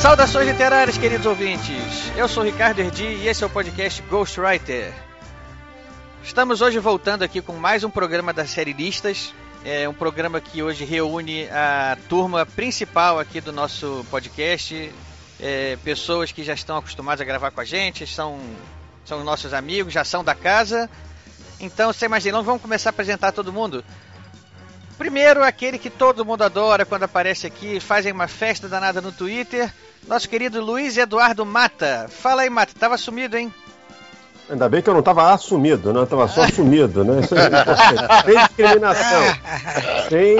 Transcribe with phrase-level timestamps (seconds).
[0.00, 2.10] Saudações literárias, queridos ouvintes.
[2.16, 4.94] Eu sou Ricardo Erdi e esse é o podcast Ghostwriter.
[6.24, 9.34] Estamos hoje voltando aqui com mais um programa da série Listas.
[9.62, 14.90] É um programa que hoje reúne a turma principal aqui do nosso podcast.
[15.38, 18.40] É, pessoas que já estão acostumadas a gravar com a gente, são,
[19.04, 20.88] são nossos amigos, já são da casa.
[21.60, 23.84] Então, sem mais delongas, vamos começar a apresentar todo mundo.
[25.00, 29.72] Primeiro, aquele que todo mundo adora quando aparece aqui, fazem uma festa danada no Twitter.
[30.06, 32.06] Nosso querido Luiz Eduardo Mata.
[32.10, 33.50] Fala aí, Mata, tava sumido, hein?
[34.50, 36.00] Ainda bem que eu não estava assumido, né?
[36.00, 37.20] Eu estava só sumido, né?
[37.20, 38.26] Isso é importante.
[38.26, 39.22] Sem discriminação.
[40.10, 40.36] Sem,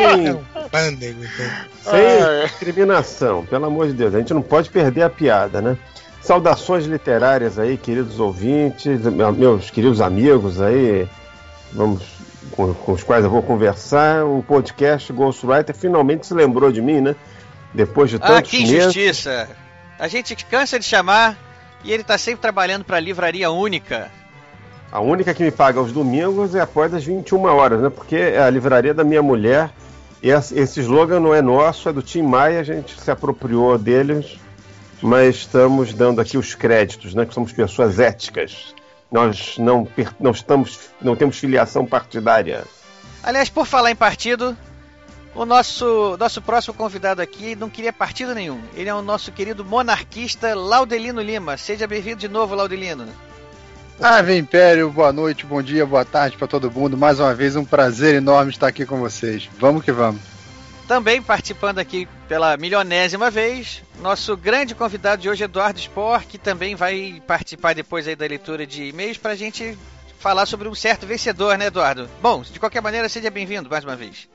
[1.82, 4.14] sem discriminação, pelo amor de Deus.
[4.14, 5.74] A gente não pode perder a piada, né?
[6.20, 9.00] Saudações literárias aí, queridos ouvintes,
[9.38, 11.08] meus queridos amigos aí.
[11.72, 12.19] Vamos
[12.52, 14.24] com, com, os quais eu vou conversar.
[14.24, 17.16] O podcast Ghostwriter finalmente se lembrou de mim, né?
[17.72, 19.30] Depois de tantos Ah, que injustiça!
[19.30, 19.56] Meses.
[19.98, 21.38] A gente cansa de chamar
[21.84, 24.10] e ele está sempre trabalhando para a Livraria Única.
[24.90, 27.90] A única que me paga aos domingos é após das 21 horas, né?
[27.90, 29.70] Porque é a livraria da minha mulher.
[30.22, 34.38] E esse slogan não é nosso, é do Tim Maia, a gente se apropriou deles,
[35.00, 37.24] mas estamos dando aqui os créditos, né?
[37.24, 38.74] Que somos pessoas éticas.
[39.10, 42.64] Nós não, não, estamos, não temos filiação partidária.
[43.22, 44.56] Aliás, por falar em partido,
[45.34, 48.60] o nosso, nosso próximo convidado aqui não queria partido nenhum.
[48.74, 51.56] Ele é o nosso querido monarquista Laudelino Lima.
[51.56, 53.06] Seja bem-vindo de novo, Laudelino.
[54.00, 56.96] Ave Império, boa noite, bom dia, boa tarde para todo mundo.
[56.96, 59.48] Mais uma vez, um prazer enorme estar aqui com vocês.
[59.58, 60.39] Vamos que vamos.
[60.90, 66.74] Também participando aqui pela milionésima vez, nosso grande convidado de hoje, Eduardo Spor, que também
[66.74, 69.78] vai participar depois aí da leitura de e-mails para a gente
[70.18, 72.10] falar sobre um certo vencedor, né, Eduardo?
[72.20, 74.28] Bom, de qualquer maneira, seja bem-vindo mais uma vez.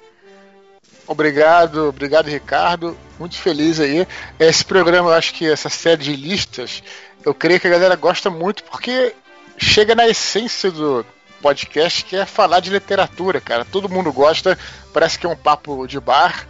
[1.05, 2.97] Obrigado, obrigado, Ricardo.
[3.19, 4.07] Muito feliz aí.
[4.39, 6.81] Esse programa, eu acho que essa série de listas,
[7.25, 9.13] eu creio que a galera gosta muito porque
[9.57, 11.05] chega na essência do
[11.41, 13.63] podcast, que é falar de literatura, cara.
[13.63, 14.57] Todo mundo gosta,
[14.95, 16.47] parece que é um papo de bar.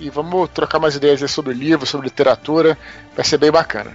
[0.00, 2.78] E vamos trocar umas ideias aí sobre livros, sobre literatura.
[3.14, 3.92] Vai ser bem bacana.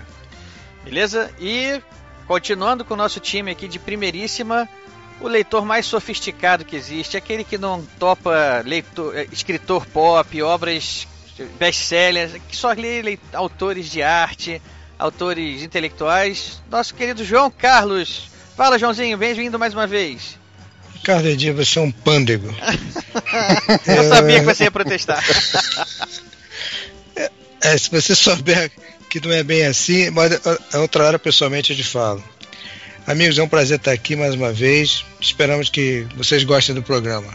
[0.84, 1.32] Beleza?
[1.40, 1.82] E
[2.28, 4.70] continuando com o nosso time aqui de primeiríssima,
[5.20, 11.08] o leitor mais sofisticado que existe, aquele que não topa leitor, escritor pop, obras
[11.58, 14.62] best-sellers, que só lê autores de arte,
[15.00, 18.30] autores intelectuais, nosso querido João Carlos.
[18.56, 20.39] Fala, Joãozinho, bem-vindo mais uma vez.
[21.00, 22.48] Ricardo Edinho, você é um pândego.
[23.88, 25.24] Eu sabia que você ia protestar.
[27.62, 28.70] é, se você souber
[29.09, 30.40] que não é bem assim, mas
[30.76, 32.24] outra hora pessoalmente eu te falo.
[33.08, 35.04] Amigos, é um prazer estar aqui mais uma vez.
[35.20, 37.34] Esperamos que vocês gostem do programa.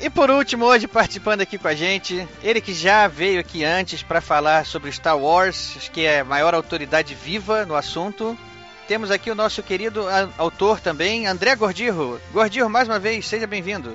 [0.00, 4.00] E por último, hoje participando aqui com a gente, ele que já veio aqui antes
[4.00, 8.38] para falar sobre Star Wars, que é a maior autoridade viva no assunto.
[8.88, 10.06] Temos aqui o nosso querido
[10.38, 12.18] autor também, André Gordirro.
[12.32, 13.94] Gordirro, mais uma vez, seja bem-vindo.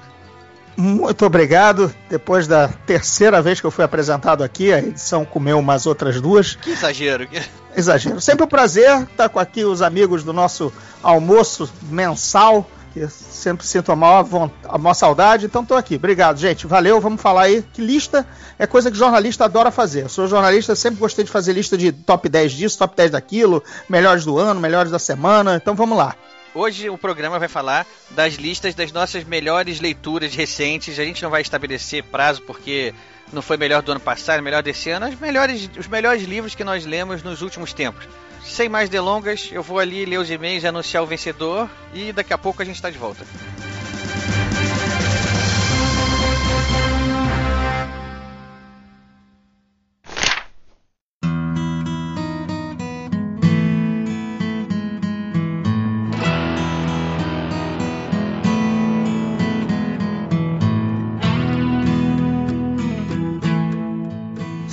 [0.77, 1.91] Muito obrigado.
[2.07, 6.53] Depois da terceira vez que eu fui apresentado aqui, a edição comeu umas outras duas.
[6.53, 7.27] Que exagero.
[7.75, 8.21] Exagero.
[8.21, 10.71] Sempre um prazer estar com aqui os amigos do nosso
[11.01, 12.69] almoço mensal.
[12.93, 15.95] Que sempre sinto a maior, a maior saudade, então estou aqui.
[15.95, 16.67] Obrigado, gente.
[16.67, 17.63] Valeu, vamos falar aí.
[17.73, 18.25] Que lista
[18.59, 20.03] é coisa que jornalista adora fazer.
[20.03, 23.63] Eu sou jornalista, sempre gostei de fazer lista de top 10 disso, top 10 daquilo,
[23.89, 25.55] melhores do ano, melhores da semana.
[25.55, 26.15] Então vamos lá.
[26.55, 30.99] Hoje o programa vai falar das listas das nossas melhores leituras recentes.
[30.99, 32.93] A gente não vai estabelecer prazo porque
[33.31, 35.07] não foi melhor do ano passado, melhor desse ano.
[35.07, 38.07] As melhores, os melhores livros que nós lemos nos últimos tempos.
[38.45, 42.33] Sem mais delongas, eu vou ali ler os e-mails e anunciar o vencedor e daqui
[42.33, 43.25] a pouco a gente está de volta.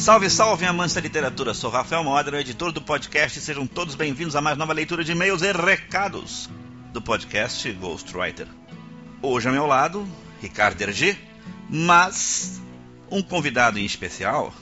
[0.01, 1.53] Salve, salve, amantes da literatura!
[1.53, 3.39] Sou Rafael Modra, editor do podcast.
[3.39, 6.49] Sejam todos bem-vindos a mais nova leitura de e-mails e recados
[6.91, 8.47] do podcast Ghostwriter.
[9.21, 10.09] Hoje ao meu lado,
[10.41, 11.19] Ricardo Ergi,
[11.69, 12.63] mas
[13.11, 14.55] um convidado em especial,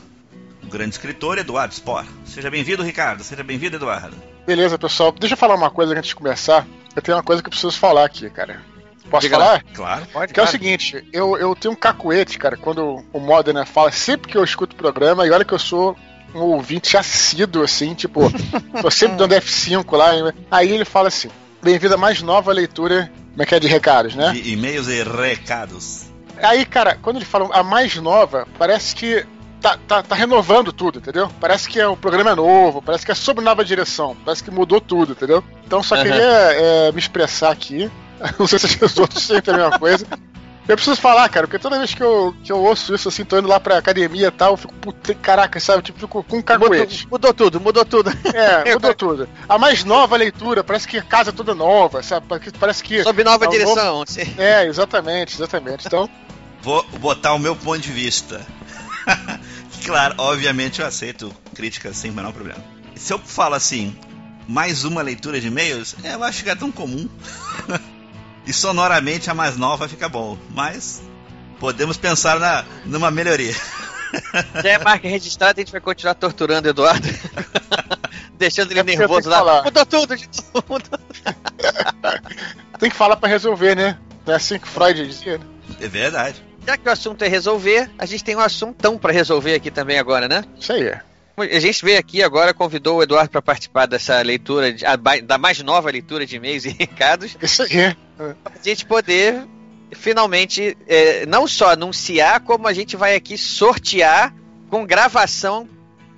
[0.61, 2.05] o grande escritor Eduardo Spor.
[2.26, 3.23] Seja bem-vindo, Ricardo.
[3.23, 4.17] Seja bem-vindo, Eduardo.
[4.44, 5.12] Beleza, pessoal.
[5.12, 6.67] Deixa eu falar uma coisa antes de começar.
[6.96, 8.61] Eu tenho uma coisa que eu preciso falar aqui, cara.
[9.10, 9.64] Posso Diga falar?
[9.75, 10.06] Claro.
[10.12, 10.50] Pode, Que é o claro.
[10.50, 14.75] seguinte, eu, eu tenho um cacuete, cara, quando o Modena fala, sempre que eu escuto
[14.75, 15.96] o programa, e olha que eu sou
[16.34, 18.20] um ouvinte assíduo, assim, tipo,
[18.81, 20.10] tô sempre dando F5 lá,
[20.50, 21.31] aí ele fala assim,
[21.62, 24.32] bem-vindo a mais nova leitura, como é que é, de recados, né?
[24.32, 26.06] De e-mails e recados.
[26.43, 29.26] Aí, cara, quando ele fala a mais nova, parece que
[29.61, 31.31] tá, tá, tá renovando tudo, entendeu?
[31.40, 34.50] Parece que é, o programa é novo, parece que é sob nova direção, parece que
[34.50, 35.43] mudou tudo, entendeu?
[35.66, 36.04] Então só Aham.
[36.04, 37.90] queria é, me expressar aqui.
[38.38, 40.06] Não sei se os outros sentem a mesma coisa.
[40.67, 43.38] Eu preciso falar, cara, porque toda vez que eu, que eu ouço isso, assim, tô
[43.38, 45.82] indo lá pra academia e tal, eu fico, puta, caraca, sabe?
[45.82, 47.05] Tipo, fico com um cacuete.
[47.05, 48.11] Mudou, mudou tudo, mudou tudo.
[48.35, 49.26] É, mudou tudo.
[49.49, 52.26] A mais nova leitura, parece que a casa é toda nova, sabe?
[52.61, 53.03] Parece que-.
[53.03, 54.05] Sob nova é um direção.
[54.06, 54.25] sim.
[54.26, 55.87] novo- É, exatamente, exatamente.
[55.87, 56.06] Então,
[56.61, 58.44] Vou botar o meu ponto de vista.
[59.87, 62.62] claro, obviamente eu aceito críticas sem o menor problema.
[62.94, 63.97] Se eu falo assim,
[64.47, 67.09] mais uma leitura de e-mails, é, eu acho que é tão comum.
[68.49, 70.37] E sonoramente a mais nova fica bom.
[70.50, 71.00] Mas
[71.61, 73.55] podemos pensar na, numa melhoria.
[74.62, 77.06] Já é marca registrada, a gente vai continuar torturando o Eduardo.
[78.39, 79.39] Deixando ele É nervoso lá.
[79.39, 79.62] falar.
[79.65, 80.41] Mudou tudo, gente.
[80.69, 80.99] Mudou.
[82.79, 83.99] tem que falar pra resolver, né?
[84.27, 85.39] É assim que Freud dizia.
[85.39, 85.45] né?
[85.81, 86.43] É verdade.
[86.67, 89.99] Já que o assunto é resolver, a gente tem um assuntão pra resolver aqui também
[89.99, 90.45] agora, né?
[90.59, 90.87] Isso aí.
[90.87, 91.00] é.
[91.43, 95.38] A gente veio aqui agora, convidou o Eduardo para participar dessa leitura, de- a da
[95.38, 97.76] mais nova leitura de e-mails e recados, Isso aí.
[97.76, 97.96] é.
[98.17, 99.46] pra gente poder
[99.93, 104.35] finalmente é, não só anunciar, como a gente vai aqui sortear
[104.69, 105.69] com gravação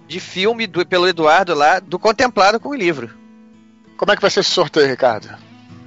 [0.08, 3.10] de filme do- pelo Eduardo lá, do Contemplado com o livro.
[3.96, 5.28] Como é que vai ser esse sorteio, Ricardo?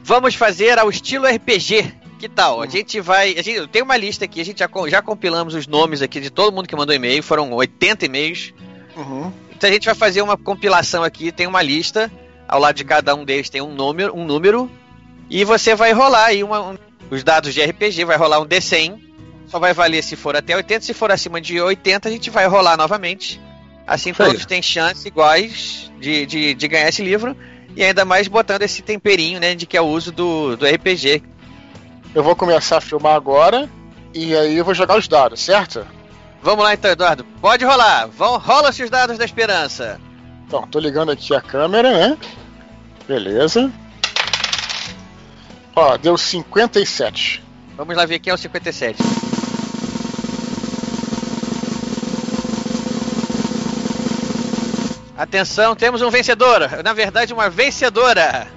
[0.04, 1.94] Vamos fazer ao estilo RPG.
[2.20, 2.62] Que tal?
[2.62, 3.38] A gente vai.
[3.38, 6.30] A gente, tem uma lista aqui, a gente já, já compilamos os nomes aqui de
[6.30, 8.54] todo mundo que mandou e-mail, foram 80 e-mails.
[8.96, 9.32] Uhum.
[9.56, 12.12] Então a gente vai fazer uma compilação aqui, tem uma lista,
[12.48, 14.70] ao lado de cada um deles tem um número, um número
[15.30, 16.78] e você vai rolar aí uma- um-
[17.10, 19.00] os dados de RPG, vai rolar um D100,
[19.48, 22.46] só vai valer se for até 80, se for acima de 80 a gente vai
[22.48, 23.40] rolar novamente.
[23.86, 27.36] Assim todos têm chances iguais de, de, de ganhar esse livro
[27.76, 31.22] e ainda mais botando esse temperinho, né, de que é o uso do, do RPG.
[32.16, 33.70] Eu vou começar a filmar agora
[34.14, 35.86] e aí eu vou jogar os dados, certo?
[36.44, 39.98] Vamos lá então, Eduardo, pode rolar, Vão, rola-se os dados da esperança.
[40.46, 42.18] Então, tô ligando aqui a câmera, né?
[43.08, 43.72] Beleza.
[45.74, 47.42] Ó, deu 57.
[47.78, 49.02] Vamos lá ver quem é o 57.
[55.18, 56.70] Atenção, temos um vencedor.
[56.84, 58.48] Na verdade, uma vencedora.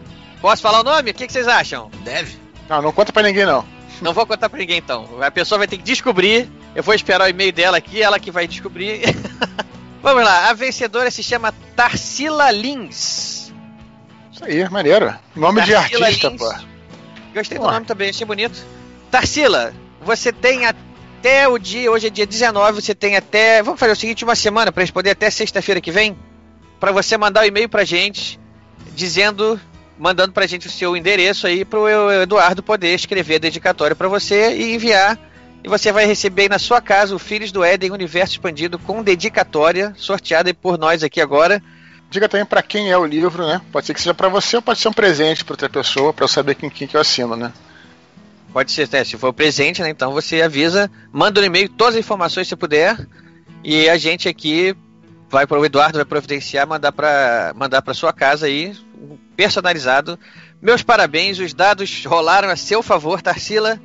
[0.40, 1.12] Posso falar o nome?
[1.12, 1.88] O que, que vocês acham?
[2.02, 2.36] Deve.
[2.68, 3.64] Não, não conta pra ninguém não.
[4.02, 5.08] Não vou contar pra ninguém então.
[5.22, 6.50] A pessoa vai ter que descobrir.
[6.76, 9.00] Eu vou esperar o e-mail dela aqui, ela que vai descobrir.
[10.02, 13.50] Vamos lá, a vencedora se chama Tarsila Lins.
[14.30, 15.12] Isso aí, maneiro.
[15.34, 16.38] Nome de Tarsila artista, Lins.
[16.38, 16.54] pô.
[17.32, 18.62] Gostei do nome também, achei bonito.
[19.10, 23.62] Tarsila, você tem até o dia, hoje é dia 19, você tem até.
[23.62, 26.14] Vamos fazer o seguinte, uma semana para responder até sexta-feira que vem,
[26.78, 28.38] para você mandar o um e-mail pra gente,
[28.94, 29.58] dizendo,
[29.98, 34.54] mandando pra gente o seu endereço aí pro Eduardo poder escrever a dedicatória para você
[34.54, 35.18] e enviar.
[35.64, 39.02] E você vai receber aí na sua casa o Filhos do Éden Universo Expandido com
[39.02, 41.62] dedicatória, sorteada por nós aqui agora.
[42.08, 43.60] Diga também pra quem é o livro, né?
[43.72, 46.24] Pode ser que seja pra você ou pode ser um presente pra outra pessoa, pra
[46.24, 47.52] eu saber quem, quem que eu assino, né?
[48.52, 49.90] Pode ser, né, se for presente, né?
[49.90, 52.96] Então você avisa, manda no e-mail todas as informações que você puder.
[53.62, 54.74] E a gente aqui
[55.28, 60.18] vai para o Eduardo, vai providenciar, mandar para mandar para sua casa aí, um personalizado.
[60.62, 63.80] Meus parabéns, os dados rolaram a seu favor, Tarsila.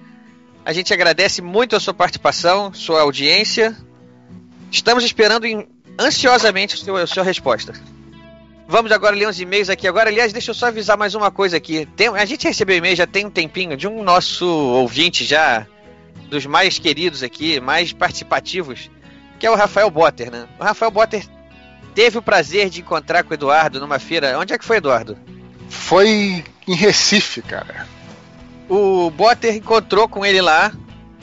[0.65, 3.75] A gente agradece muito a sua participação, sua audiência.
[4.72, 5.46] Estamos esperando
[6.00, 7.74] ansiosamente a sua, a sua resposta.
[8.68, 10.10] Vamos agora ler uns e-mails aqui agora.
[10.10, 11.86] Aliás, deixa eu só avisar mais uma coisa aqui.
[11.96, 15.65] Tem- a gente recebeu e-mail já tem um tempinho de um nosso ouvinte já,
[16.30, 18.89] dos mais queridos aqui, mais participativos,
[19.39, 20.48] que é o Rafael Botter, né?
[20.60, 21.25] O Rafael Botter
[21.94, 24.39] teve o prazer de encontrar com o Eduardo numa feira.
[24.39, 25.18] Onde é que foi, Eduardo?
[25.68, 27.86] Foi em Recife, cara.
[28.73, 30.71] O Botter encontrou com ele lá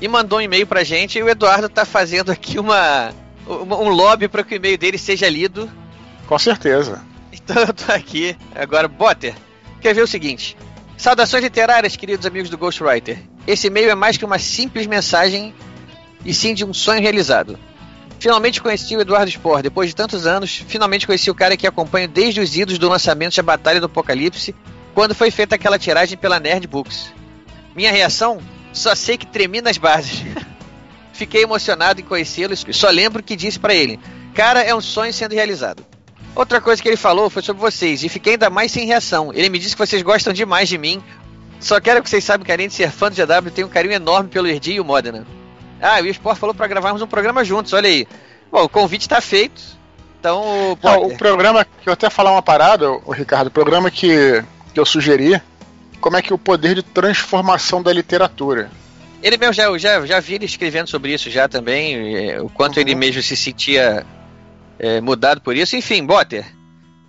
[0.02, 1.18] e mandou um e-mail pra gente.
[1.18, 3.10] E o Eduardo tá fazendo aqui uma,
[3.46, 5.70] uma- um lobby para que o e-mail dele seja lido.
[6.26, 7.02] Com certeza.
[7.32, 8.36] Então eu tô aqui.
[8.54, 9.34] Agora, Botter,
[9.80, 10.56] quer ver o seguinte.
[10.98, 13.18] Saudações literárias, queridos amigos do Ghostwriter.
[13.46, 15.54] Esse e-mail é mais que uma simples mensagem
[16.26, 17.58] e sim de um sonho realizado.
[18.20, 19.62] Finalmente conheci o Eduardo Spor.
[19.62, 23.34] Depois de tantos anos, finalmente conheci o cara que acompanho desde os idos do lançamento
[23.36, 24.54] da Batalha do Apocalipse,
[24.92, 27.16] quando foi feita aquela tiragem pela Nerd Books.
[27.78, 28.40] Minha reação?
[28.72, 30.24] Só sei que tremi nas bases.
[31.14, 34.00] Fiquei emocionado em conhecê-lo e só lembro que disse para ele:
[34.34, 35.86] Cara, é um sonho sendo realizado.
[36.34, 39.32] Outra coisa que ele falou foi sobre vocês e fiquei ainda mais sem reação.
[39.32, 41.00] Ele me disse que vocês gostam demais de mim.
[41.60, 43.94] Só quero que vocês saibam que além de ser fã do GW, tenho um carinho
[43.94, 45.24] enorme pelo Erdi e o Modena.
[45.80, 48.08] Ah, e o Sport falou para gravarmos um programa juntos, olha aí.
[48.50, 49.62] Bom, o convite está feito.
[50.18, 50.42] Então,
[50.72, 54.42] o, Não, o programa, que eu até falar uma parada, o Ricardo, o programa que,
[54.74, 55.40] que eu sugeri,
[56.00, 58.70] como é que o poder de transformação da literatura.
[59.22, 62.76] Ele mesmo já, já, já vi ele escrevendo sobre isso já também, é, o quanto
[62.76, 62.82] uhum.
[62.82, 64.06] ele mesmo se sentia
[64.78, 65.76] é, mudado por isso.
[65.76, 66.46] Enfim, Botter,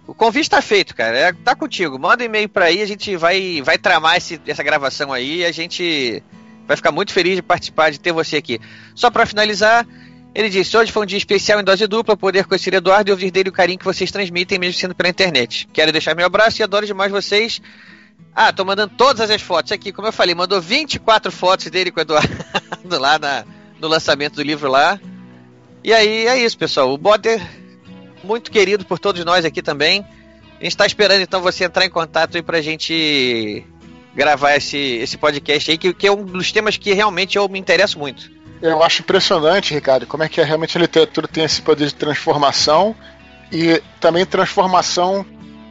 [0.08, 1.17] o convite está feito, cara.
[1.17, 2.00] É, tá contigo.
[2.00, 5.46] Manda um e-mail para aí, a gente vai, vai tramar esse, essa gravação aí e
[5.46, 6.24] a gente
[6.67, 8.60] vai ficar muito feliz de participar, de ter você aqui.
[8.96, 9.86] Só para finalizar,
[10.34, 13.29] ele disse: Hoje foi um dia especial em dose dupla, poder conhecer Eduardo e ouvir
[13.29, 15.67] dele o carinho que vocês transmitem, mesmo sendo pela internet.
[15.72, 17.62] Quero deixar meu abraço e adoro demais vocês.
[18.36, 22.00] Ah, tô mandando todas as fotos aqui, como eu falei, mandou 24 fotos dele com
[22.00, 22.30] o Eduardo
[22.98, 23.46] lá na,
[23.80, 25.00] no lançamento do livro lá.
[25.84, 26.92] E aí é isso, pessoal.
[26.92, 27.42] O Boder,
[28.24, 30.06] muito querido por todos nós aqui também.
[30.60, 33.66] A gente está esperando então você entrar em contato aí pra gente
[34.14, 37.58] gravar esse, esse podcast aí, que, que é um dos temas que realmente eu me
[37.58, 38.30] interesso muito.
[38.62, 42.94] Eu acho impressionante, Ricardo, como é que realmente a literatura tem esse poder de transformação
[43.52, 45.26] e também transformação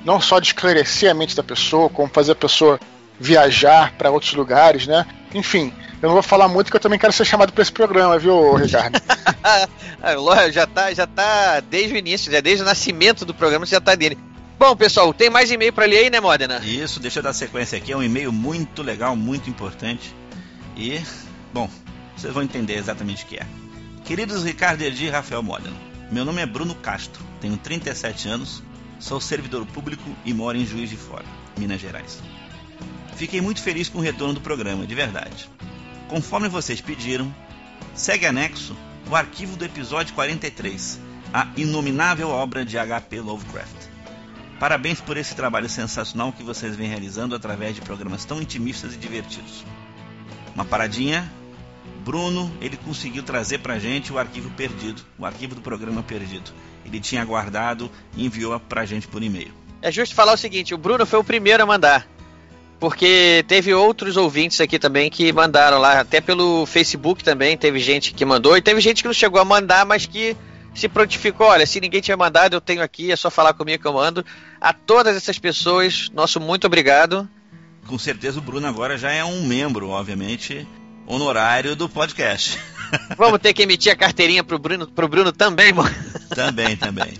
[0.08, 2.80] não só de esclarecer a mente da pessoa, como fazer a pessoa
[3.20, 5.04] viajar para outros lugares, né?
[5.34, 8.18] Enfim, eu não vou falar muito que eu também quero ser chamado para esse programa,
[8.18, 8.98] viu, Ricardo?
[10.50, 13.94] já tá, já tá desde o início, já desde o nascimento do programa já tá
[13.94, 14.16] dele.
[14.58, 16.58] Bom, pessoal, tem mais e-mail para ler aí, né, Modena?
[16.64, 17.92] Isso, deixa eu dar sequência aqui.
[17.92, 20.14] É um e-mail muito legal, muito importante.
[20.74, 21.02] E,
[21.52, 21.68] bom,
[22.16, 23.46] vocês vão entender exatamente o que é.
[24.06, 25.76] Queridos Ricardo Erdi e Rafael Modena,
[26.10, 28.62] meu nome é Bruno Castro, tenho 37 anos,
[28.98, 31.24] sou servidor público e moro em Juiz de Fora,
[31.56, 32.22] Minas Gerais.
[33.16, 35.48] Fiquei muito feliz com o retorno do programa, de verdade.
[36.08, 37.34] Conforme vocês pediram,
[37.94, 38.76] segue anexo
[39.10, 41.00] o arquivo do episódio 43,
[41.32, 43.20] a inominável obra de H.P.
[43.20, 43.88] Lovecraft.
[44.60, 48.98] Parabéns por esse trabalho sensacional que vocês vêm realizando através de programas tão intimistas e
[48.98, 49.64] divertidos.
[50.54, 51.30] Uma paradinha
[52.08, 56.50] Bruno, ele conseguiu trazer pra gente o arquivo perdido, o arquivo do programa perdido.
[56.88, 59.52] Ele tinha guardado e enviou pra gente por e-mail.
[59.80, 62.08] É justo falar o seguinte, o Bruno foi o primeiro a mandar.
[62.80, 68.14] Porque teve outros ouvintes aqui também que mandaram lá, até pelo Facebook também, teve gente
[68.14, 70.36] que mandou, e teve gente que não chegou a mandar, mas que
[70.74, 73.88] se prontificou, olha, se ninguém tinha mandado, eu tenho aqui, é só falar comigo que
[73.88, 74.24] eu mando.
[74.60, 77.28] A todas essas pessoas, nosso muito obrigado.
[77.86, 80.66] Com certeza o Bruno agora já é um membro, obviamente,
[81.06, 82.60] honorário do podcast.
[83.16, 85.94] Vamos ter que emitir a carteirinha pro Bruno, pro Bruno também, mano.
[86.34, 87.18] Também, também.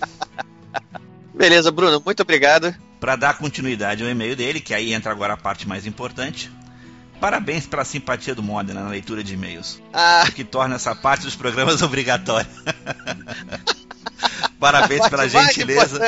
[1.33, 2.73] Beleza, Bruno, muito obrigado.
[2.99, 6.51] Para dar continuidade ao e-mail dele, que aí entra agora a parte mais importante.
[7.19, 9.81] Parabéns pela simpatia do Modena na leitura de e-mails.
[9.93, 10.25] Ah.
[10.33, 12.49] Que torna essa parte dos programas obrigatória.
[14.59, 15.99] Parabéns pela gentileza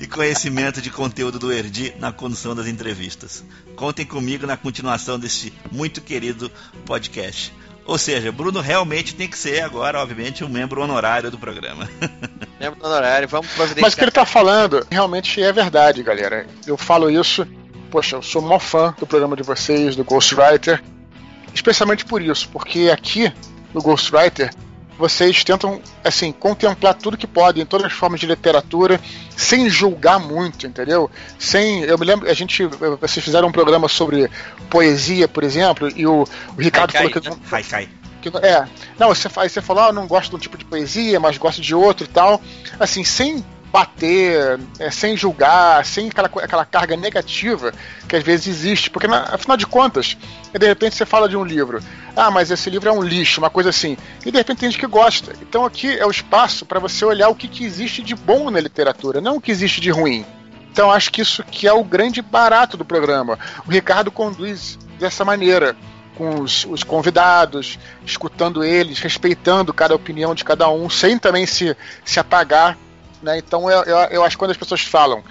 [0.00, 3.44] e conhecimento de conteúdo do Erdi na condução das entrevistas.
[3.76, 6.50] Contem comigo na continuação deste muito querido
[6.84, 7.52] podcast.
[7.86, 11.88] Ou seja, Bruno realmente tem que ser agora, obviamente, um membro honorário do programa.
[12.58, 13.82] Membro honorário, vamos providenciar.
[13.82, 16.46] Mas o que ele está falando realmente é verdade, galera.
[16.66, 17.46] Eu falo isso,
[17.90, 20.82] poxa, eu sou maior fã do programa de vocês, do Ghostwriter,
[21.52, 23.30] especialmente por isso, porque aqui
[23.74, 24.50] no Ghostwriter
[24.98, 29.00] vocês tentam assim contemplar tudo que podem, todas as formas de literatura,
[29.36, 31.10] sem julgar muito, entendeu?
[31.38, 32.64] Sem, eu me lembro, a gente,
[33.00, 34.30] vocês fizeram um programa sobre
[34.70, 36.24] poesia, por exemplo, e o,
[36.56, 37.36] o Ricardo falou que né?
[37.50, 37.88] Haikai.
[38.22, 38.66] que é,
[38.98, 41.38] não, você faz, você falou, ah, eu não gosto de um tipo de poesia, mas
[41.38, 42.40] gosto de outro e tal,
[42.78, 43.44] assim, sem
[43.74, 47.72] bater, é, sem julgar, sem aquela, aquela carga negativa
[48.08, 48.88] que às vezes existe.
[48.88, 50.16] Porque, na, afinal de contas,
[50.56, 51.80] de repente você fala de um livro,
[52.14, 54.78] ah, mas esse livro é um lixo, uma coisa assim, e de repente tem gente
[54.78, 55.32] que gosta.
[55.42, 58.60] Então aqui é o espaço para você olhar o que, que existe de bom na
[58.60, 60.24] literatura, não o que existe de ruim.
[60.70, 63.36] Então acho que isso que é o grande barato do programa.
[63.66, 65.76] O Ricardo conduz dessa maneira
[66.16, 67.76] com os, os, convidados,
[68.06, 72.78] escutando eles, respeitando cada opinião de cada um, sem também se, se apagar
[73.22, 73.38] né?
[73.38, 75.22] Então eu, eu, eu, acho que quando as pessoas falam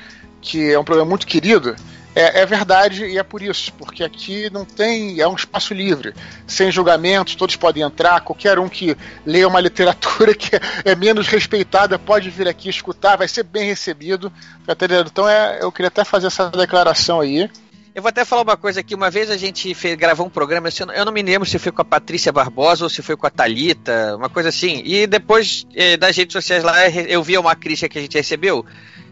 [0.41, 1.75] que é um programa muito querido,
[2.15, 5.19] é, é, verdade e é por isso, porque aqui não tem.
[5.19, 6.13] é um espaço livre,
[6.45, 10.51] sem julgamentos, todos podem entrar, qualquer um que leia uma literatura que
[10.85, 14.31] é menos respeitada pode vir aqui escutar, vai ser bem recebido.
[14.65, 14.75] Tá
[15.07, 17.49] então é, eu queria até fazer essa declaração aí.
[17.95, 18.95] Eu vou até falar uma coisa aqui.
[18.95, 21.83] Uma vez a gente fez, gravou um programa, eu não me lembro se foi com
[21.83, 24.81] a Patrícia Barbosa ou se foi com a Talita, uma coisa assim.
[24.83, 28.65] E depois eh, das redes sociais lá, eu vi uma crítica que a gente recebeu.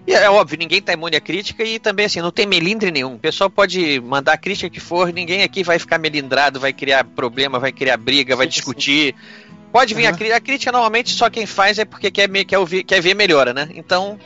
[0.08, 3.14] E é óbvio, ninguém tá imune à crítica e também assim, não tem melindre nenhum.
[3.14, 7.04] O pessoal pode mandar a crítica que for, ninguém aqui vai ficar melindrado, vai criar
[7.04, 9.14] problema, vai criar briga, vai discutir.
[9.72, 12.84] Pode vir a, cri- a crítica, normalmente só quem faz é porque quer, quer, ouvir,
[12.84, 13.70] quer ver melhora, né?
[13.74, 14.20] Então,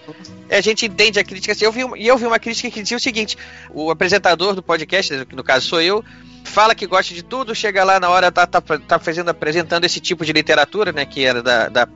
[0.50, 1.66] a gente entende a crítica assim.
[1.66, 3.38] Eu vi, e eu vi uma crítica que dizia o seguinte:
[3.72, 6.04] o apresentador do podcast, que no caso sou eu,
[6.44, 10.00] fala que gosta de tudo, chega lá na hora, tá, tá, tá fazendo, apresentando esse
[10.00, 11.06] tipo de literatura, né?
[11.06, 11.70] Que era da.
[11.70, 11.88] da-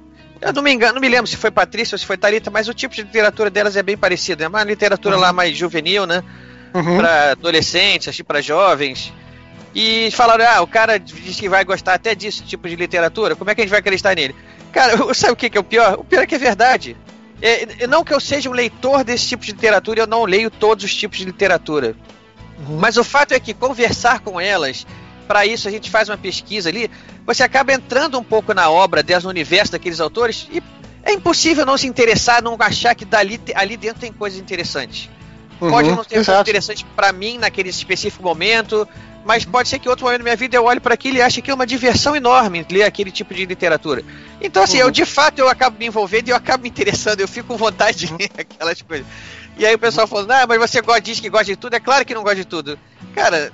[0.42, 2.70] eu não me engano, não me lembro se foi Patrícia ou se foi Tarita, mas
[2.70, 4.42] o tipo de literatura delas é bem parecido.
[4.44, 6.24] É uma literatura lá mais juvenil, né?
[6.74, 6.98] Uhum.
[6.98, 9.12] Pra adolescentes, assim, pra jovens.
[9.82, 13.50] E falaram, ah, o cara diz que vai gostar até disso tipo de literatura, como
[13.50, 14.36] é que a gente vai acreditar nele?
[14.74, 15.94] Cara, sabe o que, é o pior?
[15.98, 16.98] O pior é que é verdade.
[17.42, 20.84] É, não que eu seja um leitor desse tipo de literatura, eu não leio todos
[20.84, 21.96] os tipos de literatura.
[22.78, 24.86] Mas o fato é que conversar com elas,
[25.26, 26.92] para isso a gente faz uma pesquisa ali,
[27.26, 30.62] você acaba entrando um pouco na obra delas, no universo daqueles autores, e
[31.04, 35.10] é impossível não se interessar, não achar que dali, ali dentro tem coisas interessantes.
[35.58, 38.88] Pode Uhum, não ter coisa interessante para mim naquele específico momento,
[39.30, 41.22] mas pode ser que em outro momento da minha vida eu olhe para aquilo e
[41.22, 44.04] ache que é uma diversão enorme ler aquele tipo de literatura.
[44.42, 44.86] Então, assim, Uhum.
[44.86, 47.56] eu de fato eu acabo me envolvendo e eu acabo me interessando, eu fico com
[47.56, 49.06] vontade de ler aquelas coisas.
[49.56, 51.80] E aí o pessoal falando, ah, mas você gosta, diz que gosta de tudo, é
[51.80, 52.80] claro que não gosta de tudo.
[53.14, 53.52] Cara,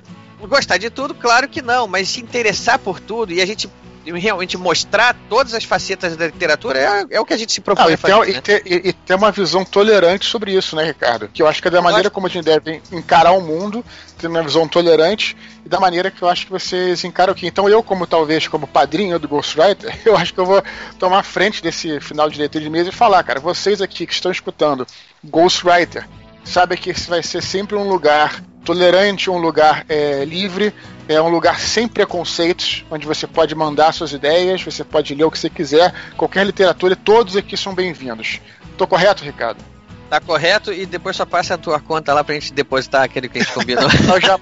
[0.48, 3.70] gostar de tudo, claro que não, mas se interessar por tudo e a gente
[4.06, 7.64] realmente mostrar todas as facetas da literatura é, é o que a gente se Ah,
[7.64, 8.14] propõe e, a fazer.
[8.24, 8.38] ter, né?
[8.38, 11.28] e, ter, e ter uma visão tolerante sobre isso, né, Ricardo?
[11.28, 13.84] Que eu acho que é da maneira acho- como a gente deve encarar o mundo,
[14.18, 15.36] ter uma visão tolerante,
[15.66, 17.48] e da maneira que eu acho que vocês encaram aqui.
[17.48, 20.64] Então eu, como talvez como padrinho do Ghostwriter, eu acho que eu vou
[21.00, 24.32] tomar frente desse final de leitura de mesa e falar, cara, vocês aqui que estão
[24.32, 24.86] escutando
[25.24, 26.08] Ghostwriter,
[26.46, 30.74] sabe que esse vai ser sempre um lugar tolerante, um lugar é, livre,
[31.08, 35.32] é um lugar sem preconceitos, onde você pode mandar suas ideias, você pode ler o
[35.32, 38.40] que você quiser, qualquer literatura, e todos aqui são bem-vindos.
[38.78, 39.64] Tô correto, Ricardo?
[40.10, 43.40] Tá correto e depois só passa a tua conta lá pra gente depositar aquele que
[43.40, 43.90] a gente combinou.
[44.06, 44.40] Nós já.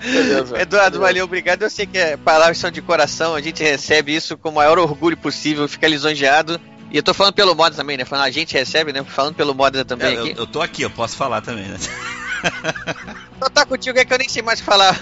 [0.00, 0.60] Beleza.
[0.60, 0.98] Eduardo, Beleza.
[0.98, 1.62] valeu, obrigado.
[1.62, 4.78] Eu sei que é, palavras são de coração, a gente recebe isso com o maior
[4.78, 6.60] orgulho possível, fica lisonjeado.
[6.90, 8.04] E eu tô falando pelo modo também, né?
[8.04, 9.04] Falando, a gente recebe, né?
[9.04, 10.34] Falando pelo modo também É, eu, aqui.
[10.36, 11.76] eu tô aqui, eu posso falar também, né?
[13.36, 14.98] Então tá contigo, é que eu nem sei mais falar.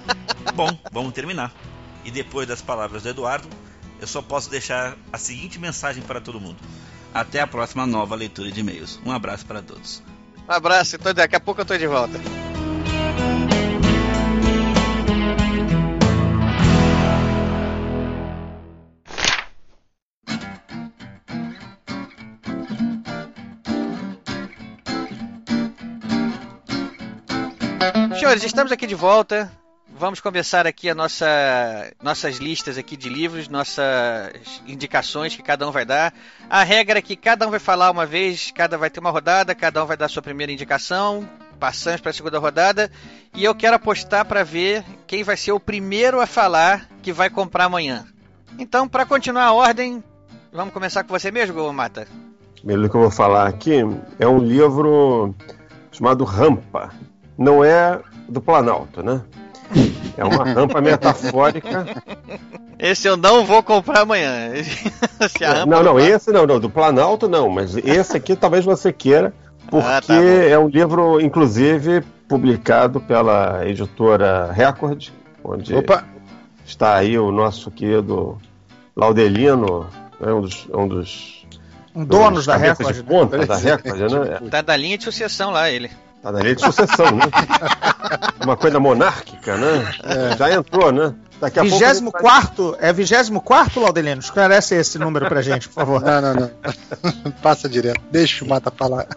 [0.54, 1.52] Bom, vamos terminar.
[2.04, 3.48] E depois das palavras do Eduardo,
[4.00, 6.56] eu só posso deixar a seguinte mensagem para todo mundo.
[7.14, 8.98] Até a próxima nova leitura de e-mails.
[9.04, 10.02] Um abraço para todos.
[10.48, 12.18] Um abraço, tô, daqui a pouco eu tô de volta.
[28.22, 29.50] Senhores, estamos aqui de volta.
[29.98, 31.26] Vamos começar aqui a nossa,
[32.00, 36.14] nossas listas aqui de livros, nossas indicações que cada um vai dar.
[36.48, 39.56] A regra é que cada um vai falar uma vez, cada vai ter uma rodada,
[39.56, 41.28] cada um vai dar sua primeira indicação.
[41.58, 42.92] Passamos para a segunda rodada
[43.34, 47.28] e eu quero apostar para ver quem vai ser o primeiro a falar que vai
[47.28, 48.06] comprar amanhã.
[48.56, 50.00] Então, para continuar a ordem,
[50.52, 52.06] vamos começar com você mesmo, Mata.
[52.54, 53.80] Primeiro que eu vou falar aqui
[54.20, 55.34] é um livro
[55.90, 56.94] chamado Rampa.
[57.36, 58.00] Não é
[58.32, 59.20] do Planalto, né?
[60.16, 61.86] É uma rampa metafórica.
[62.78, 64.50] Esse eu não vou comprar amanhã.
[65.30, 68.34] Se a rampa Não, não, vai- esse não, não, do Planalto não, mas esse aqui
[68.36, 69.32] talvez você queira,
[69.70, 75.08] porque Ah, tá é um livro, inclusive, publicado pela editora Record,
[75.44, 76.04] onde Opa,
[76.66, 78.38] está aí o nosso querido
[78.96, 79.86] Laudelino,
[80.20, 81.46] né, um dos, um dos
[81.94, 82.94] Um donos da Record.
[82.96, 84.40] de ponta da Record, né?
[84.50, 85.90] Tá da linha de sucessão lá, ele.
[86.22, 87.24] Tá na lei de sucessão, né?
[88.44, 89.92] Uma coisa monárquica, né?
[90.38, 91.14] Já entrou, né?
[91.40, 91.78] Daqui a pouco.
[91.78, 94.20] 24 é 24 Laudelino?
[94.20, 96.00] Esclarece esse número pra gente, por favor.
[96.00, 97.32] Não, não, não.
[97.42, 98.00] Passa direto.
[98.12, 99.08] Deixa o Mata falar.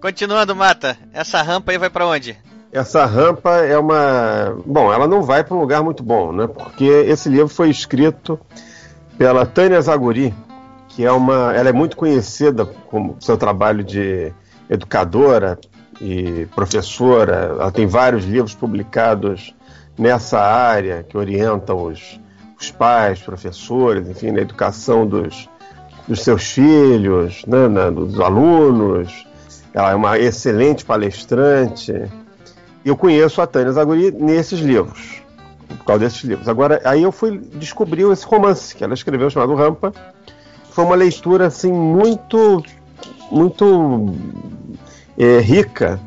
[0.00, 2.36] Continuando, Mata, essa rampa aí vai pra onde?
[2.72, 4.56] Essa rampa é uma.
[4.66, 6.48] Bom, ela não vai para um lugar muito bom, né?
[6.48, 8.38] Porque esse livro foi escrito
[9.16, 10.34] pela Tânia Zaguri,
[10.88, 11.54] que é uma.
[11.54, 14.32] Ela é muito conhecida como seu trabalho de
[14.68, 15.58] educadora
[16.00, 17.54] e professora.
[17.58, 19.54] Ela tem vários livros publicados
[19.98, 22.20] nessa área que orientam os,
[22.60, 25.48] os pais, professores, enfim, na educação dos,
[26.06, 27.68] dos seus filhos, né?
[27.68, 29.26] na- dos alunos.
[29.72, 31.92] Ela é uma excelente palestrante.
[32.84, 35.22] Eu conheço a Tânia Zaguri nesses livros,
[35.68, 36.48] por causa desses livros.
[36.48, 39.92] Agora, aí eu fui descobrir esse romance que ela escreveu chamado Rampa.
[40.70, 42.62] Foi uma leitura assim muito,
[43.30, 44.14] muito
[45.18, 46.00] é, rica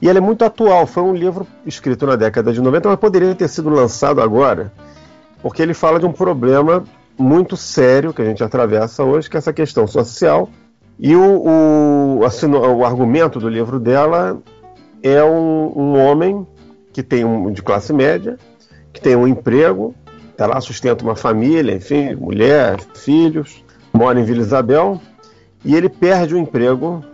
[0.00, 0.86] e ela é muito atual.
[0.86, 4.72] Foi um livro escrito na década de 90, mas poderia ter sido lançado agora,
[5.42, 6.84] porque ele fala de um problema
[7.18, 10.48] muito sério que a gente atravessa hoje, que é essa questão social.
[10.98, 14.38] E o, o, assim, o argumento do livro dela
[15.02, 16.46] é um, um homem
[16.92, 18.38] que tem um de classe média,
[18.92, 19.94] que tem um emprego,
[20.36, 23.62] tá lá, sustenta uma família, enfim, mulher, filhos,
[23.92, 25.00] mora em Vila Isabel,
[25.64, 27.04] e ele perde o emprego.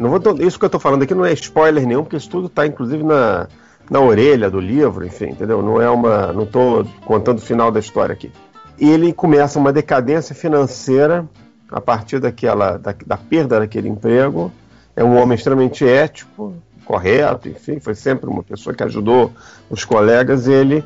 [0.00, 2.46] Não vou, isso que eu estou falando aqui não é spoiler nenhum, porque isso tudo
[2.46, 3.46] está inclusive na,
[3.90, 5.62] na orelha do livro, enfim, entendeu?
[5.62, 8.32] Não é uma, não estou contando o final da história aqui.
[8.78, 11.28] Ele começa uma decadência financeira
[11.70, 14.50] a partir daquela da, da perda daquele emprego.
[14.96, 16.54] É um homem extremamente ético,
[16.86, 19.30] correto, enfim, foi sempre uma pessoa que ajudou
[19.68, 20.48] os colegas.
[20.48, 20.82] Ele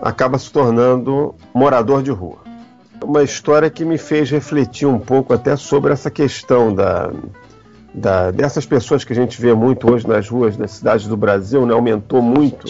[0.00, 2.38] acaba se tornando morador de rua.
[3.02, 7.10] Uma história que me fez refletir um pouco até sobre essa questão da,
[7.94, 11.64] da, dessas pessoas que a gente vê muito hoje nas ruas das cidades do Brasil,
[11.64, 11.72] né?
[11.72, 12.68] aumentou muito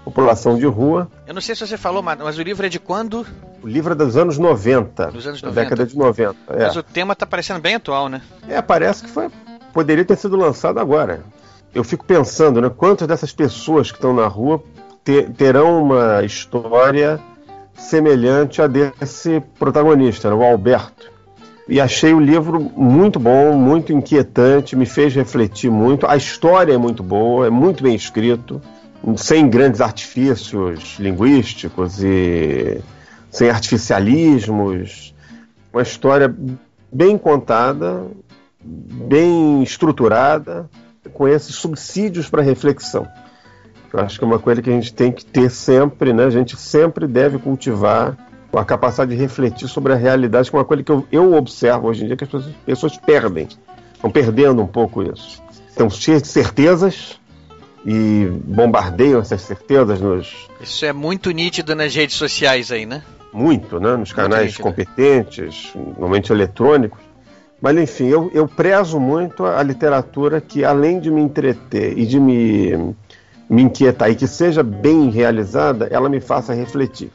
[0.00, 1.08] a população de rua.
[1.26, 3.26] Eu não sei se você falou, mas o livro é de quando?
[3.62, 5.10] O livro é dos anos 90.
[5.10, 5.54] Dos anos 90.
[5.54, 6.36] Da década de 90.
[6.48, 6.66] É.
[6.66, 8.22] Mas o tema está parecendo bem atual, né?
[8.48, 9.28] É, parece que foi,
[9.72, 11.22] poderia ter sido lançado agora.
[11.74, 12.70] Eu fico pensando, né?
[12.74, 14.62] Quantas dessas pessoas que estão na rua
[15.04, 17.20] ter, terão uma história
[17.76, 21.11] semelhante a desse protagonista, né, o Alberto.
[21.72, 26.06] E achei o livro muito bom, muito inquietante, me fez refletir muito.
[26.06, 28.60] A história é muito boa, é muito bem escrito,
[29.16, 32.78] sem grandes artifícios linguísticos e
[33.30, 35.14] sem artificialismos.
[35.72, 36.36] Uma história
[36.92, 38.04] bem contada,
[38.62, 40.68] bem estruturada,
[41.14, 43.08] com esses subsídios para reflexão.
[43.90, 46.26] Eu acho que é uma coisa que a gente tem que ter sempre, né?
[46.26, 48.14] A gente sempre deve cultivar
[48.58, 51.88] a capacidade de refletir sobre a realidade, que é uma coisa que eu, eu observo
[51.88, 53.48] hoje em dia que as pessoas, pessoas perdem.
[53.94, 55.42] Estão perdendo um pouco isso.
[55.68, 57.20] Estão cheias de certezas
[57.84, 60.48] e bombardeiam essas certezas nos.
[60.60, 63.02] Isso é muito nítido nas redes sociais aí, né?
[63.32, 63.96] Muito, né?
[63.96, 67.00] Nos canais competentes, normalmente eletrônicos.
[67.60, 72.18] Mas enfim, eu, eu prezo muito a literatura que, além de me entreter e de
[72.18, 72.94] me
[73.52, 77.12] me inquietar e que seja bem realizada, ela me faça refletir.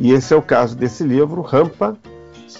[0.00, 1.94] E esse é o caso desse livro, Rampa,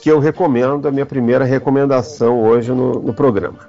[0.02, 3.68] que eu recomendo, a minha primeira recomendação hoje no, no programa.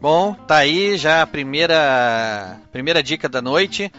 [0.00, 3.90] Bom, tá aí já a primeira, primeira dica da noite,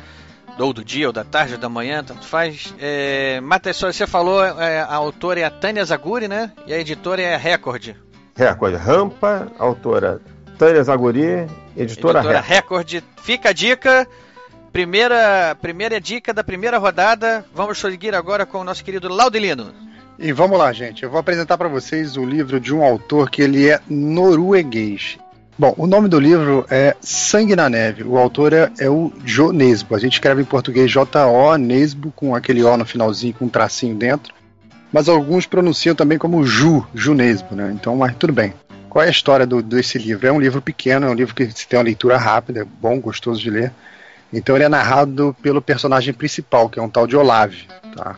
[0.57, 2.73] ou do dia, ou da tarde, ou da manhã, tanto faz.
[2.79, 6.51] É, Matheus, você falou, é, a autora é a Tânia Zaguri, né?
[6.65, 7.93] E a editora é a Record.
[8.35, 10.21] Record, Rampa, autora
[10.57, 11.45] Tânia Zaguri,
[11.75, 12.91] editora, editora Record.
[12.91, 13.03] Record.
[13.21, 14.07] Fica a dica.
[14.77, 17.43] Primeira, primeira dica da primeira rodada.
[17.51, 19.73] Vamos seguir agora com o nosso querido Laudelino.
[20.19, 21.01] E vamos lá, gente.
[21.01, 25.17] Eu vou apresentar para vocês o livro de um autor que ele é norueguês.
[25.57, 28.03] Bom, o nome do livro é Sangue na Neve.
[28.03, 29.95] O autor é, é o Jo Nesbo.
[29.95, 33.95] A gente escreve em português J-O Nesbo, com aquele O no finalzinho, com um tracinho
[33.95, 34.31] dentro.
[34.93, 37.71] Mas alguns pronunciam também como Ju, Ju Nesbo, né?
[37.73, 38.53] Então, mas tudo bem.
[38.91, 40.27] Qual é a história do, desse livro?
[40.27, 43.41] É um livro pequeno, é um livro que tem uma leitura rápida, é bom, gostoso
[43.41, 43.73] de ler.
[44.31, 48.17] Então ele é narrado pelo personagem principal, que é um tal de Olave, tá?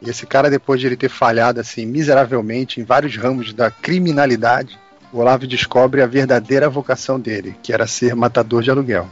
[0.00, 4.78] E esse cara, depois de ele ter falhado assim miseravelmente em vários ramos da criminalidade,
[5.12, 9.08] o descobre a verdadeira vocação dele, que era ser matador de aluguel.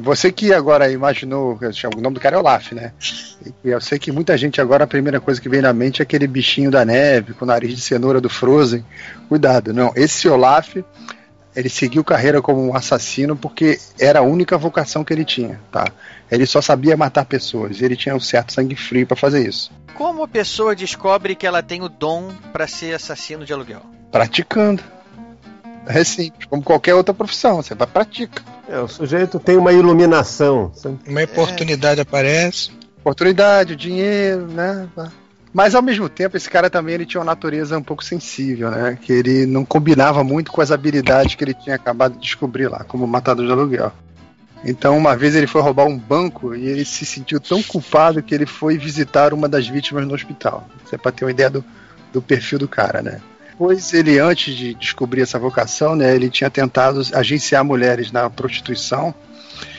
[0.00, 1.58] Você que agora imaginou,
[1.96, 2.92] o nome do cara é Olaf, né?
[3.64, 6.04] E eu sei que muita gente agora a primeira coisa que vem na mente é
[6.04, 8.84] aquele bichinho da neve com o nariz de cenoura do Frozen.
[9.28, 9.92] Cuidado, não.
[9.96, 10.76] Esse Olaf
[11.54, 15.86] ele seguiu carreira como um assassino porque era a única vocação que ele tinha, tá?
[16.30, 19.70] Ele só sabia matar pessoas, e ele tinha um certo sangue frio para fazer isso.
[19.94, 23.82] Como a pessoa descobre que ela tem o dom para ser assassino de aluguel?
[24.10, 24.82] Praticando.
[25.86, 28.42] É simples, como qualquer outra profissão, você vai pratica.
[28.66, 30.72] É, o sujeito tem uma iluminação.
[31.06, 32.02] Uma oportunidade é.
[32.02, 32.70] aparece.
[33.00, 34.88] Oportunidade, dinheiro, né?
[35.54, 38.98] Mas ao mesmo tempo, esse cara também ele tinha uma natureza um pouco sensível, né?
[39.00, 42.82] Que ele não combinava muito com as habilidades que ele tinha acabado de descobrir lá,
[42.82, 43.92] como matador de aluguel.
[44.64, 48.34] Então, uma vez ele foi roubar um banco e ele se sentiu tão culpado que
[48.34, 50.66] ele foi visitar uma das vítimas no hospital.
[50.84, 51.64] Isso é para ter uma ideia do,
[52.12, 53.20] do perfil do cara, né?
[53.56, 59.14] Pois ele, antes de descobrir essa vocação, né, ele tinha tentado agenciar mulheres na prostituição.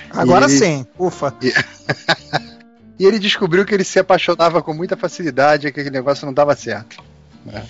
[0.10, 0.50] Agora e...
[0.50, 1.34] sim, ufa.
[3.00, 3.06] E...
[3.06, 6.56] Ele descobriu que ele se apaixonava com muita facilidade e que aquele negócio não dava
[6.56, 7.04] certo.
[7.46, 7.64] Né?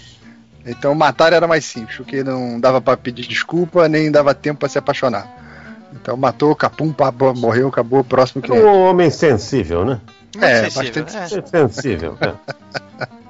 [0.66, 4.70] Então matar era mais simples, porque não dava para pedir desculpa, nem dava tempo para
[4.70, 5.28] se apaixonar.
[5.94, 8.52] Então matou, capum, pá, morreu, acabou, próximo que.
[8.52, 10.02] Um homem sensível, né?
[10.42, 11.48] É, sensível, bastante é.
[11.48, 12.18] sensível.
[12.20, 13.06] É.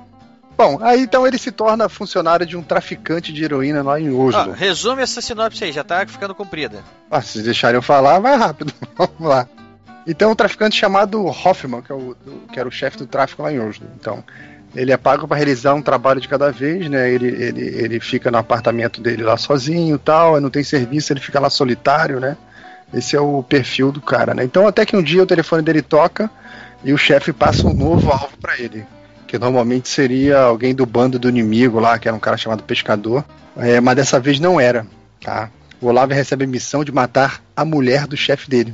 [0.57, 4.53] Bom, aí então ele se torna funcionário de um traficante de heroína lá em Oslo.
[4.53, 6.81] Ah, resume essa sinopse aí, já tá ficando comprida.
[7.11, 8.73] Ah, se deixarem eu falar, vai rápido.
[8.95, 9.47] Vamos lá.
[10.07, 12.15] Então, um traficante chamado Hoffman, que, é o,
[12.51, 13.87] que era o chefe do tráfico lá em Oslo.
[13.99, 14.23] Então,
[14.75, 17.09] Ele é pago para realizar um trabalho de cada vez, né?
[17.09, 21.39] Ele, ele, ele fica no apartamento dele lá sozinho tal, não tem serviço, ele fica
[21.39, 22.37] lá solitário, né?
[22.93, 24.43] Esse é o perfil do cara, né?
[24.43, 26.29] Então até que um dia o telefone dele toca
[26.83, 28.85] e o chefe passa um novo alvo para ele,
[29.27, 33.25] que normalmente seria alguém do bando do inimigo lá, que era um cara chamado Pescador,
[33.57, 34.85] é, mas dessa vez não era,
[35.21, 35.49] tá?
[35.81, 38.73] O Olavo recebe a missão de matar a mulher do chefe dele.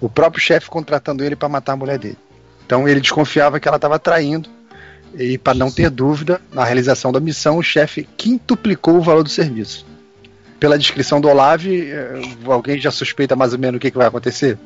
[0.00, 2.18] O próprio chefe contratando ele para matar a mulher dele.
[2.64, 4.48] Então ele desconfiava que ela estava traindo
[5.14, 9.28] e para não ter dúvida, na realização da missão, o chefe quintuplicou o valor do
[9.28, 9.86] serviço.
[10.60, 14.06] Pela descrição do Olavo, eh, alguém já suspeita mais ou menos o que, que vai
[14.06, 14.58] acontecer?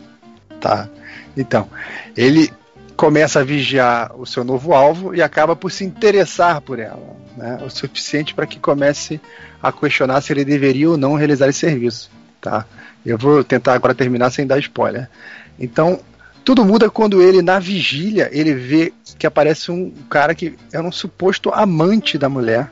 [0.61, 0.88] Tá.
[1.37, 1.68] Então,
[2.16, 2.51] ele
[2.97, 7.59] começa a vigiar o seu novo alvo e acaba por se interessar por ela, né?
[7.64, 9.21] o suficiente para que comece
[9.62, 12.11] a questionar se ele deveria ou não realizar esse serviço.
[12.42, 12.66] Tá?
[13.07, 15.09] Eu vou tentar agora terminar sem dar spoiler.
[15.59, 16.00] Então,
[16.44, 20.90] tudo muda quando ele, na vigília, ele vê que aparece um cara que era um
[20.90, 22.68] suposto amante da mulher.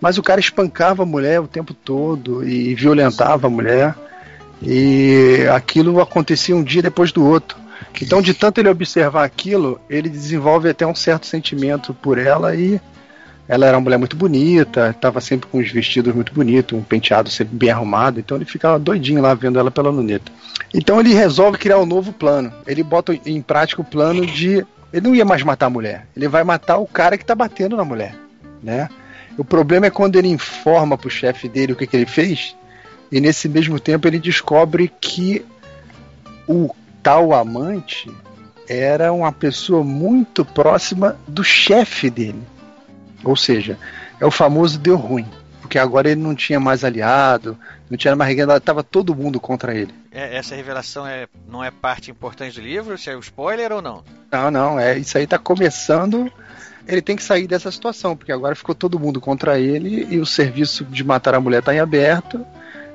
[0.00, 3.94] Mas o cara espancava a mulher o tempo todo e violentava a mulher.
[4.62, 7.58] E aquilo acontecia um dia depois do outro.
[8.00, 12.80] Então, de tanto ele observar aquilo, ele desenvolve até um certo sentimento por ela e
[13.48, 17.28] ela era uma mulher muito bonita, estava sempre com os vestidos muito bonitos, um penteado
[17.28, 20.30] sempre bem arrumado, então ele ficava doidinho lá vendo ela pela luneta.
[20.72, 22.52] Então ele resolve criar um novo plano.
[22.66, 24.64] Ele bota em prática o plano de.
[24.92, 27.76] Ele não ia mais matar a mulher, ele vai matar o cara que está batendo
[27.76, 28.14] na mulher,
[28.62, 28.88] né?
[29.38, 32.54] O problema é quando ele informa pro chefe dele o que, que ele fez,
[33.10, 35.44] e nesse mesmo tempo ele descobre que
[36.46, 36.68] o
[37.02, 38.10] tal amante
[38.68, 42.42] era uma pessoa muito próxima do chefe dele.
[43.24, 43.78] Ou seja,
[44.20, 45.26] é o famoso deu ruim.
[45.60, 47.56] Porque agora ele não tinha mais aliado,
[47.88, 49.94] não tinha mais ninguém, estava todo mundo contra ele.
[50.10, 52.98] É, essa revelação é, não é parte importante do livro?
[52.98, 54.04] Se é um spoiler ou não?
[54.30, 56.30] Não, não, é isso aí está começando.
[56.86, 60.26] Ele tem que sair dessa situação, porque agora ficou todo mundo contra ele e o
[60.26, 62.44] serviço de matar a mulher está em aberto.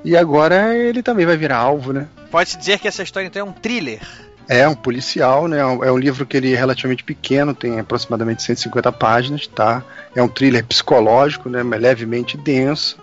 [0.04, 2.08] E agora ele também vai virar alvo, né?
[2.30, 4.02] Pode-se dizer que essa história então é um thriller.
[4.50, 5.60] É um policial, né?
[5.60, 9.84] É um livro que ele é relativamente pequeno, tem aproximadamente 150 páginas, tá?
[10.16, 11.62] É um thriller psicológico, né?
[11.64, 12.98] Levemente denso.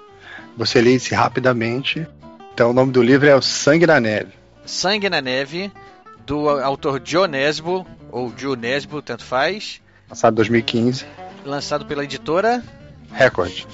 [0.57, 2.07] Você lê isso rapidamente.
[2.55, 4.33] Então o nome do livro é O Sangue na Neve.
[4.65, 5.71] Sangue na Neve,
[6.25, 9.83] do autor Joe Nesbo, ou Joe Nesbo, tanto faz.
[10.09, 11.05] Lançado em 2015.
[11.45, 12.63] Lançado pela editora
[13.13, 13.65] Record.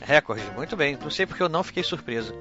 [0.00, 0.98] Record, muito bem.
[1.00, 2.34] Não sei porque eu não fiquei surpreso.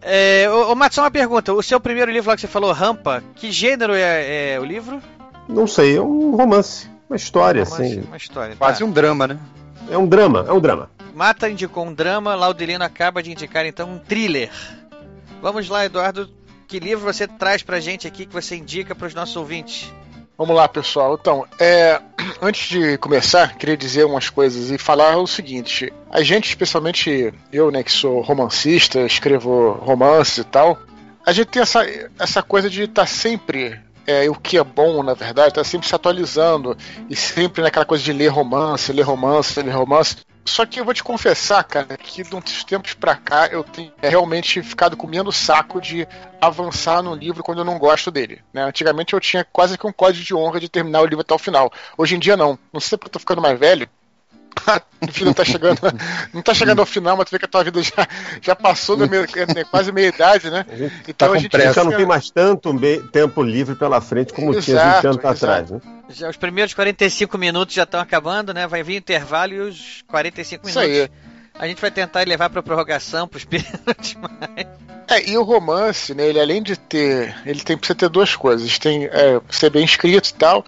[0.00, 1.52] É, ô, ô Matos, uma pergunta.
[1.52, 5.02] O seu primeiro livro lá que você falou, Rampa, que gênero é, é o livro?
[5.48, 6.88] Não sei, é um romance.
[7.08, 8.00] Uma história, um romance, assim.
[8.02, 8.56] Uma história.
[8.56, 8.84] Quase tá.
[8.84, 9.38] um drama, né?
[9.90, 10.90] É um drama, é um drama.
[11.14, 14.50] Mata indicou um drama, Laudelino acaba de indicar então um thriller.
[15.40, 16.28] Vamos lá, Eduardo.
[16.66, 19.90] Que livro você traz pra gente aqui que você indica para os nossos ouvintes?
[20.38, 21.18] Vamos lá, pessoal.
[21.20, 22.00] Então, é,
[22.40, 27.72] antes de começar, queria dizer umas coisas e falar o seguinte: a gente, especialmente eu,
[27.72, 30.78] né, que sou romancista, escrevo romance e tal,
[31.26, 31.84] a gente tem essa,
[32.20, 35.88] essa coisa de estar tá sempre é, o que é bom, na verdade, está sempre
[35.88, 36.76] se atualizando
[37.10, 40.18] e sempre naquela coisa de ler romance, ler romance, ler romance.
[40.48, 43.92] Só que eu vou te confessar, cara, que de uns tempos pra cá eu tenho
[44.02, 46.08] realmente ficado comendo saco de
[46.40, 48.42] avançar no livro quando eu não gosto dele.
[48.52, 48.62] Né?
[48.62, 51.38] Antigamente eu tinha quase que um código de honra de terminar o livro até o
[51.38, 51.70] final.
[51.96, 52.58] Hoje em dia não.
[52.72, 53.88] Não sei porque eu tô ficando mais velho.
[55.02, 55.80] Enfim, não tá chegando,
[56.32, 58.08] não tá chegando ao final, mas tu vê que a tua vida já,
[58.42, 60.66] já passou da meia, é, quase meia idade, né?
[61.06, 62.72] Então tá a gente já não tem mais tanto
[63.12, 65.80] tempo livre pela frente como exato, tinha 20 anos atrás, né?
[66.10, 68.66] Já, os primeiros 45 minutos já estão acabando, né?
[68.66, 71.00] Vai vir intervalo e os 45 Isso minutos.
[71.00, 71.27] Aí.
[71.58, 74.66] A gente vai tentar levar para prorrogação, para os pênaltis, mas...
[75.10, 77.34] É, e o romance, né, ele além de ter.
[77.46, 78.78] Ele tem precisa ter duas coisas.
[78.78, 80.64] Tem é, ser bem escrito e tal,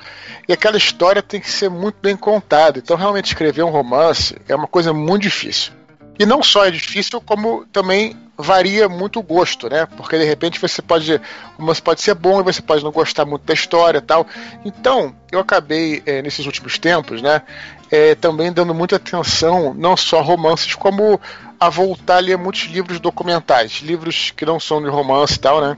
[0.49, 2.79] e aquela história tem que ser muito bem contada.
[2.79, 5.73] Então, realmente, escrever um romance é uma coisa muito difícil.
[6.19, 9.87] E não só é difícil, como também varia muito o gosto, né?
[9.97, 11.21] Porque de repente você pode.
[11.59, 14.27] Romance pode ser bom e você pode não gostar muito da história tal.
[14.65, 17.43] Então, eu acabei, é, nesses últimos tempos, né?
[17.91, 21.21] É, também dando muita atenção, não só a romances, como
[21.59, 25.61] a voltar a ler muitos livros documentais, livros que não são de romance e tal,
[25.61, 25.77] né?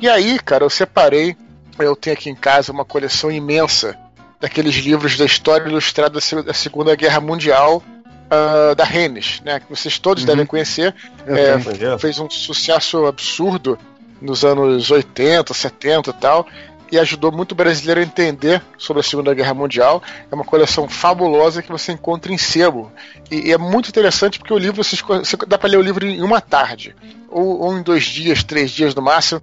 [0.00, 1.36] E aí, cara, eu separei,
[1.78, 3.96] eu tenho aqui em casa uma coleção imensa
[4.40, 7.82] daqueles livros da história ilustrada da Segunda Guerra Mundial
[8.30, 9.60] uh, da Rennes, né?
[9.60, 10.28] Que vocês todos uhum.
[10.28, 10.94] devem conhecer.
[11.26, 13.78] É, fez um sucesso absurdo
[14.20, 16.46] nos anos 80, 70 e tal
[16.92, 20.02] e ajudou muito o brasileiro a entender sobre a Segunda Guerra Mundial.
[20.30, 22.90] É uma coleção fabulosa que você encontra em sebo.
[23.30, 26.04] E, e é muito interessante porque o livro você, você dá para ler o livro
[26.04, 26.94] em uma tarde,
[27.28, 29.40] ou, ou, em dois dias, três dias no máximo,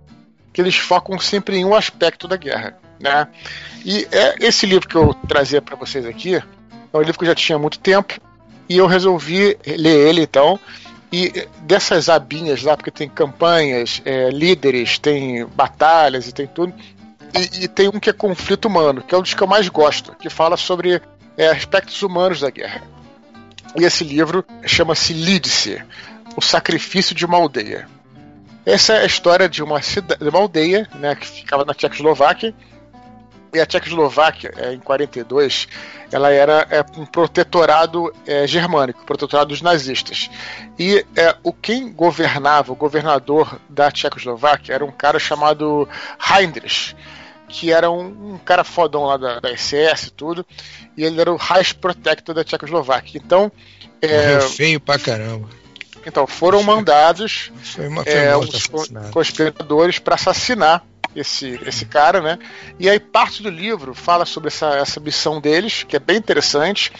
[0.52, 2.78] que eles focam sempre em um aspecto da guerra.
[3.00, 3.28] Né?
[3.86, 6.43] E é esse livro que eu trazia para vocês aqui é
[6.93, 8.19] É um livro que eu já tinha há muito tempo
[8.69, 10.60] e eu resolvi ler ele então.
[11.12, 16.73] E dessas abinhas lá, porque tem campanhas, é, líderes, tem batalhas e tem tudo.
[17.34, 19.69] E, e, tem um que é conflito humano, que é um dos que eu mais
[19.69, 21.01] gosto, que fala sobre
[21.38, 22.82] é, aspectos humanos da guerra.
[23.80, 25.82] E esse livro chama-se Lídice,
[26.36, 27.88] o sacrifício de uma aldeia.
[28.65, 32.53] Essa é a história de uma, de uma aldeia né, que ficava na Tchecoslováquia.
[33.54, 35.68] E a Tchecoslováquia, é, em 42,
[36.12, 40.30] ela era é, um protetorado é, germânico, protetorado dos nazistas.
[40.78, 45.88] E é, o quem governava, o governador da Tchecoslováquia, era um cara chamado
[46.30, 46.96] Heinrich,
[47.48, 50.46] que era um, um cara fodão lá da, da SS e tudo,
[50.96, 53.22] e ele era o Reichsprotector da Tchecoslováquia.
[53.24, 53.52] Então.
[54.02, 55.50] É, feio pra caramba.
[56.06, 57.52] Então, foram mandados
[58.06, 58.70] é, os
[59.12, 60.82] conspiradores para assassinar
[61.19, 62.39] esse, esse cara, né?
[62.80, 66.91] E aí parte do livro fala sobre essa, essa missão deles, que é bem interessante,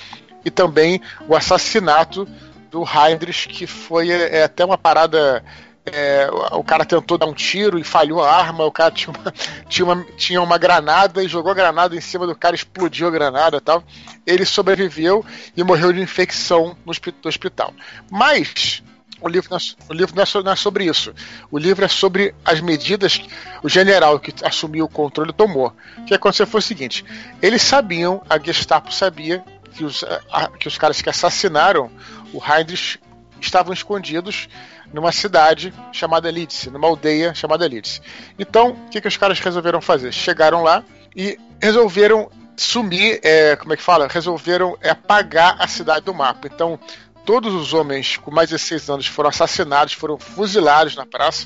[0.44, 2.28] e também o assassinato
[2.72, 5.44] do Heinrich, que foi é, até uma parada.
[5.90, 9.34] É, o cara tentou dar um tiro e falhou a arma, o cara tinha uma,
[9.70, 13.12] tinha, uma, tinha uma granada e jogou a granada em cima do cara, explodiu a
[13.12, 13.82] granada e tal.
[14.26, 15.26] Ele sobreviveu
[15.56, 16.92] e morreu de infecção no
[17.24, 17.74] hospital.
[18.12, 18.84] Mas
[19.28, 21.14] o livro, não, é o livro não, é, não é sobre isso.
[21.52, 23.30] O livro é sobre as medidas que
[23.64, 25.74] o general que assumiu o controle tomou.
[25.98, 27.06] O que aconteceu foi o seguinte:
[27.42, 31.92] eles sabiam, a Gestapo sabia, que os, a, que os caras que assassinaram
[32.34, 33.00] o Heinrich
[33.40, 34.50] estavam escondidos
[34.92, 38.02] numa cidade chamada Lidse, numa aldeia chamada Lidse.
[38.40, 40.12] Então, o que, que os caras resolveram fazer?
[40.12, 40.84] Chegaram lá
[41.16, 44.08] e resolveram sumir, é, como é que fala?
[44.08, 46.48] Resolveram é, apagar a cidade do mapa.
[46.48, 46.80] Então,
[47.28, 51.46] todos os homens com mais de 16 anos foram assassinados, foram fuzilados na praça.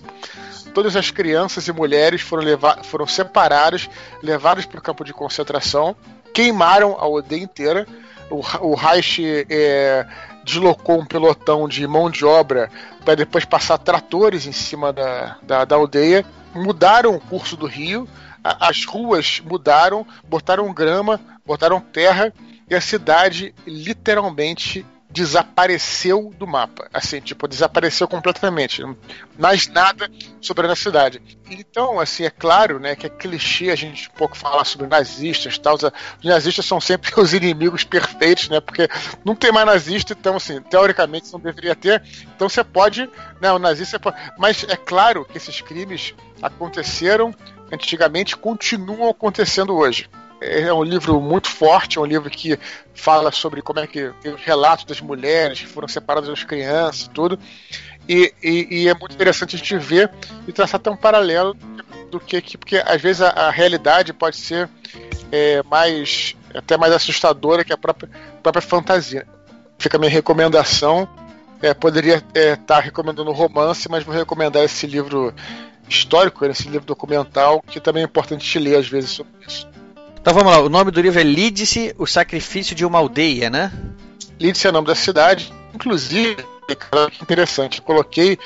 [0.76, 2.44] Todas as crianças e mulheres foram,
[2.84, 3.90] foram separadas,
[4.22, 5.96] levadas para o campo de concentração,
[6.36, 7.88] queimaram a aldeia inteira.
[8.30, 10.06] O, o Reich é,
[10.46, 12.70] deslocou um pelotão de mão de obra
[13.04, 18.08] para depois passar tratores em cima da, da, da aldeia, mudaram o curso do rio,
[18.44, 22.32] as ruas mudaram, botaram grama, botaram terra
[22.70, 26.88] e a cidade literalmente desapareceu do mapa.
[26.94, 28.82] Assim, tipo, desapareceu completamente.
[29.38, 31.22] Mais nada sobre a cidade.
[31.50, 35.58] Então, assim, é claro, né, que é clichê a gente um pouco falar sobre nazistas
[35.58, 35.76] tal.
[35.76, 35.84] Os
[36.24, 38.60] nazistas são sempre os inimigos perfeitos, né?
[38.60, 38.88] Porque
[39.26, 42.02] não tem mais nazista, então, assim, teoricamente não deveria ter.
[42.36, 43.10] Então você pode,
[43.42, 44.18] né, o nazista pode...
[44.38, 47.34] Mas é claro que esses crimes aconteceram
[47.72, 50.10] antigamente continuam acontecendo hoje
[50.42, 52.58] é um livro muito forte, é um livro que
[52.96, 57.04] fala sobre como é que tem os relatos das mulheres que foram separadas das crianças
[57.04, 57.40] e tudo.
[58.10, 60.12] E, e, e, é muito interessante a gente ver
[60.48, 61.56] e traçar até um paralelo
[62.10, 64.68] do que, que porque às vezes a, a realidade pode ser
[65.32, 68.10] é, mais até mais assustadora que a própria,
[68.42, 69.28] própria fantasia.
[69.78, 71.08] Fica a minha recomendação.
[71.62, 75.32] É, poderia estar é, tá recomendando romance, mas vou recomendar esse livro
[75.88, 79.70] histórico, esse livro documental, que também é importante te ler às vezes sobre isso.
[80.22, 83.72] Então vamos lá, o nome do livro é Lídice, o sacrifício de uma aldeia, né?
[84.40, 85.52] Lídice é o nome da cidade.
[85.74, 88.38] Inclusive, cara, que interessante, eu coloquei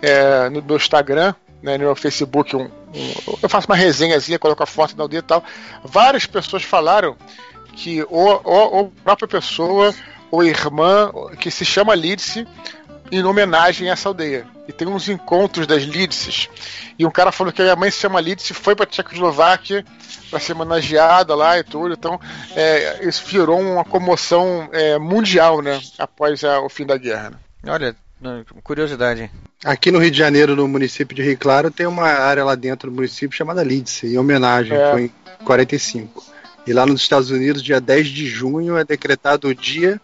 [0.00, 4.62] é, no meu Instagram, né, no meu Facebook, um, um, eu faço uma resenhazinha, coloco
[4.62, 5.42] a foto da aldeia e tal.
[5.82, 7.16] Várias pessoas falaram
[7.72, 9.92] que ou, a própria pessoa
[10.30, 12.46] ou irmã que se chama Lídice
[13.18, 14.46] em homenagem a essa aldeia.
[14.66, 16.48] E tem uns encontros das Lídices.
[16.98, 19.84] E um cara falou que a minha mãe se chama Lídice, foi para Tchecoslováquia
[20.30, 21.94] para ser homenageada lá e tudo.
[21.94, 22.18] Então,
[22.56, 25.80] é, isso virou uma comoção é, mundial, né?
[25.98, 27.30] Após a, o fim da guerra.
[27.30, 27.72] Né?
[27.72, 27.96] Olha,
[28.62, 29.30] curiosidade.
[29.64, 32.90] Aqui no Rio de Janeiro, no município de Rio Claro, tem uma área lá dentro
[32.90, 34.90] do município chamada Lídice, em homenagem, é.
[34.90, 36.24] foi em 45.
[36.66, 40.00] E lá nos Estados Unidos, dia 10 de junho, é decretado o Dia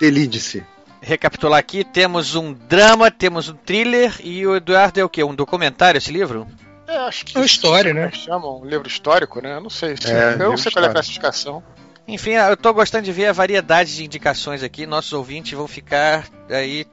[0.00, 0.64] de Lídice
[1.00, 5.24] recapitular aqui, temos um drama, temos um thriller e o Eduardo é o quê?
[5.24, 6.46] Um documentário esse livro?
[6.86, 7.36] É, acho que.
[7.36, 8.10] É uma história, né?
[8.12, 9.56] Chamam um livro histórico, né?
[9.56, 9.94] Eu não sei.
[10.04, 11.62] É, eu não sei qual é a classificação.
[12.06, 14.86] Enfim, eu tô gostando de ver a variedade de indicações aqui.
[14.86, 16.84] Nossos ouvintes vão ficar aí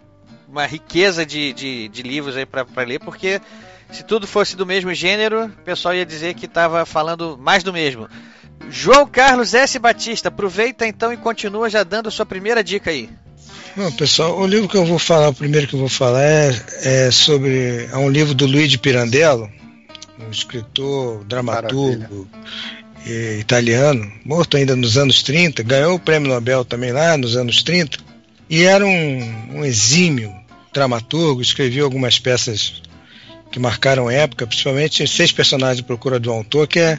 [0.48, 3.42] uma riqueza de, de, de livros aí para ler, porque
[3.92, 7.74] se tudo fosse do mesmo gênero, o pessoal ia dizer que estava falando mais do
[7.74, 8.08] mesmo.
[8.70, 9.80] João Carlos S.
[9.80, 13.10] Batista, aproveita então e continua já dando a sua primeira dica aí.
[13.78, 16.50] Bom, pessoal, o livro que eu vou falar, o primeiro que eu vou falar é,
[16.82, 19.48] é sobre é um livro do Luigi Pirandello,
[20.20, 22.28] um escritor, dramaturgo
[23.06, 27.62] e, italiano, morto ainda nos anos 30, ganhou o prêmio Nobel também lá nos anos
[27.62, 28.00] 30,
[28.50, 30.34] e era um, um exímio
[30.74, 32.82] dramaturgo, escreveu algumas peças
[33.52, 36.98] que marcaram época, principalmente Seis Personagens de Procura do Autor, que é,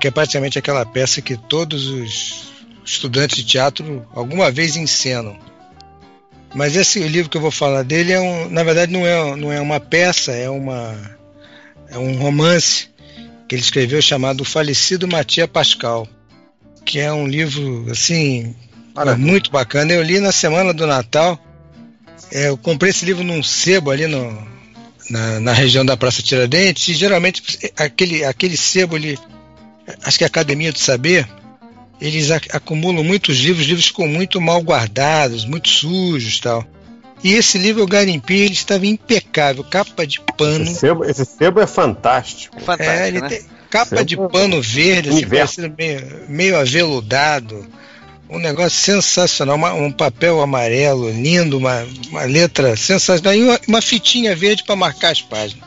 [0.00, 2.52] que é praticamente aquela peça que todos os
[2.84, 5.36] estudantes de teatro alguma vez encenam.
[6.56, 9.52] Mas esse livro que eu vou falar dele é um, na verdade não é, não
[9.52, 10.96] é uma peça, é uma
[11.90, 12.88] é um romance
[13.46, 16.08] que ele escreveu chamado O Falecido Matia Pascal,
[16.82, 18.56] que é um livro assim
[19.18, 19.92] muito bacana.
[19.92, 21.38] Eu li na semana do Natal.
[22.32, 24.48] É, eu comprei esse livro num sebo ali no,
[25.10, 26.88] na, na região da Praça Tiradentes.
[26.88, 27.42] E geralmente
[27.76, 29.18] aquele, aquele sebo, ele,
[30.02, 31.28] acho que é a Academia do Saber,
[32.00, 36.64] eles acumulam muitos livros, livros ficam muito mal guardados, muito sujos tal.
[37.24, 40.64] E esse livro eu garimpei, ele estava impecável, capa de pano.
[40.64, 42.60] Esse sebo, esse sebo é fantástico.
[42.60, 43.28] Fantástico, é, ele né?
[43.28, 43.40] tem
[43.70, 47.66] capa de Sebo- pano verde, assim, meio, meio aveludado.
[48.28, 53.82] Um negócio sensacional, uma- um papel amarelo lindo, uma, uma letra sensacional e uma, uma
[53.82, 55.64] fitinha verde para marcar as páginas.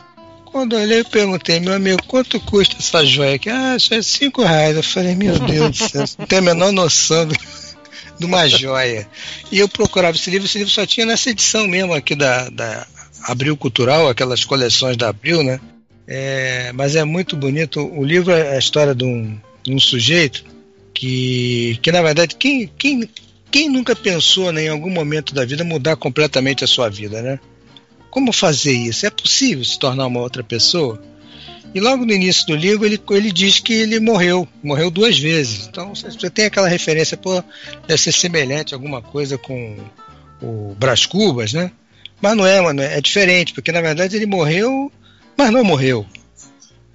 [0.52, 3.48] Quando olhei, eu perguntei, meu amigo, quanto custa essa joia aqui?
[3.48, 4.76] Ah, isso é cinco reais.
[4.76, 7.34] Eu falei, meu Deus do céu, não tenho a menor noção do-
[8.18, 9.08] de uma joia.
[9.50, 12.86] E eu procurava esse livro, esse livro só tinha nessa edição mesmo aqui da, da
[13.22, 15.60] Abril Cultural, aquelas coleções da Abril, né?
[16.06, 17.80] É, mas é muito bonito.
[17.80, 20.44] O livro é a história de um, de um sujeito
[20.92, 23.08] que, que na verdade, quem, quem,
[23.50, 27.38] quem nunca pensou né, em algum momento da vida mudar completamente a sua vida, né?
[28.10, 29.06] Como fazer isso?
[29.06, 31.00] É possível se tornar uma outra pessoa?
[31.72, 35.68] E logo no início do livro ele, ele diz que ele morreu, morreu duas vezes.
[35.68, 37.42] Então você tem aquela referência, pô,
[37.86, 39.76] deve ser semelhante alguma coisa com
[40.42, 41.70] o Brás Cubas, né?
[42.20, 44.90] Mas não é, mano, é diferente, porque na verdade ele morreu,
[45.36, 46.04] mas não morreu.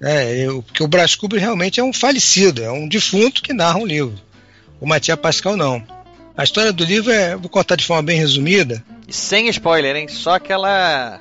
[0.00, 3.78] É, eu, porque o Brás Cubas realmente é um falecido, é um defunto que narra
[3.78, 4.20] um livro.
[4.78, 5.82] O Matias Pascal não.
[6.36, 8.84] A história do livro é, vou contar de forma bem resumida.
[9.06, 10.08] E sem spoiler, hein?
[10.08, 11.20] Só aquela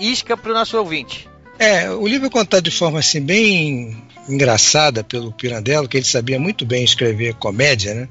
[0.00, 1.28] isca pro nosso ouvinte.
[1.58, 6.38] É, o livro é contado de forma assim bem engraçada pelo Pirandello, que ele sabia
[6.38, 8.08] muito bem escrever comédia, né?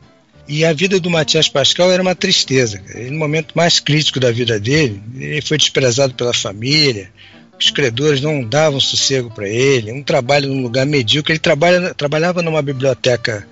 [0.47, 2.81] E a vida do Matias Pascal era uma tristeza.
[3.09, 7.11] No momento mais crítico da vida dele, ele foi desprezado pela família,
[7.59, 11.33] os credores não davam sossego para ele, um trabalho num lugar medíocre.
[11.33, 13.47] Ele trabalha, trabalhava numa biblioteca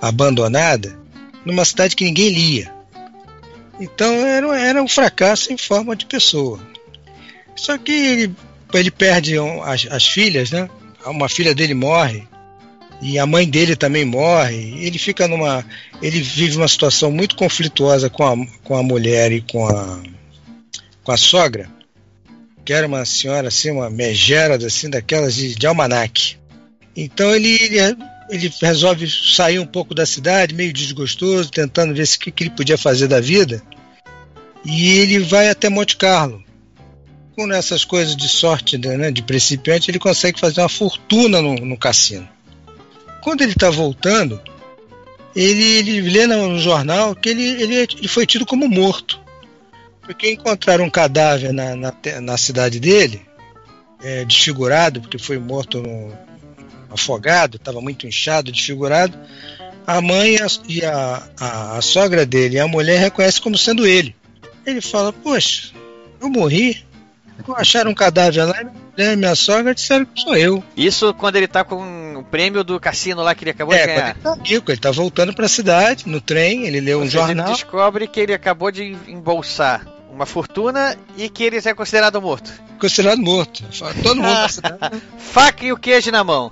[0.00, 0.96] abandonada,
[1.44, 2.75] numa cidade que ninguém lia.
[3.80, 6.60] Então era, era um fracasso em forma de pessoa.
[7.54, 8.34] Só que ele,
[8.74, 10.68] ele perde as, as filhas, né?
[11.04, 12.26] Uma filha dele morre
[13.00, 14.84] e a mãe dele também morre.
[14.84, 15.64] Ele fica numa,
[16.02, 20.02] ele vive uma situação muito conflituosa com a, com a mulher e com a
[21.06, 21.68] com a sogra,
[22.64, 26.36] que era uma senhora assim, uma megera assim daquelas de, de almanaque.
[26.96, 27.78] Então ele, ele
[28.28, 32.50] ele resolve sair um pouco da cidade, meio desgostoso, tentando ver o que, que ele
[32.50, 33.62] podia fazer da vida.
[34.64, 36.44] E ele vai até Monte Carlo
[37.36, 41.76] com essas coisas de sorte, né, de principiante, ele consegue fazer uma fortuna no, no
[41.76, 42.26] cassino.
[43.22, 44.40] Quando ele está voltando,
[45.34, 49.20] ele, ele lê no, jornal que ele, ele, ele foi tido como morto.
[50.00, 53.20] Porque encontraram um cadáver na, na, na cidade dele,
[54.02, 56.16] é, desfigurado, porque foi morto no-
[56.90, 59.18] afogado, estava muito inchado, desfigurado.
[59.86, 60.36] A mãe
[60.68, 64.14] e a, a, a, sogra dele a mulher reconhecem como sendo ele.
[64.64, 65.72] Ele fala: Poxa,
[66.20, 66.84] eu morri.
[67.54, 68.62] Acharam um cadáver lá,
[68.96, 70.64] e minha sogra disseram que sou eu.
[70.76, 73.86] Isso quando ele tá com o prêmio do cassino lá que ele acabou de É,
[73.86, 74.10] quando ganhar.
[74.10, 77.46] ele tá rico, ele tá voltando pra cidade, no trem, ele leu um seja, jornal.
[77.46, 82.52] ele descobre que ele acabou de embolsar uma fortuna e que ele é considerado morto.
[82.80, 83.64] considerado morto.
[84.02, 85.02] Todo mundo cidade.
[85.18, 86.50] Faca e o queijo na mão.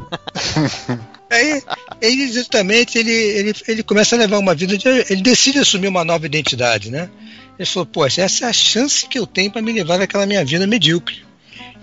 [1.31, 1.63] Aí,
[2.01, 4.87] ele justamente ele, ele, ele começa a levar uma vida de.
[4.89, 7.11] Ele decide assumir uma nova identidade, né?
[7.59, 10.45] Ele falou, poxa, essa é a chance que eu tenho para me levar daquela minha
[10.45, 11.25] vida medíocre.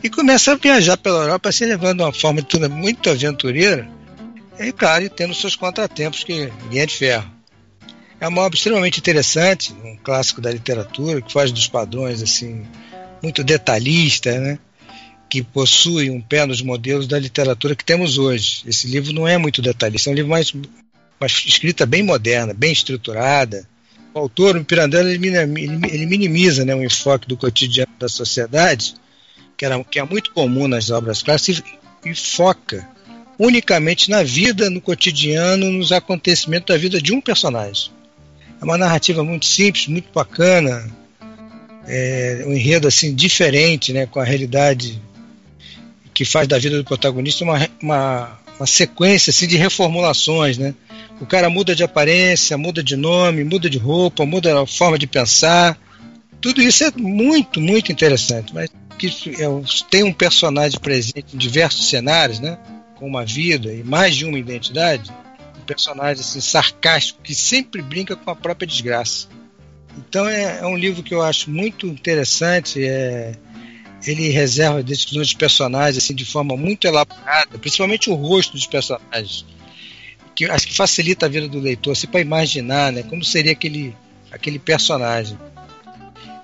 [0.03, 3.87] E começa a viajar pela Europa, se levando uma forma de tudo muito aventureira,
[4.59, 7.40] e claro, e tendo seus contratempos que ninguém é de ferro.
[8.21, 12.63] É uma obra extremamente interessante, um clássico da literatura, que faz dos padrões assim,
[13.19, 14.59] muito detalhista, né?
[15.27, 18.61] que possui um pé nos modelos da literatura que temos hoje.
[18.67, 20.53] Esse livro não é muito detalhista, é um livro mais,
[21.19, 23.67] mais escrita bem moderna, bem estruturada.
[24.13, 28.93] O autor, o Pirandello, ele minimiza né, o enfoque do cotidiano da sociedade,
[29.57, 31.63] que, era, que é muito comum nas obras clássicas,
[32.05, 32.87] e, e foca
[33.39, 38.00] unicamente na vida, no cotidiano, nos acontecimentos da vida de um personagem.
[38.61, 40.87] É uma narrativa muito simples, muito bacana,
[41.87, 45.01] é, um enredo assim diferente, né, com a realidade
[46.13, 50.75] que faz da vida do protagonista uma, uma, uma sequência assim, de reformulações, né?
[51.19, 55.07] O cara muda de aparência, muda de nome, muda de roupa, muda a forma de
[55.07, 55.77] pensar.
[56.39, 58.53] Tudo isso é muito, muito interessante.
[58.53, 59.07] Mas que
[59.41, 59.47] é,
[59.89, 62.57] tem um personagem presente em diversos cenários, né?
[62.95, 65.11] Com uma vida e mais de uma identidade.
[65.61, 69.27] Um personagem assim, sarcástico que sempre brinca com a própria desgraça.
[69.97, 72.83] Então é, é um livro que eu acho muito interessante.
[72.83, 73.33] É,
[74.05, 79.45] ele reserva descrições de personagens assim, de forma muito elaborada, principalmente o rosto dos personagens,
[80.35, 83.95] que acho que facilita a vida do leitor, assim, para imaginar né, como seria aquele,
[84.31, 85.37] aquele personagem.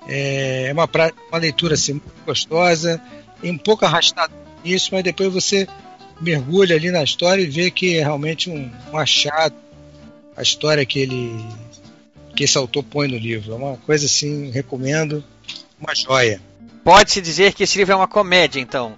[0.06, 0.88] É, é uma,
[1.28, 3.00] uma leitura assim, muito gostosa,
[3.42, 4.32] um pouco arrastada
[4.64, 5.66] nisso, mas depois você
[6.20, 9.54] mergulha ali na história e vê que é realmente um, um achado
[10.38, 11.44] a história que ele
[12.36, 13.52] que esse autor põe no livro.
[13.52, 15.24] É uma coisa assim, recomendo,
[15.80, 16.40] uma joia.
[16.84, 18.94] Pode-se dizer que esse livro é uma comédia, então.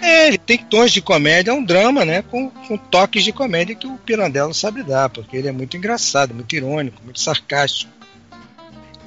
[0.00, 2.22] É, ele tem tons de comédia, é um drama, né?
[2.22, 6.34] Com, com toques de comédia que o Pirandello sabe dar, porque ele é muito engraçado,
[6.34, 7.92] muito irônico, muito sarcástico.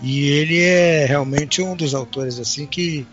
[0.04, 3.08] E ele é realmente um dos autores assim que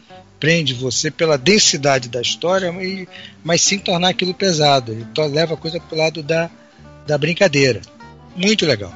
[0.45, 3.09] prende você pela densidade da história, e,
[3.43, 4.93] mas sem tornar aquilo pesado.
[4.93, 6.51] Ele leva a coisa para o lado da,
[7.07, 7.81] da brincadeira.
[8.37, 8.93] Muito legal.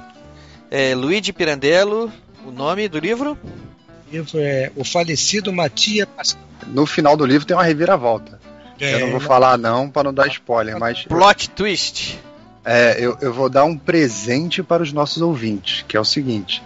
[0.70, 2.12] É, Luigi Pirandello,
[2.44, 3.32] o nome do livro?
[3.32, 6.42] O livro é O Falecido Matias Pascal.
[6.66, 8.38] No final do livro tem uma reviravolta.
[8.78, 11.04] É, eu não vou falar não para não dar spoiler, mas...
[11.04, 12.18] Plot twist.
[12.62, 16.62] É, eu, eu vou dar um presente para os nossos ouvintes, que é o seguinte.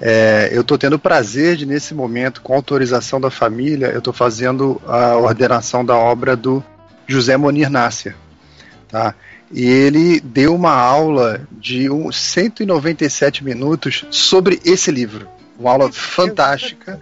[0.00, 4.14] É, eu estou tendo o prazer de, nesse momento, com autorização da família, eu estou
[4.14, 6.64] fazendo a ordenação da obra do
[7.06, 8.16] José Monir Nácia.
[8.88, 9.14] Tá?
[9.52, 15.28] E ele deu uma aula de um 197 minutos sobre esse livro.
[15.58, 16.98] Uma aula fantástica.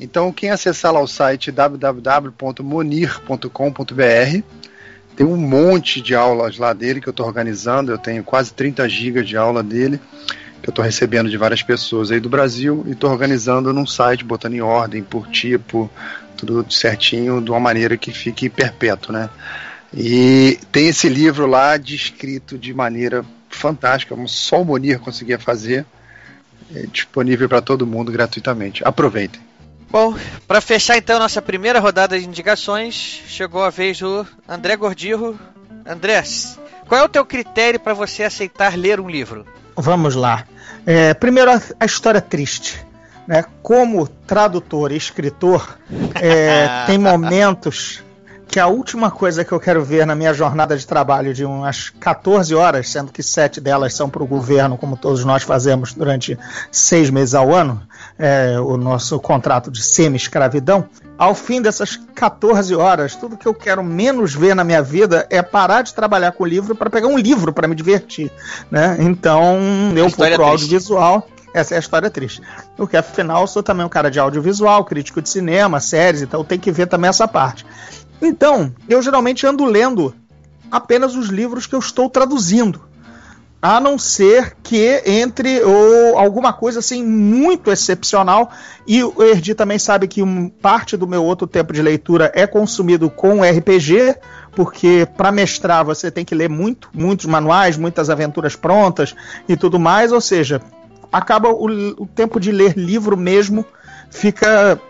[0.00, 4.42] Então, quem acessar lá o site www.monir.com.br
[5.16, 7.90] tem um monte de aulas lá dele que eu estou organizando.
[7.90, 10.00] Eu tenho quase 30 gigas de aula dele
[10.68, 14.22] que eu estou recebendo de várias pessoas aí do Brasil e estou organizando num site,
[14.22, 15.90] botando em ordem por tipo,
[16.36, 19.30] tudo certinho, de uma maneira que fique perpétuo, né?
[19.94, 25.86] E tem esse livro lá descrito de maneira fantástica, como só o Monir conseguia fazer,
[26.74, 28.86] é disponível para todo mundo gratuitamente.
[28.86, 29.40] Aproveitem.
[29.90, 30.14] Bom,
[30.46, 35.40] para fechar então nossa primeira rodada de indicações, chegou a vez do André Gordirro.
[35.86, 36.22] André,
[36.86, 39.46] qual é o teu critério para você aceitar ler um livro?
[39.74, 40.44] Vamos lá.
[40.90, 42.82] É, primeiro, a, a história triste.
[43.26, 43.44] Né?
[43.62, 45.78] Como tradutor e escritor,
[46.14, 48.02] é, tem momentos
[48.46, 51.90] que a última coisa que eu quero ver na minha jornada de trabalho de umas
[51.90, 56.38] 14 horas, sendo que sete delas são para o governo, como todos nós fazemos durante
[56.72, 57.82] seis meses ao ano,
[58.18, 63.82] é, o nosso contrato de semi-escravidão, ao fim dessas 14 horas, tudo que eu quero
[63.82, 67.18] menos ver na minha vida é parar de trabalhar com o livro para pegar um
[67.18, 68.30] livro para me divertir.
[68.70, 68.96] Né?
[69.00, 69.58] Então,
[69.96, 71.28] eu procuro audiovisual.
[71.54, 72.42] Essa é a história triste.
[72.76, 76.58] Porque afinal, eu sou também um cara de audiovisual, crítico de cinema, séries, então tem
[76.58, 77.64] que ver também essa parte.
[78.20, 80.14] Então, eu geralmente ando lendo
[80.70, 82.87] apenas os livros que eu estou traduzindo.
[83.60, 88.50] A não ser que entre ou alguma coisa assim muito excepcional.
[88.86, 92.46] E o Erdi também sabe que um, parte do meu outro tempo de leitura é
[92.46, 94.16] consumido com RPG,
[94.52, 99.14] porque para mestrar você tem que ler muito, muitos manuais, muitas aventuras prontas
[99.48, 100.12] e tudo mais.
[100.12, 100.62] Ou seja,
[101.12, 101.66] acaba o,
[102.00, 103.66] o tempo de ler livro mesmo
[104.08, 104.80] fica,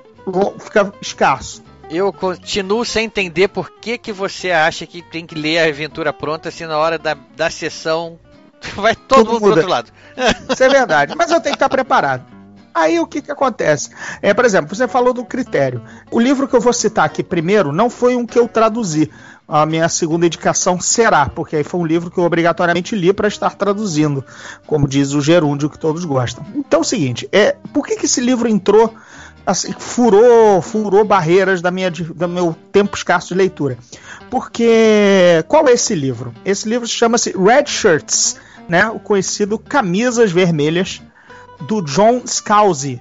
[0.59, 1.63] fica escasso.
[1.91, 6.13] Eu continuo sem entender por que, que você acha que tem que ler a aventura
[6.13, 8.19] pronta se na hora da, da sessão
[8.77, 9.41] vai todo Tudo mundo muda.
[9.41, 9.93] pro outro lado.
[10.53, 12.25] Isso é verdade, mas eu tenho que estar preparado.
[12.75, 13.91] Aí o que, que acontece?
[14.23, 15.83] É, por exemplo, você falou do critério.
[16.11, 19.11] O livro que eu vou citar aqui primeiro não foi um que eu traduzi.
[19.49, 23.27] A minha segunda indicação será, porque aí foi um livro que eu obrigatoriamente li para
[23.27, 24.23] estar traduzindo,
[24.67, 26.45] como diz o gerúndio que todos gostam.
[26.55, 28.95] Então é o seguinte, é, por que, que esse livro entrou
[29.49, 33.79] assim, furou, furou barreiras da minha, do meu tempo escasso de leitura.
[34.31, 36.35] Porque qual é esse livro?
[36.45, 38.37] Esse livro chama-se Red Shirts,
[38.69, 38.91] né?
[38.91, 41.01] O conhecido Camisas Vermelhas
[41.63, 43.01] do John Scalzi.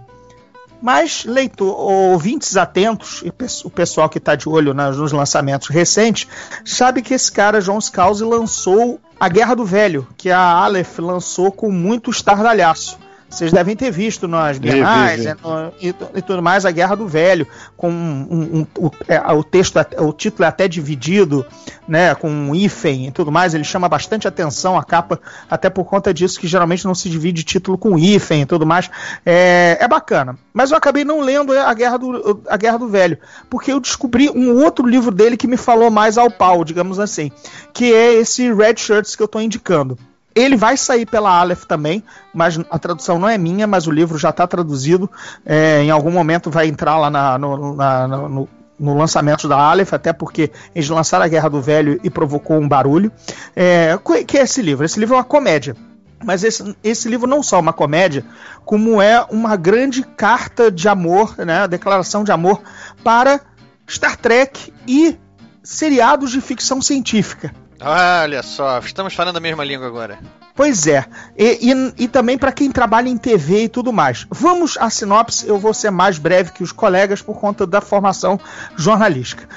[0.82, 3.34] Mas leitor, ouvintes atentos e
[3.66, 6.28] o pessoal que está de olho nos lançamentos recentes
[6.64, 11.52] sabe que esse cara John Scalzi lançou A Guerra do Velho, que a Aleph lançou
[11.52, 12.98] com muito estardalhaço.
[13.30, 15.36] Vocês devem ter visto nas bienais é,
[15.82, 19.44] e, e, tudo mais, a Guerra do Velho, com um, um, um, o, é, o,
[19.44, 21.46] texto, o título é até dividido,
[21.86, 25.20] né, com um hífen e tudo mais, ele chama bastante atenção a capa,
[25.50, 28.90] até por conta disso que geralmente não se divide título com hífen e tudo mais.
[29.26, 30.38] É, é bacana.
[30.54, 33.18] Mas eu acabei não lendo a Guerra, do, a Guerra do Velho,
[33.50, 37.30] porque eu descobri um outro livro dele que me falou mais ao pau, digamos assim,
[37.74, 39.98] que é esse Red Shirts que eu estou indicando.
[40.38, 44.20] Ele vai sair pela Aleph também, mas a tradução não é minha, mas o livro
[44.20, 45.10] já está traduzido.
[45.44, 49.94] É, em algum momento vai entrar lá na, no, na, no, no lançamento da Aleph,
[49.94, 53.12] até porque eles lançaram a Guerra do Velho e provocou um barulho.
[53.56, 54.86] É, que é esse livro?
[54.86, 55.76] Esse livro é uma comédia.
[56.24, 58.24] Mas esse, esse livro não só é uma comédia,
[58.64, 62.62] como é uma grande carta de amor, né, declaração de amor
[63.04, 63.42] para
[63.90, 65.18] Star Trek e
[65.64, 67.54] seriados de ficção científica.
[67.80, 70.20] Olha só, estamos falando a mesma língua agora.
[70.56, 71.06] Pois é,
[71.38, 74.26] e, e, e também para quem trabalha em TV e tudo mais.
[74.32, 78.40] Vamos à sinopse, eu vou ser mais breve que os colegas por conta da formação
[78.76, 79.48] jornalística.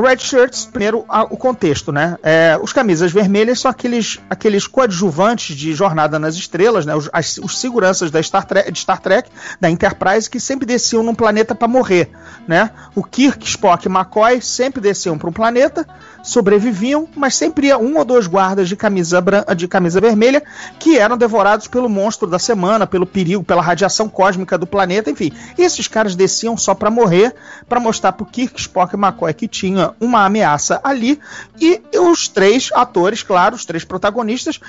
[0.00, 2.16] Red Shirts, primeiro a, o contexto, né?
[2.22, 6.94] É, os camisas vermelhas são aqueles, aqueles coadjuvantes de Jornada nas Estrelas, né?
[6.94, 9.28] Os, as, os seguranças da Star Trek, de Star Trek,
[9.60, 12.10] da Enterprise, que sempre desciam num planeta para morrer,
[12.46, 12.70] né?
[12.94, 15.84] O Kirk, Spock e McCoy sempre desciam para um planeta,
[16.22, 19.20] sobreviviam, mas sempre ia um ou dois guardas de camisa,
[19.56, 20.42] de camisa vermelha
[20.78, 25.32] que eram devorados pelo monstro da semana, pelo perigo, pela radiação cósmica do planeta, enfim.
[25.56, 27.34] Esses caras desciam só para morrer,
[27.68, 31.20] para mostrar pro Kirk, Spock e McCoy que tinha uma ameaça ali,
[31.60, 34.60] e os três atores, claro, os três protagonistas,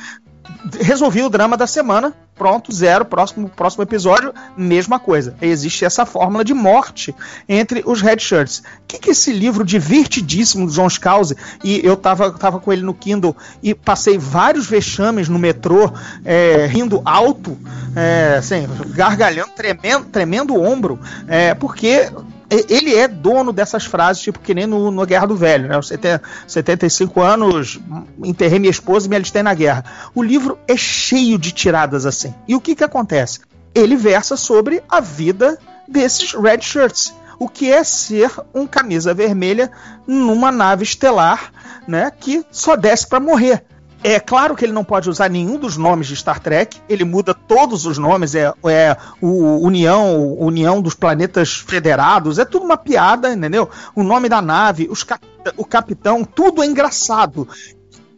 [0.79, 5.35] resolvi o drama da semana, pronto, zero, próximo, próximo episódio, mesma coisa.
[5.41, 7.13] Existe essa fórmula de morte
[7.47, 8.59] entre os Red Shirts.
[8.59, 12.81] O que, que esse livro divertidíssimo do John Scalzi, e eu tava, tava com ele
[12.81, 15.91] no Kindle e passei vários vexames no metrô,
[16.23, 17.57] é, rindo alto,
[17.95, 22.09] é, assim, gargalhando, tremendo, tremendo ombro, é, porque
[22.49, 25.75] ele é dono dessas frases, tipo que nem no, no Guerra do Velho, né?
[25.75, 27.79] Você tem 75 anos,
[28.23, 29.85] enterrei minha esposa e me alistei na guerra.
[30.15, 32.33] O livro é cheio de tiradas assim.
[32.47, 33.41] E o que que acontece?
[33.73, 37.13] Ele versa sobre a vida desses Red Shirts.
[37.37, 39.71] O que é ser um camisa vermelha
[40.05, 41.53] numa nave estelar,
[41.87, 42.11] né?
[42.11, 43.63] Que só desce para morrer.
[44.01, 47.33] É claro que ele não pode usar nenhum dos nomes de Star Trek, ele muda
[47.33, 53.33] todos os nomes, é, é o União, União dos Planetas Federados, é tudo uma piada,
[53.33, 53.69] entendeu?
[53.93, 55.21] O nome da nave, os cap,
[55.57, 57.45] o capitão, tudo é engraçado.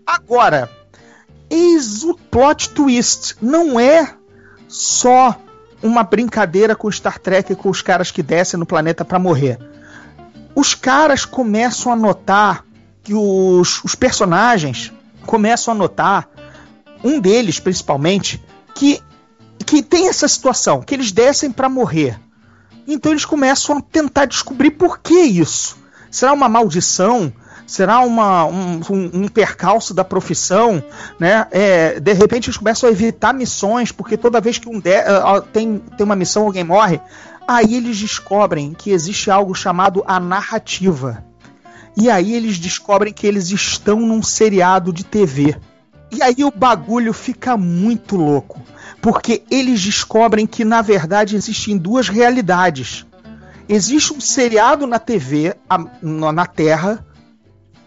[0.06, 0.70] Agora,
[1.50, 4.14] eis o plot twist, não é
[4.68, 5.36] só
[5.82, 9.58] uma brincadeira com Star Trek com os caras que descem no planeta para morrer.
[10.54, 12.64] Os caras começam a notar
[13.04, 14.94] que os, os personagens
[15.26, 16.30] começam a notar,
[17.04, 18.44] um deles principalmente,
[18.76, 19.02] que,
[19.66, 22.20] que tem essa situação, que eles descem para morrer.
[22.88, 25.78] Então eles começam a tentar descobrir por que isso.
[26.10, 27.32] Será uma maldição?
[27.66, 30.84] Será uma, um, um, um percalço da profissão?
[31.18, 31.48] Né?
[31.52, 35.42] É, de repente eles começam a evitar missões, porque toda vez que um de, uh,
[35.54, 37.00] tem, tem uma missão alguém morre.
[37.48, 41.24] Aí eles descobrem que existe algo chamado a narrativa.
[41.96, 45.56] E aí eles descobrem que eles estão num seriado de TV.
[46.12, 48.62] E aí o bagulho fica muito louco.
[49.02, 53.06] Porque eles descobrem que na verdade existem duas realidades.
[53.68, 55.56] Existe um seriado na TV,
[56.02, 57.06] na Terra,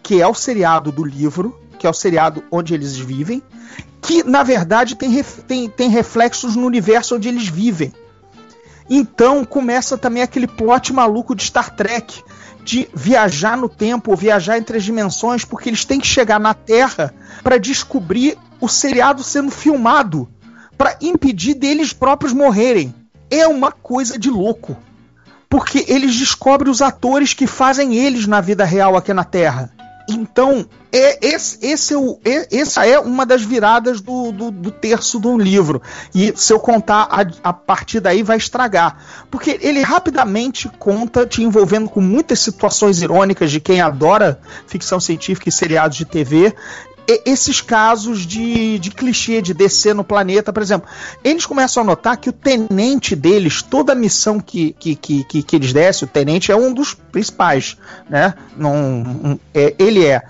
[0.01, 3.41] que é o seriado do livro, que é o seriado onde eles vivem,
[4.01, 7.93] que na verdade tem, tem, tem reflexos no universo onde eles vivem.
[8.89, 12.23] Então começa também aquele plot maluco de Star Trek,
[12.65, 16.55] de viajar no tempo, ou viajar entre as dimensões, porque eles têm que chegar na
[16.55, 17.13] Terra
[17.43, 20.27] para descobrir o seriado sendo filmado,
[20.75, 22.93] para impedir deles próprios morrerem.
[23.29, 24.75] É uma coisa de louco.
[25.47, 29.71] Porque eles descobrem os atores que fazem eles na vida real aqui na Terra.
[30.07, 34.71] Então, é, esse, esse é o, é, essa é uma das viradas do, do, do,
[34.71, 35.81] terço do livro.
[36.13, 38.97] E se eu contar a, a partir daí, vai estragar.
[39.31, 45.49] Porque ele rapidamente conta, te envolvendo com muitas situações irônicas de quem adora ficção científica
[45.49, 46.55] e seriados de TV
[47.07, 50.89] esses casos de, de clichê de descer no planeta, por exemplo,
[51.23, 55.43] eles começam a notar que o tenente deles, toda a missão que, que, que, que,
[55.43, 57.77] que eles descem, o tenente é um dos principais,
[58.09, 58.33] né?
[58.57, 60.21] Não, é, ele é.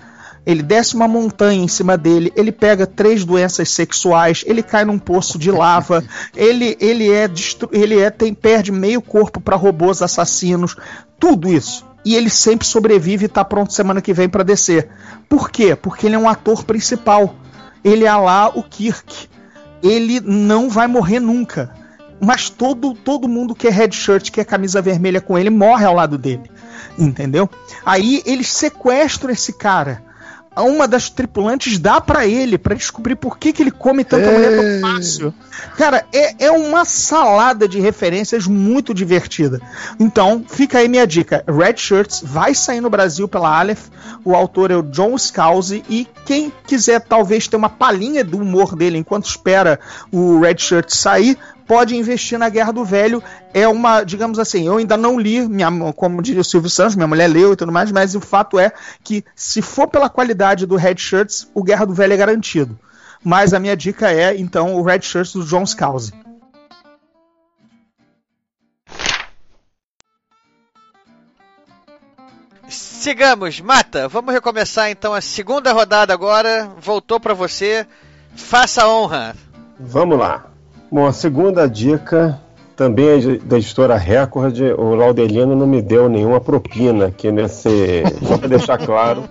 [0.44, 4.98] Ele desce uma montanha em cima dele, ele pega três doenças sexuais, ele cai num
[4.98, 6.04] poço de lava,
[6.36, 7.28] ele, ele é
[7.72, 10.76] ele é tem perde meio corpo para robôs assassinos,
[11.18, 14.88] tudo isso e ele sempre sobrevive e tá pronto semana que vem para descer.
[15.28, 15.74] Por quê?
[15.74, 17.34] Porque ele é um ator principal.
[17.82, 19.28] Ele é lá o Kirk.
[19.82, 21.74] Ele não vai morrer nunca.
[22.20, 25.84] Mas todo, todo mundo que é red shirt, que é camisa vermelha com ele, morre
[25.84, 26.48] ao lado dele.
[26.96, 27.50] Entendeu?
[27.84, 30.04] Aí eles sequestram esse cara
[30.62, 34.32] uma das tripulantes dá para ele para descobrir por que, que ele come tanta é...
[34.32, 35.34] mulher tão fácil.
[35.76, 39.60] Cara, é, é uma salada de referências muito divertida.
[39.98, 41.44] Então, fica aí minha dica.
[41.46, 43.88] Red Shirts vai sair no Brasil pela Aleph.
[44.24, 45.84] O autor é o John Scalzi.
[45.88, 49.78] E quem quiser talvez ter uma palhinha do humor dele enquanto espera
[50.10, 53.22] o Red Shirt sair, pode investir na Guerra do Velho.
[53.52, 57.06] É uma, digamos assim, eu ainda não li, minha, como diria o Silvio Santos, minha
[57.06, 60.76] mulher leu e tudo mais, mas o fato é que se for pela qualidade do
[60.76, 62.78] Red Shirts, o Guerra do Velho é garantido.
[63.24, 66.12] Mas a minha dica é, então, o Red Shirts do John Scalzi.
[72.68, 74.08] Sigamos, Mata.
[74.08, 76.70] Vamos recomeçar então a segunda rodada agora.
[76.80, 77.86] Voltou para você.
[78.34, 79.36] Faça a honra.
[79.78, 80.55] Vamos lá.
[80.90, 82.40] Bom, a segunda dica
[82.76, 84.60] também é da editora Record.
[84.78, 88.04] O Laudelino não me deu nenhuma propina aqui nesse.
[88.22, 89.24] Só para deixar claro.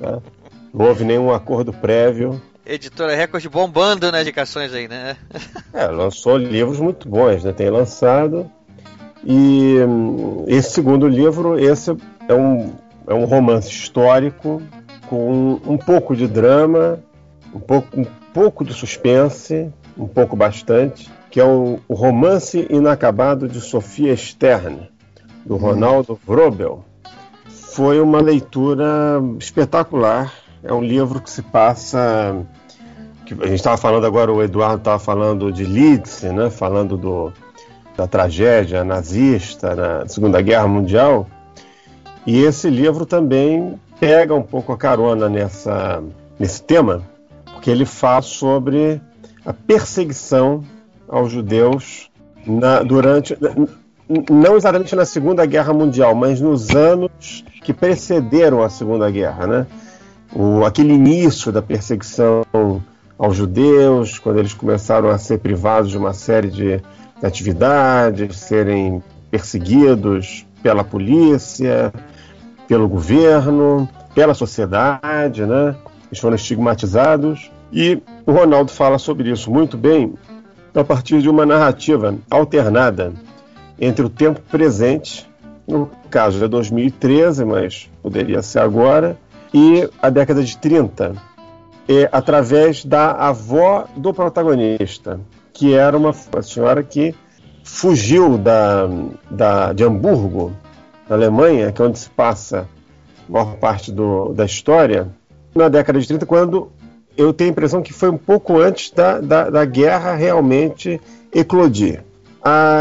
[0.00, 0.18] Tá?
[0.72, 2.40] Não houve nenhum acordo prévio.
[2.64, 5.16] Editora Record bombando nas indicações aí, né?
[5.72, 7.52] É, lançou livros muito bons, né?
[7.52, 8.50] Tem lançado.
[9.24, 11.96] E hum, esse segundo livro, esse
[12.28, 12.72] é um,
[13.06, 14.62] é um romance histórico
[15.08, 16.98] com um pouco de drama,
[17.54, 23.48] um pouco, um pouco de suspense, um pouco bastante, que é o, o Romance Inacabado
[23.48, 24.88] de Sofia Stern,
[25.44, 25.60] do uhum.
[25.60, 26.84] Ronaldo Vrobel.
[27.48, 30.32] Foi uma leitura espetacular.
[30.62, 32.34] É um livro que se passa.
[33.24, 36.48] Que a gente estava falando agora, o Eduardo estava falando de Leeds, né?
[36.48, 37.32] falando do,
[37.96, 41.26] da tragédia nazista na Segunda Guerra Mundial.
[42.26, 46.02] E esse livro também pega um pouco a carona nessa,
[46.38, 47.02] nesse tema,
[47.52, 49.00] porque ele fala sobre
[49.46, 50.64] a perseguição
[51.08, 52.10] aos judeus
[52.44, 53.38] na, durante
[54.30, 59.66] não exatamente na Segunda Guerra Mundial, mas nos anos que precederam a Segunda Guerra, né?
[60.32, 62.42] O, aquele início da perseguição
[63.18, 66.80] aos judeus, quando eles começaram a ser privados de uma série de
[67.22, 71.92] atividades, serem perseguidos pela polícia,
[72.68, 75.74] pelo governo, pela sociedade, né?
[76.08, 77.50] Eles foram estigmatizados.
[77.72, 80.14] E o Ronaldo fala sobre isso muito bem
[80.74, 83.12] a partir de uma narrativa alternada
[83.80, 85.30] entre o tempo presente,
[85.66, 89.16] no caso é 2013, mas poderia ser agora,
[89.54, 91.14] e a década de 30,
[91.88, 95.20] é, através da avó do protagonista,
[95.52, 97.14] que era uma, uma senhora que
[97.62, 98.88] fugiu da,
[99.30, 100.52] da, de Hamburgo
[101.08, 102.68] na Alemanha, que é onde se passa
[103.28, 105.08] a maior parte do, da história,
[105.54, 106.70] na década de 30, quando
[107.16, 111.00] eu tenho a impressão que foi um pouco antes da, da, da guerra realmente
[111.32, 112.02] eclodir.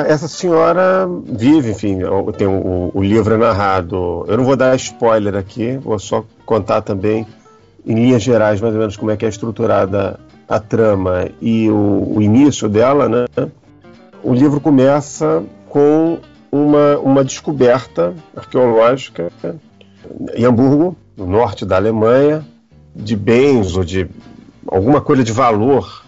[0.08, 2.00] essa senhora vive, enfim,
[2.38, 4.26] tem o, o, livro narrado.
[4.28, 7.26] Eu não vou dar spoiler aqui, vou só contar também,
[7.86, 12.14] em linhas gerais, mais ou menos como é que é estruturada a trama e o,
[12.16, 13.26] o início dela, né?
[14.24, 16.20] O livro começa com
[16.52, 19.32] uma, uma descoberta arqueológica
[20.36, 22.46] em Hamburgo, no norte da Alemanha,
[22.96, 24.08] de bens ou de
[24.68, 26.06] alguma coisa de valor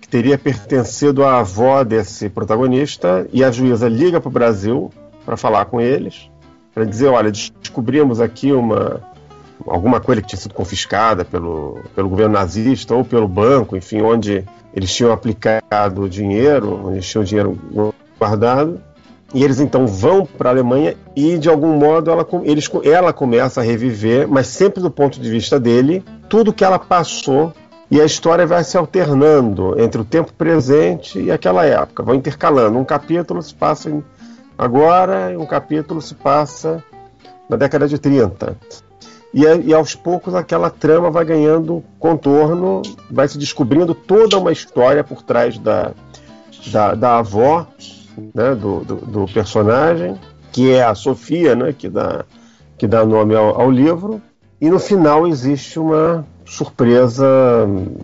[0.00, 4.90] que teria pertencido à avó desse protagonista e a juíza liga para o Brasil
[5.24, 6.30] para falar com eles,
[6.72, 9.02] para dizer, olha, descobrimos aqui uma
[9.66, 14.44] alguma coisa que tinha sido confiscada pelo, pelo governo nazista ou pelo banco, enfim, onde
[14.72, 17.58] eles tinham aplicado o dinheiro, onde eles tinham dinheiro
[18.18, 18.80] guardado,
[19.34, 23.60] e eles então vão para a Alemanha e de algum modo ela, eles, ela começa
[23.60, 27.52] a reviver, mas sempre do ponto de vista dele, tudo que ela passou
[27.90, 32.78] e a história vai se alternando entre o tempo presente e aquela época, vão intercalando.
[32.78, 33.90] Um capítulo se passa
[34.56, 36.82] agora e um capítulo se passa
[37.48, 38.56] na década de 30.
[39.32, 45.04] E, e, aos poucos aquela trama vai ganhando contorno, vai se descobrindo toda uma história
[45.04, 45.92] por trás da,
[46.70, 47.66] da, da avó
[48.34, 50.18] né, do, do, do, personagem,
[50.52, 52.24] que é a Sofia, né, que, dá,
[52.76, 54.20] que dá nome ao, ao livro,
[54.60, 57.26] e no final existe uma surpresa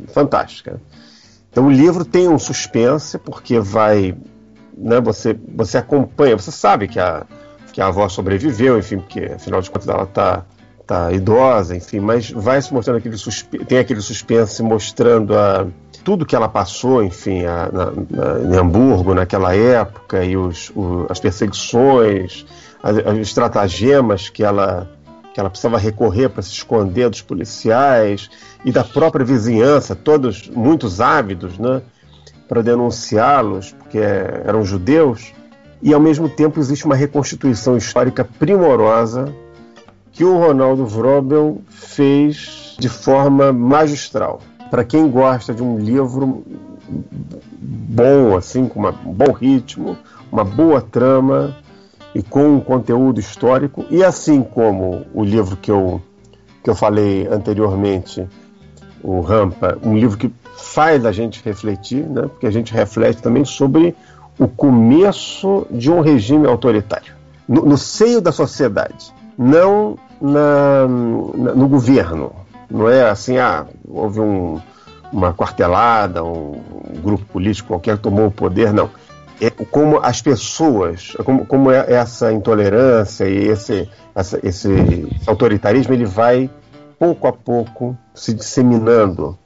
[0.09, 0.81] fantástica.
[1.51, 4.15] Então o livro tem um suspense, porque vai.
[4.77, 7.25] Né, você, você acompanha, você sabe que a,
[7.73, 10.45] que a avó sobreviveu, enfim, porque afinal de contas ela está
[10.87, 13.17] tá idosa, enfim, mas vai se mostrando aquele
[13.67, 15.67] tem aquele suspense mostrando a,
[16.05, 21.07] tudo que ela passou, enfim, a, na, na, em Hamburgo naquela época e os, o,
[21.09, 22.45] as perseguições,
[22.83, 24.91] as, as estratagemas que ela
[25.33, 28.31] que ela precisava recorrer para se esconder dos policiais
[28.65, 31.83] e da própria vizinhança, todos muitos ávidos, né,
[32.49, 35.33] para denunciá-los, porque eram judeus.
[35.83, 39.35] E ao mesmo tempo existe uma reconstituição histórica primorosa
[40.15, 44.41] que o Ronaldo Vrobel fez de forma magistral
[44.71, 46.45] para quem gosta de um livro
[47.61, 49.99] bom, assim, com uma, um bom ritmo,
[50.31, 51.57] uma boa trama
[52.15, 56.01] e com um conteúdo histórico, e assim como o livro que eu,
[56.63, 58.27] que eu falei anteriormente,
[59.03, 62.23] o Rampa, um livro que faz a gente refletir, né?
[62.23, 63.95] porque a gente reflete também sobre
[64.39, 67.15] o começo de um regime autoritário,
[67.49, 72.33] no, no seio da sociedade, não na, no governo.
[72.71, 74.61] Não é assim, ah, houve um,
[75.13, 78.91] uma quartelada, um, um, grupo político qualquer tomou o poder, não.
[79.41, 84.69] É como as pessoas, como, como é essa intolerância e esse, essa, esse
[85.27, 86.49] autoritarismo ele vai
[86.99, 89.37] pouco a pouco se disseminando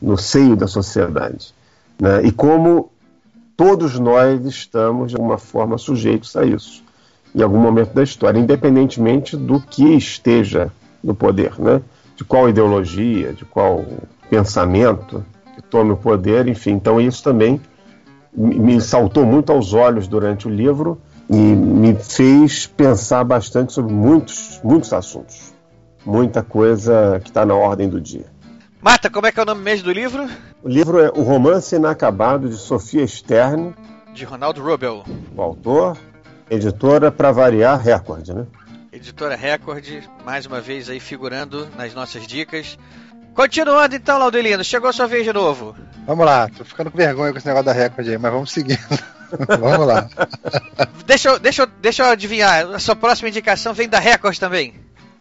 [0.00, 1.54] no seio da sociedade.
[1.98, 2.22] Né?
[2.24, 2.90] E como
[3.56, 6.83] todos nós estamos, de alguma forma, sujeitos a isso,
[7.34, 10.70] em algum momento da história, independentemente do que esteja
[11.02, 11.82] no poder, né?
[12.16, 13.84] de qual ideologia, de qual
[14.30, 15.24] pensamento
[15.54, 16.72] que tome o poder, enfim.
[16.72, 17.60] Então, isso também
[18.36, 24.60] me saltou muito aos olhos durante o livro e me fez pensar bastante sobre muitos,
[24.62, 25.52] muitos assuntos.
[26.04, 28.26] Muita coisa que está na ordem do dia.
[28.80, 30.28] Marta, como é que é o nome mesmo do livro?
[30.62, 33.74] O livro é O Romance Inacabado de Sofia Stern.
[34.12, 35.02] De Ronaldo Rubel.
[35.34, 35.96] O autor,
[36.50, 38.46] editora para variar, Record, né?
[38.92, 39.84] Editora Record,
[40.24, 42.78] mais uma vez aí figurando nas nossas dicas.
[43.34, 45.74] Continuando então, Laudelino, chegou a sua vez de novo.
[46.06, 48.78] Vamos lá, tô ficando com vergonha com esse negócio da Record aí, mas vamos seguindo.
[49.60, 50.08] vamos lá.
[51.06, 54.74] deixa, eu, deixa, eu, deixa eu adivinhar, a sua próxima indicação vem da Record também.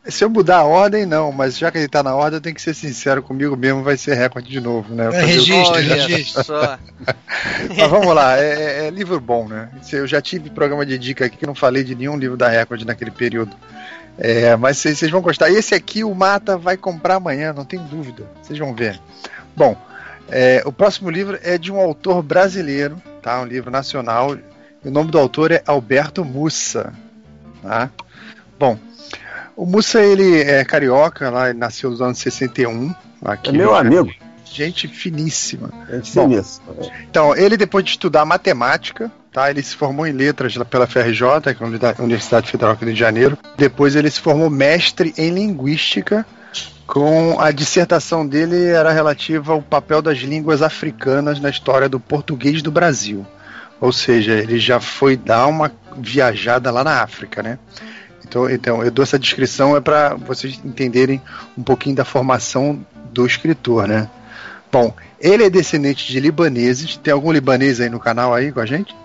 [0.06, 2.56] Se eu mudar a ordem, não, mas já que ele tá na ordem, eu tenho
[2.56, 5.06] que ser sincero comigo mesmo, vai ser recorde de novo, né?
[5.14, 6.44] É, registro, registro.
[6.44, 6.78] Só.
[7.78, 9.70] mas vamos lá, é, é, é, livro bom, né?
[9.94, 12.84] Eu já tive programa de dica aqui que não falei de nenhum livro da Record
[12.84, 13.56] naquele período.
[14.18, 15.50] É, mas vocês vão gostar.
[15.50, 18.26] Esse aqui o Mata vai comprar amanhã, não tem dúvida.
[18.42, 19.00] Vocês vão ver.
[19.56, 19.78] Bom,
[20.30, 23.42] é, o próximo livro é de um autor brasileiro, tá?
[23.42, 24.38] Um livro nacional.
[24.84, 26.94] O nome do autor é Alberto Mussa.
[27.62, 27.90] Tá?
[28.60, 28.78] Bom,
[29.56, 32.94] o Mussa, ele é carioca, lá, ele nasceu nos anos 61.
[33.24, 34.12] Aqui, é meu amigo.
[34.46, 35.72] Gente finíssima.
[35.90, 36.76] Gente finíssima.
[37.10, 41.64] Então, ele depois de estudar matemática, tá, ele se formou em letras pela FRJ, que
[41.64, 43.38] é a Universidade Federal do Rio de Janeiro.
[43.58, 46.26] Depois ele se formou mestre em linguística,
[46.86, 52.62] com a dissertação dele era relativa ao papel das línguas africanas na história do português
[52.62, 53.26] do Brasil.
[53.82, 57.58] Ou seja, ele já foi dar uma viajada lá na África, né?
[58.34, 61.22] Então, então eu dou essa descrição é para vocês entenderem
[61.56, 64.10] um pouquinho da formação do escritor, né?
[64.72, 66.98] Bom, ele é descendente de libaneses.
[66.98, 68.96] Tem algum libanês aí no canal aí com a gente?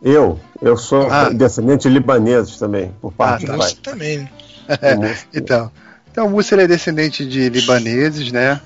[0.00, 1.30] Eu, eu sou ah.
[1.30, 3.72] descendente de libaneses também, por parte ah, do pai.
[3.82, 4.18] também.
[4.18, 4.28] Né?
[5.34, 5.68] então,
[6.12, 8.60] então o ele é descendente de libaneses, né?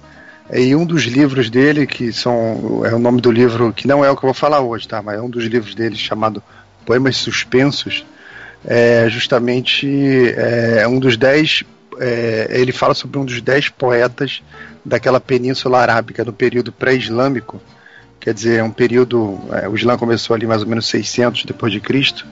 [0.53, 2.83] E um dos livros dele, que são.
[2.85, 5.01] É o nome do livro, que não é o que eu vou falar hoje, tá?
[5.01, 6.43] Mas é um dos livros dele chamado
[6.85, 8.05] Poemas Suspensos
[8.65, 9.89] é justamente
[10.37, 11.65] é, um dos dez.
[11.99, 14.43] É, ele fala sobre um dos dez poetas
[14.85, 17.61] daquela península arábica do período pré-islâmico,
[18.19, 19.39] quer dizer, é um período.
[19.53, 22.27] É, o Islã começou ali mais ou menos 600 depois de Cristo.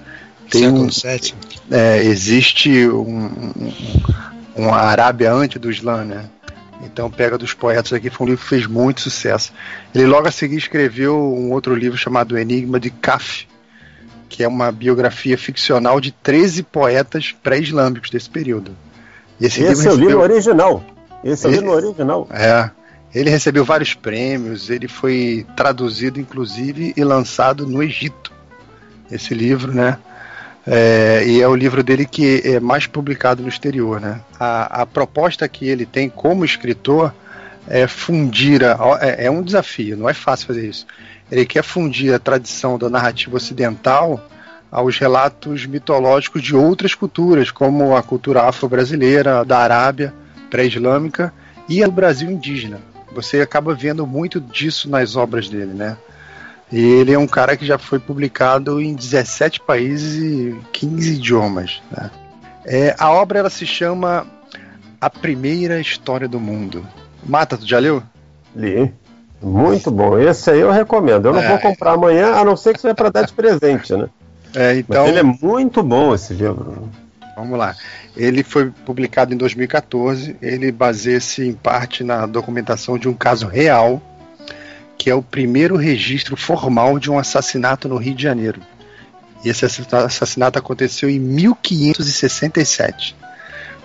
[0.51, 1.35] Tem Século 7.
[1.71, 3.73] É, existe um, um,
[4.57, 6.25] uma Arábia antes do Islã, né?
[6.83, 9.53] Então pega dos poetas aqui, foi um livro que fez muito sucesso.
[9.95, 13.47] Ele logo a seguir escreveu um outro livro chamado Enigma de Kaf,
[14.29, 18.73] que é uma biografia ficcional de 13 poetas pré-islâmicos desse período.
[19.41, 20.85] E esse, esse livro é o livro original.
[21.25, 22.29] Esse é o livro original.
[22.31, 22.71] É.
[23.15, 28.33] Ele recebeu vários prêmios, ele foi traduzido, inclusive, e lançado no Egito.
[29.11, 29.97] Esse livro, né?
[30.67, 34.21] É, e é o livro dele que é mais publicado no exterior, né?
[34.39, 37.15] A, a proposta que ele tem como escritor
[37.67, 40.87] é fundir, a, é, é um desafio, não é fácil fazer isso
[41.31, 44.21] ele quer fundir a tradição da narrativa ocidental
[44.71, 50.13] aos relatos mitológicos de outras culturas, como a cultura afro-brasileira, da Arábia,
[50.51, 51.33] pré-islâmica
[51.69, 52.81] e do Brasil indígena.
[53.15, 55.97] Você acaba vendo muito disso nas obras dele, né?
[56.71, 61.83] E ele é um cara que já foi publicado em 17 países e 15 idiomas.
[61.91, 62.11] Né?
[62.67, 64.27] É, a obra ela se chama
[65.01, 66.87] A Primeira História do Mundo.
[67.25, 68.03] Mata, tu já leu?
[68.55, 68.93] Li.
[69.41, 70.19] Muito bom.
[70.19, 71.27] Esse aí eu recomendo.
[71.27, 71.49] Eu não é.
[71.49, 74.09] vou comprar amanhã, a não ser que seja para dar de presente, né?
[74.55, 75.03] É, então.
[75.03, 76.89] Mas ele é muito bom esse livro.
[77.37, 77.77] Vamos lá.
[78.17, 80.37] Ele foi publicado em 2014.
[80.43, 84.03] Ele baseia-se em parte na documentação de um caso real,
[84.97, 88.61] que é o primeiro registro formal de um assassinato no Rio de Janeiro.
[89.45, 93.15] E esse assassinato aconteceu em 1567.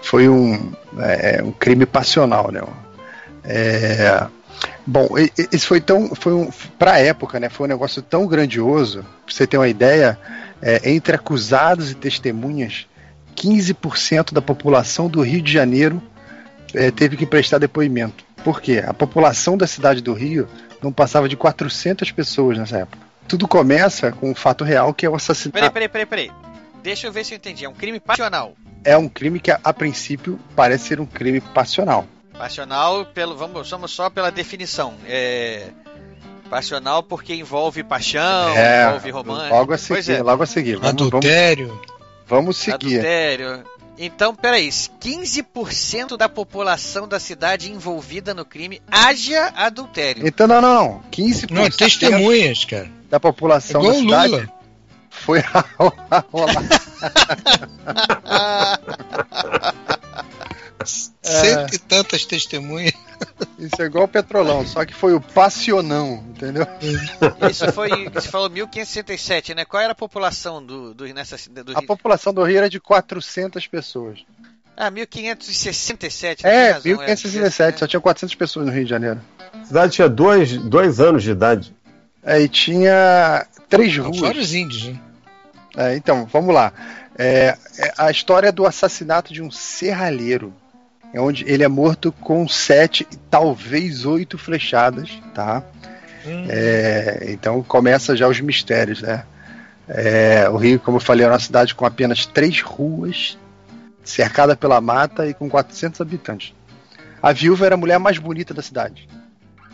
[0.01, 2.61] Foi um, é, um crime passional, né?
[3.43, 4.25] É,
[4.85, 6.13] Bom, esse foi tão.
[6.15, 7.49] Foi um, pra época, né?
[7.49, 9.03] Foi um negócio tão grandioso.
[9.25, 10.19] Pra você ter uma ideia,
[10.61, 12.85] é, entre acusados e testemunhas,
[13.35, 16.01] 15% da população do Rio de Janeiro
[16.73, 18.25] é, teve que prestar depoimento.
[18.43, 18.83] Por quê?
[18.85, 20.47] A população da cidade do Rio
[20.81, 23.03] não passava de 400 pessoas nessa época.
[23.27, 25.53] Tudo começa com um fato real que é o assassinato.
[25.53, 26.31] Peraí, peraí, peraí, peraí.
[26.83, 27.63] Deixa eu ver se eu entendi.
[27.63, 28.53] É um crime passional.
[28.83, 32.05] É um crime que, a princípio, parece ser um crime passional.
[32.37, 34.95] Passional, pelo, vamos, vamos só pela definição.
[35.07, 35.69] É.
[36.49, 39.49] Passional porque envolve paixão, É, envolve romance.
[39.49, 40.23] Logo a Pois seguir, é.
[40.23, 40.75] logo a seguir.
[40.77, 41.81] Vamos, vamos, Adultério.
[42.27, 42.95] vamos seguir.
[42.99, 43.63] Adultério.
[43.97, 50.27] Então, peraí, 15% da população da cidade envolvida no crime haja adultério.
[50.27, 51.01] Então, não, não, não.
[51.11, 52.89] 15% Não, testemunhas, cara.
[53.09, 54.49] da população Igual da cidade Lula.
[55.09, 56.25] foi a rolar.
[60.89, 62.93] Cento e tantas testemunhas.
[63.57, 66.65] Isso é igual o petrolão, só que foi o passionão, entendeu?
[67.49, 69.65] Isso foi, você falou 1567, né?
[69.65, 71.87] Qual era a população do, do, nessa, do A Rio?
[71.87, 74.19] população do Rio era de 400 pessoas.
[74.75, 76.45] Ah, 1567.
[76.45, 79.21] É, razão, 1567, só tinha 400 pessoas no Rio de Janeiro.
[79.53, 81.75] A cidade tinha dois, dois anos de idade.
[82.23, 84.37] Aí tinha três ruas.
[84.37, 84.99] os índios, né?
[85.75, 86.71] É, então, vamos lá.
[87.17, 90.53] É, é a história do assassinato de um serralheiro.
[91.13, 95.63] É onde ele é morto com sete, talvez oito flechadas, tá?
[96.25, 96.45] Hum.
[96.49, 99.23] É, então começa já os mistérios, né?
[99.87, 103.37] É, o Rio, como eu falei, é uma cidade com apenas três ruas,
[104.03, 106.53] cercada pela mata e com 400 habitantes.
[107.21, 109.07] A viúva era a mulher mais bonita da cidade.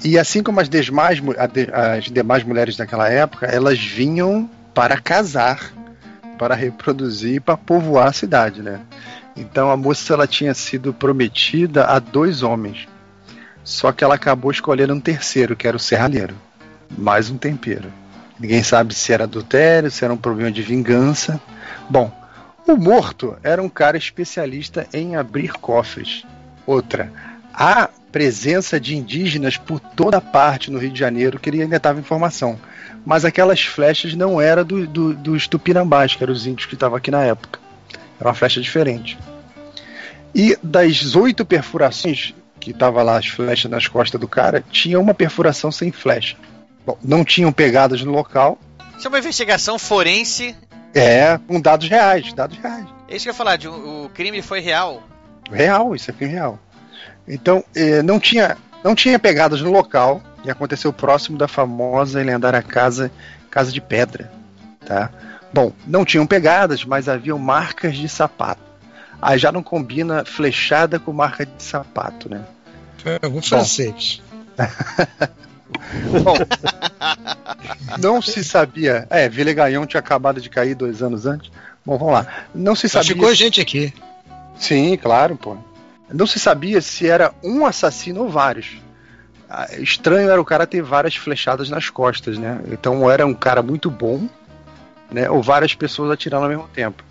[0.04, 4.50] E assim como as demais, mu- a de- as demais mulheres daquela época, elas vinham
[4.74, 5.72] para casar,
[6.38, 8.80] para reproduzir para povoar a cidade, né?
[9.40, 12.88] Então a moça ela tinha sido prometida a dois homens.
[13.64, 16.36] Só que ela acabou escolhendo um terceiro, que era o serralheiro.
[16.98, 17.92] Mais um tempero.
[18.38, 21.40] Ninguém sabe se era adultério, se era um problema de vingança.
[21.90, 22.12] Bom,
[22.68, 26.26] o morto era um cara especialista em abrir cofres.
[26.66, 27.12] Outra,
[27.54, 32.00] a presença de indígenas por toda parte no Rio de Janeiro que ele ainda estava
[32.00, 32.60] em formação.
[33.06, 36.98] Mas aquelas flechas não eram do, do, dos tupinambás, que eram os índios que estavam
[36.98, 37.69] aqui na época.
[38.20, 39.18] Era uma flecha diferente.
[40.34, 45.14] E das oito perfurações que tava lá as flechas nas costas do cara, tinha uma
[45.14, 46.36] perfuração sem flecha.
[46.86, 48.60] Bom, não tinham pegadas no local.
[48.98, 50.56] Isso é uma investigação forense.
[50.94, 52.86] É, com dados reais, dados reais.
[53.08, 55.02] É isso que eu ia falar, de o crime foi real.
[55.52, 56.60] Real, isso é real.
[57.28, 62.24] Então, eh, não tinha não tinha pegadas no local e aconteceu próximo da famosa e
[62.24, 63.12] lendária casa
[63.50, 64.32] Casa de Pedra,
[64.86, 65.10] tá?
[65.54, 68.62] Bom, não tinham pegadas, mas haviam marcas de sapato.
[69.22, 72.41] Aí já não combina flechada com marca de sapato, né?
[72.97, 74.22] Foi algum francês.
[76.24, 76.36] Bom,
[78.00, 79.08] não se sabia.
[79.10, 81.52] É, Vilegaião tinha acabado de cair dois anos antes.
[81.86, 82.28] Bom, vamos lá.
[82.54, 83.14] Não se Mas sabia.
[83.14, 83.93] ficou gente aqui.
[84.58, 85.58] Sim, claro, pô.
[86.12, 88.78] Não se sabia se era um assassino ou vários.
[89.50, 92.60] Ah, Estranho era o cara ter várias flechadas nas costas, né?
[92.72, 94.28] Então era um cara muito bom,
[95.12, 95.30] né?
[95.30, 97.03] Ou várias pessoas atirando ao mesmo tempo.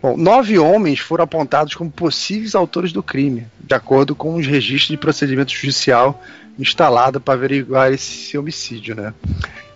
[0.00, 4.90] Bom, nove homens foram apontados como possíveis autores do crime, de acordo com os registros
[4.90, 6.22] de procedimento judicial
[6.58, 9.12] instalado para averiguar esse homicídio, né?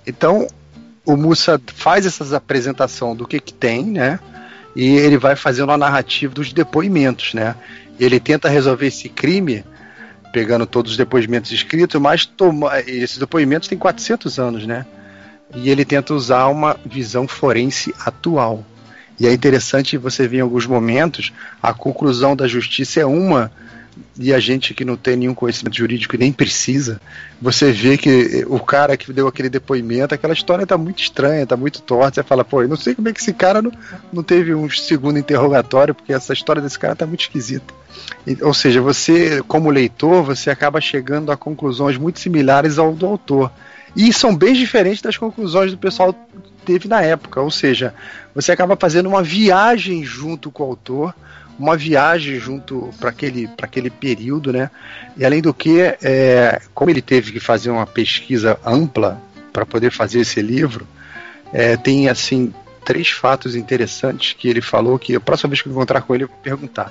[0.06, 0.46] Então,
[1.04, 4.18] o Mussa faz essa apresentação do que que tem, né?
[4.74, 7.54] E ele vai fazendo a narrativa dos depoimentos, né?
[7.98, 9.64] Ele tenta resolver esse crime
[10.32, 14.86] pegando todos os depoimentos escritos, mas toma, esses depoimentos têm 400 anos, né?
[15.54, 18.64] E ele tenta usar uma visão forense atual.
[19.20, 21.32] E é interessante você ver em alguns momentos
[21.62, 23.50] a conclusão da justiça é uma
[24.18, 27.00] e a gente que não tem nenhum conhecimento jurídico e nem precisa,
[27.40, 31.56] você vê que o cara que deu aquele depoimento, aquela história tá muito estranha, tá
[31.56, 32.14] muito torta.
[32.14, 33.72] Você fala, pô, eu não sei como é que esse cara não,
[34.12, 37.72] não teve um segundo interrogatório, porque essa história desse cara tá muito esquisita.
[38.26, 43.06] E, ou seja, você, como leitor, você acaba chegando a conclusões muito similares ao do
[43.06, 43.50] autor.
[43.94, 46.14] E são bem diferentes das conclusões do pessoal
[46.64, 47.40] teve na época.
[47.40, 47.94] Ou seja,
[48.34, 51.14] você acaba fazendo uma viagem junto com o autor,
[51.58, 54.70] uma viagem junto para aquele, aquele período, né?
[55.16, 59.20] E além do que, é, como ele teve que fazer uma pesquisa ampla
[59.52, 60.86] para poder fazer esse livro,
[61.52, 62.52] é, tem assim
[62.84, 66.24] três fatos interessantes que ele falou que a próxima vez que eu encontrar com ele
[66.24, 66.90] eu vou perguntar.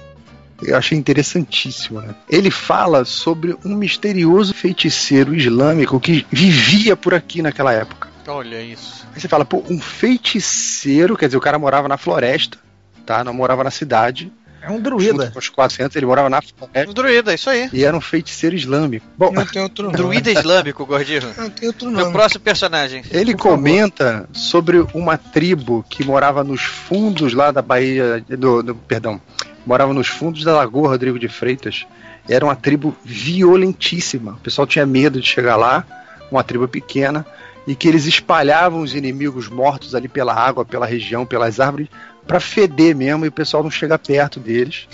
[0.64, 2.02] Eu achei interessantíssimo.
[2.02, 2.14] Né?
[2.30, 8.10] Ele fala sobre um misterioso feiticeiro islâmico que vivia por aqui naquela época.
[8.28, 9.06] Olha isso.
[9.14, 12.58] Aí você fala, pô, um feiticeiro, quer dizer, o cara morava na floresta,
[13.06, 13.24] tá?
[13.24, 14.32] Não morava na cidade.
[14.64, 15.32] É um druida.
[15.32, 16.92] Com os 400, ele morava na floresta.
[16.92, 17.68] Um druida, isso aí.
[17.74, 19.04] E era um feiticeiro islâmico.
[19.18, 19.98] Bom, Não tem outro nome.
[19.98, 21.34] Druida islâmico, Gordinho.
[21.36, 22.14] Não tem outro Meu nome.
[22.14, 23.04] próximo personagem.
[23.10, 28.24] Ele comenta sobre uma tribo que morava nos fundos lá da Bahia.
[28.30, 29.20] Do, do- perdão.
[29.66, 31.86] Morava nos fundos da Lagoa Rodrigo de Freitas.
[32.28, 34.34] era uma tribo violentíssima.
[34.34, 35.86] O pessoal tinha medo de chegar lá,
[36.32, 37.26] uma tribo pequena,
[37.68, 41.88] e que eles espalhavam os inimigos mortos ali pela água, pela região, pelas árvores,
[42.26, 44.88] para feder mesmo e o pessoal não chega perto deles.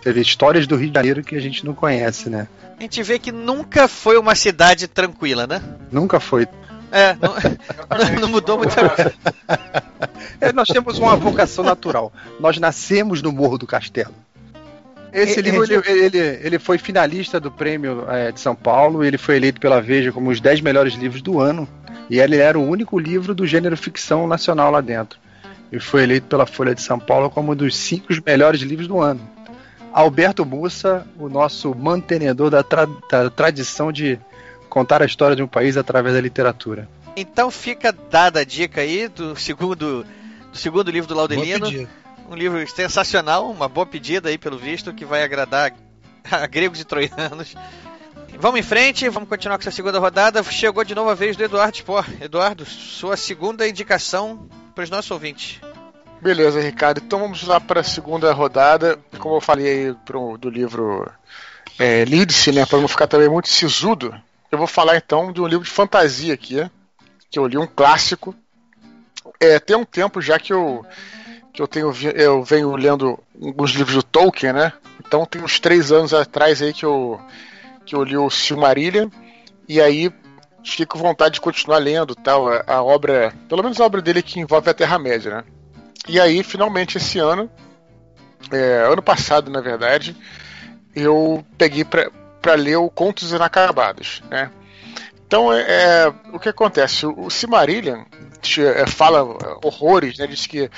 [0.00, 2.48] Você vê histórias do Rio de Janeiro que a gente não conhece, né?
[2.76, 5.62] A gente vê que nunca foi uma cidade tranquila, né?
[5.90, 6.48] Nunca foi.
[6.92, 9.14] É, não, não mudou muita coisa.
[10.40, 12.12] É, nós temos uma vocação natural.
[12.38, 14.12] Nós nascemos no Morro do Castelo.
[15.12, 19.02] Esse É, livro ele, ele, ele foi finalista do prêmio é, de São Paulo.
[19.04, 21.66] Ele foi eleito pela Veja como os 10 melhores livros do ano.
[22.10, 25.18] E ele era o único livro do gênero ficção nacional lá dentro.
[25.70, 29.00] E foi eleito pela Folha de São Paulo como um dos cinco melhores livros do
[29.00, 29.20] ano.
[29.92, 34.18] Alberto Mussa, o nosso mantenedor da, tra- da tradição de
[34.72, 36.88] contar a história de um país através da literatura.
[37.14, 40.02] Então fica dada a dica aí do segundo,
[40.50, 41.66] do segundo livro do Laudelino.
[42.30, 45.74] Um livro sensacional, uma boa pedida aí pelo visto, que vai agradar
[46.24, 47.54] a gregos e troianos.
[48.38, 50.42] Vamos em frente, vamos continuar com essa segunda rodada.
[50.44, 52.06] Chegou de novo a vez do Eduardo Spor.
[52.18, 55.60] Eduardo, sua segunda indicação para os nossos ouvintes.
[56.18, 57.02] Beleza, Ricardo.
[57.04, 58.98] Então vamos lá para a segunda rodada.
[59.18, 61.06] Como eu falei aí pro, do livro
[61.78, 62.64] é, Lídice, né?
[62.64, 64.14] Para não ficar também muito sisudo,
[64.52, 66.70] eu vou falar então de um livro de fantasia aqui,
[67.30, 68.34] que eu li um clássico.
[69.40, 70.84] É, tem um tempo já que eu
[71.54, 74.72] que eu tenho eu venho lendo alguns livros do Tolkien, né?
[75.00, 77.18] Então tem uns três anos atrás aí que eu
[77.86, 79.08] que eu li o Silmarillion
[79.66, 80.12] e aí
[80.62, 84.22] fiquei com vontade de continuar lendo tal a, a obra, pelo menos a obra dele
[84.22, 85.44] que envolve a Terra Média, né?
[86.08, 87.50] E aí, finalmente, esse ano,
[88.50, 90.16] é, ano passado, na verdade,
[90.94, 92.10] eu peguei para
[92.54, 94.50] ler o Contos Inacabados, né?
[95.26, 97.06] Então, é, é, o que acontece?
[97.06, 98.04] O, o Silmarillion
[98.40, 100.26] te- é, fala é, horrores, né?
[100.26, 100.70] Diz que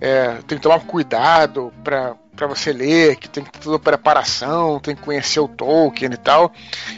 [0.00, 3.78] é, tem que tomar cuidado para para você ler, que tem que ter toda a
[3.78, 6.52] preparação, tem que conhecer o Tolkien e tal.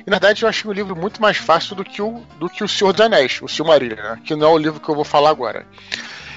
[0.04, 2.64] E na verdade eu achei o livro muito mais fácil do que o, do que
[2.64, 4.18] o Senhor dos Anéis, o Silmarillion, né?
[4.24, 5.64] que não é o livro que eu vou falar agora.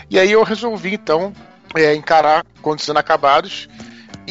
[0.08, 1.34] E aí eu resolvi então
[1.76, 3.68] é, encarar Contos Inacabados.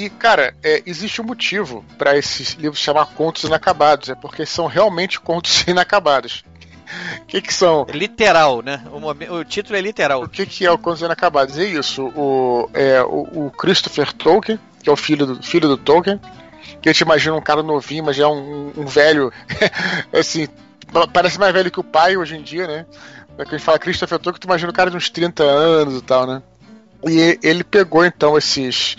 [0.00, 4.46] E, cara, é, existe um motivo para esse livro se chamar Contos Inacabados, é porque
[4.46, 6.42] são realmente contos inacabados.
[7.20, 7.86] O que, que são?
[7.92, 8.82] Literal, né?
[8.90, 10.22] O, momen- o título é literal.
[10.22, 11.58] O que, que é o Contos Inacabados?
[11.58, 12.06] É isso.
[12.16, 16.18] O, é, o, o Christopher Tolkien, que é o filho do, filho do Tolkien,
[16.80, 19.30] que a gente imagina um cara novinho, mas já é um, um velho,
[20.18, 20.48] assim,
[21.12, 22.86] parece mais velho que o pai hoje em dia, né?
[23.36, 26.02] Quando a gente fala Christopher Tolkien, tu imagina um cara de uns 30 anos e
[26.02, 26.42] tal, né?
[27.06, 28.96] E ele pegou então esses.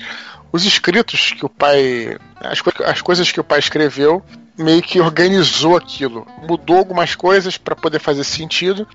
[0.51, 2.17] Os escritos que o pai.
[2.39, 4.23] As, as coisas que o pai escreveu,
[4.57, 6.27] meio que organizou aquilo.
[6.47, 8.87] Mudou algumas coisas para poder fazer sentido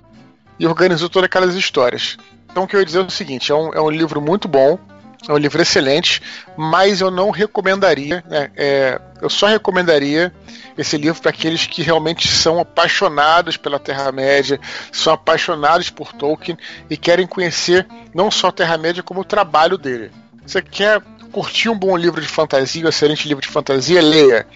[0.59, 2.17] e organizou todas aquelas histórias.
[2.49, 4.47] Então o que eu ia dizer é o seguinte: é um, é um livro muito
[4.47, 4.79] bom,
[5.27, 6.21] é um livro excelente,
[6.55, 10.33] mas eu não recomendaria, né, é, eu só recomendaria
[10.77, 14.59] esse livro para aqueles que realmente são apaixonados pela Terra-média,
[14.91, 16.57] são apaixonados por Tolkien
[16.89, 20.11] e querem conhecer não só a Terra-média, como o trabalho dele.
[20.45, 24.47] Você quer curtir um bom livro de fantasia, um excelente livro de fantasia, leia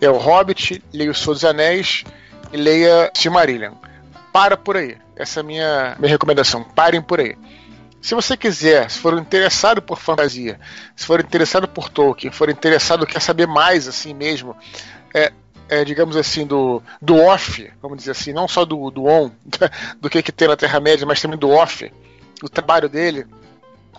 [0.00, 2.04] é o Hobbit, leia o Senhor dos Anéis
[2.52, 3.74] e leia Silmarillion.
[4.32, 4.96] Para por aí.
[5.16, 6.64] Essa é a minha, minha recomendação.
[6.64, 7.36] Parem por aí.
[8.00, 10.58] Se você quiser, se for interessado por fantasia,
[10.96, 14.56] se for interessado por Tolkien, for interessado, quer saber mais assim mesmo,
[15.12, 15.30] é,
[15.68, 19.30] é, digamos assim, do, do off, vamos dizer assim, não só do, do on,
[20.00, 21.92] do que, que tem na Terra-média, mas também do off,
[22.42, 23.26] o trabalho dele,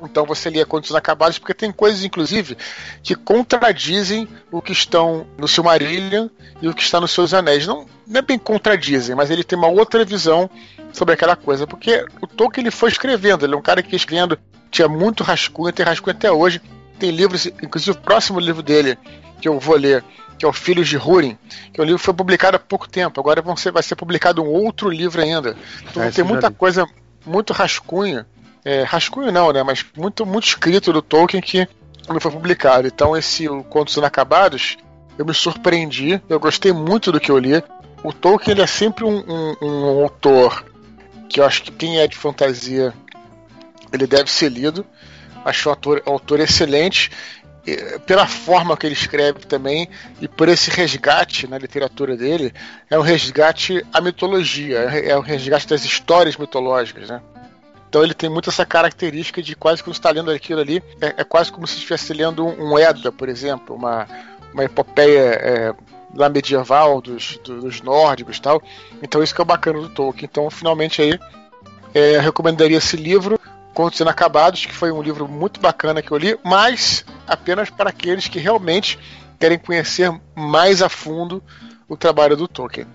[0.04, 2.58] então você lia Contos Inacabados, porque tem coisas, inclusive,
[3.04, 6.28] que contradizem o que estão no Silmarillion
[6.62, 7.66] e o que está nos Seus Anéis.
[7.68, 10.50] Não, não é bem contradizem, mas ele tem uma outra visão
[10.92, 11.66] sobre aquela coisa.
[11.66, 14.38] Porque o Tolkien ele foi escrevendo, ele é um cara que escrevendo,
[14.70, 16.62] tinha muito rascunho, tem rascunho até hoje.
[17.00, 18.98] Tem livros, inclusive o próximo livro dele,
[19.42, 20.04] que eu vou ler,
[20.38, 21.38] que é o Filhos de Húrin,
[21.74, 23.20] que é um livro que foi publicado há pouco tempo.
[23.20, 25.56] Agora vão ser, vai ser publicado um outro livro ainda.
[25.90, 26.86] Então Ah, tem muita coisa,
[27.26, 28.26] muito rascunho.
[28.64, 29.64] É, rascunho não, né?
[29.64, 31.68] Mas muito, muito escrito do Tolkien que
[32.08, 32.88] não foi publicado.
[32.88, 34.78] Então esse Contos Inacabados,
[35.18, 37.64] eu me surpreendi, eu gostei muito do que eu li.
[38.04, 40.66] O Tolkien ele é sempre um, um- um autor
[41.30, 42.94] que eu acho que quem é de fantasia
[43.92, 44.86] ele deve ser lido.
[45.44, 47.10] Acho um autor, um autor excelente
[48.08, 49.88] pela forma que ele escreve também
[50.20, 52.52] e por esse resgate na literatura dele
[52.90, 57.22] é um resgate à mitologia, é um resgate das histórias mitológicas, né?
[57.92, 61.14] Então ele tem muito essa característica de quase que você está lendo aquilo ali, é,
[61.18, 64.08] é quase como se estivesse lendo um, um Edda, por exemplo, uma,
[64.54, 65.74] uma epopeia é,
[66.16, 68.64] lá medieval dos, do- dos nórdicos e tal.
[69.04, 70.30] Então isso que é o bacana do Tolkien.
[70.32, 71.20] Então finalmente aí
[71.94, 73.38] é, recomendaria esse livro,
[73.74, 78.26] Contos Inacabados, que foi um livro muito bacana que eu li, mas apenas para aqueles
[78.30, 78.98] que realmente
[79.38, 81.44] querem conhecer mais a fundo
[81.90, 82.88] o trabalho do Tolkien.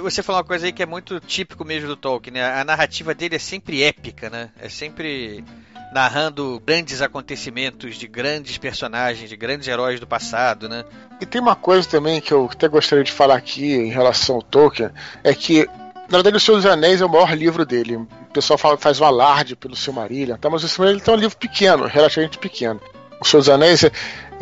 [0.00, 2.60] Você falou uma coisa aí que é muito típico mesmo do Tolkien, né?
[2.60, 4.50] A narrativa dele é sempre épica, né?
[4.58, 5.44] É sempre
[5.92, 10.84] narrando grandes acontecimentos de grandes personagens, de grandes heróis do passado, né?
[11.20, 14.42] E tem uma coisa também que eu até gostaria de falar aqui em relação ao
[14.42, 14.90] Tolkien,
[15.22, 15.68] é que
[16.08, 17.96] na verdade, O Senhor dos Anéis é o maior livro dele.
[17.96, 20.50] O pessoal fala, faz um alarde pelo Silmarillion, tá?
[20.50, 22.78] mas o Silmarillion é um livro pequeno, relativamente pequeno.
[23.18, 23.90] O Senhor dos Anéis é,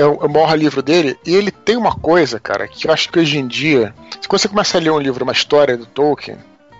[0.00, 3.10] é, é, o, maior livro dele, e ele tem uma coisa, cara, que eu acho
[3.10, 3.94] que hoje em dia,
[4.26, 6.38] quando você começa a ler um livro, uma história do Tolkien,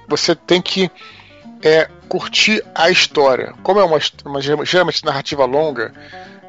[0.09, 0.91] você tem que
[1.63, 3.53] é, curtir a história.
[3.63, 5.93] Como é uma, uma geralmente narrativa longa,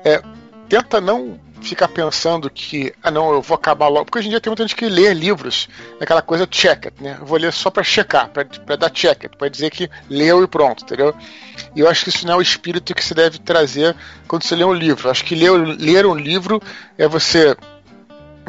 [0.05, 0.21] é,
[0.69, 4.05] tenta não ficar pensando que, ah não, eu vou acabar logo.
[4.05, 5.69] Porque hoje em dia tem muita gente que lê livros,
[5.99, 7.17] aquela coisa check né?
[7.19, 10.83] Eu vou ler só para checar, para dar check para dizer que leu e pronto,
[10.83, 11.15] entendeu?
[11.75, 13.95] E eu acho que isso não é o espírito que se deve trazer
[14.27, 15.07] quando você lê um livro.
[15.07, 16.61] Eu acho que ler, ler um livro
[16.97, 17.55] é você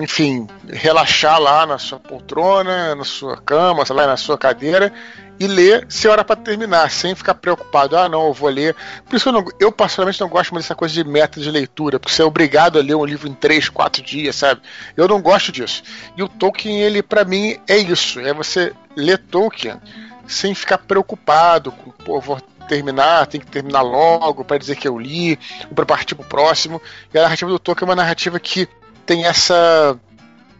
[0.01, 4.90] enfim, relaxar lá na sua poltrona, na sua cama, sei lá, na sua cadeira
[5.39, 7.97] e ler se hora para terminar, sem ficar preocupado.
[7.97, 8.77] Ah, não, eu vou ler.
[9.09, 11.99] Por isso eu, não, eu particularmente não gosto muito dessa coisa de meta de leitura,
[11.99, 14.61] porque você é obrigado a ler um livro em três, quatro dias, sabe?
[14.97, 15.83] Eu não gosto disso.
[16.17, 19.81] E o Tolkien, ele para mim é isso, é você ler Tolkien
[20.27, 24.99] sem ficar preocupado com, pô, vou terminar, tem que terminar logo para dizer que eu
[24.99, 25.39] li,
[25.75, 26.81] para partir pro próximo.
[27.13, 28.69] E a narrativa do Tolkien é uma narrativa que
[29.05, 29.99] tem essa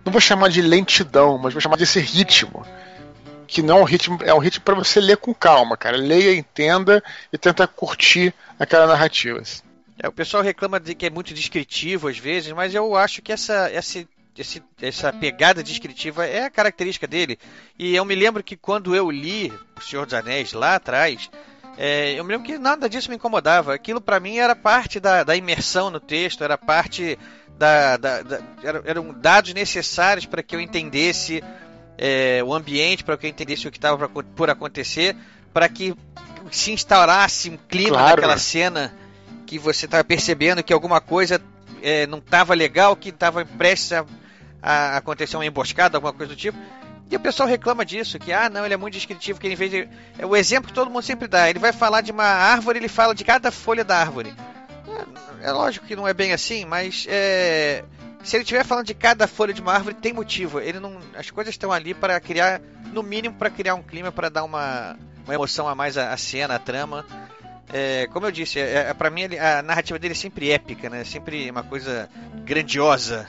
[0.05, 2.67] não vou chamar de lentidão, mas vou chamar desse ritmo
[3.53, 5.97] que não é um ritmo, é um ritmo para você ler com calma, cara.
[5.97, 9.43] Leia, entenda e tenta curtir aquela narrativa.
[10.03, 13.31] É, o pessoal reclama de que é muito descritivo às vezes, mas eu acho que
[13.31, 14.07] essa, essa,
[14.81, 17.39] essa pegada descritiva é a característica dele.
[17.79, 21.29] E eu me lembro que quando eu li O Senhor dos Anéis lá atrás,
[21.77, 23.75] é, eu me lembro que nada disso me incomodava.
[23.75, 27.19] Aquilo para mim era parte da, da, imersão no texto, era parte
[27.59, 27.99] da.
[27.99, 31.45] da, da eram dados necessários para que eu entendesse
[32.05, 35.15] é, o ambiente para que eu entendesse o que estava por acontecer,
[35.55, 35.95] para que
[36.51, 38.17] se instaurasse um clima claro.
[38.17, 38.93] naquela cena
[39.47, 41.41] que você estava percebendo que alguma coisa
[41.81, 44.05] é, não estava legal, que estava prestes a,
[44.61, 46.59] a, acontecer uma emboscada, alguma coisa do tipo.
[47.09, 49.71] E o pessoal reclama disso, que ah, não, ele é muito descritivo, que ele vez
[49.71, 49.89] de...
[50.19, 51.49] É o exemplo que todo mundo sempre dá.
[51.49, 54.35] Ele vai falar de uma árvore, ele fala de cada folha da árvore.
[55.41, 57.85] É, é lógico que não é bem assim, mas é,
[58.23, 60.61] se ele estiver falando de cada folha de uma árvore, tem motivo.
[60.61, 62.61] Ele não, as coisas estão ali para criar,
[62.93, 66.55] no mínimo, para criar um clima, para dar uma, uma emoção a mais à, cena,
[66.55, 67.05] à trama.
[67.73, 71.05] É, como eu disse, é, é para mim a narrativa dele é sempre épica, né?
[71.05, 72.09] Sempre uma coisa
[72.45, 73.27] grandiosa.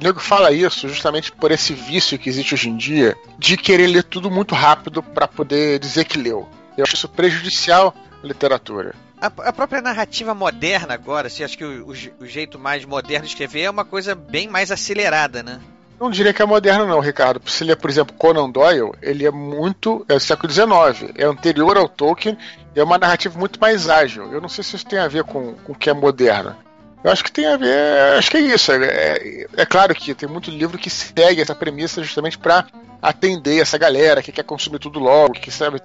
[0.00, 3.86] O nego fala isso justamente por esse vício que existe hoje em dia de querer
[3.86, 6.48] ler tudo muito rápido para poder dizer que leu.
[6.76, 8.94] Eu acho isso prejudicial à literatura.
[9.20, 13.24] A, a, própria narrativa moderna agora, se acho que o, o, o, jeito mais moderno
[13.26, 15.60] de escrever é uma coisa bem mais acelerada, né?
[15.98, 17.40] Não diria que é moderna não, Ricardo.
[17.48, 20.04] Se ler, por exemplo, Conan Doyle, ele é muito.
[20.08, 22.36] é do século XIX, é anterior ao Tolkien,
[22.74, 24.32] é uma narrativa muito mais ágil.
[24.32, 26.58] Eu não sei se isso tem a ver com, com o que é moderna.
[27.04, 28.72] Eu acho que tem a ver, acho que é isso.
[28.72, 32.66] É, é, é claro que tem muito livro que segue essa premissa justamente para
[33.00, 35.80] atender essa galera que quer consumir tudo logo, que sabe.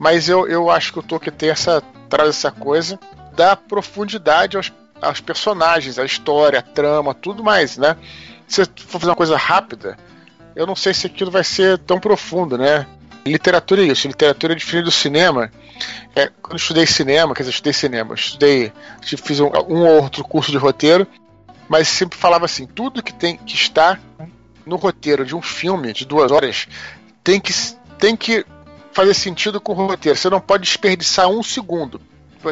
[0.00, 2.98] Mas eu, eu acho que o Tolkien tem essa traz essa coisa
[3.36, 7.94] da profundidade aos, aos personagens, a história, a trama, tudo mais, né?
[8.48, 9.98] Se for fazer uma coisa rápida,
[10.56, 12.86] eu não sei se aquilo vai ser tão profundo, né?
[13.26, 15.52] Literatura é isso, literatura é diferente do cinema.
[16.16, 18.72] É, quando eu estudei cinema, quer dizer, eu estudei cinema, eu estudei,
[19.02, 21.06] fiz um, um ou outro curso de roteiro,
[21.68, 24.00] mas sempre falava assim: tudo que tem que estar
[24.64, 26.66] no roteiro de um filme de duas horas
[27.22, 27.52] tem que,
[27.98, 28.46] tem que
[28.92, 30.18] fazer sentido com o roteiro.
[30.18, 32.00] Você não pode desperdiçar um segundo.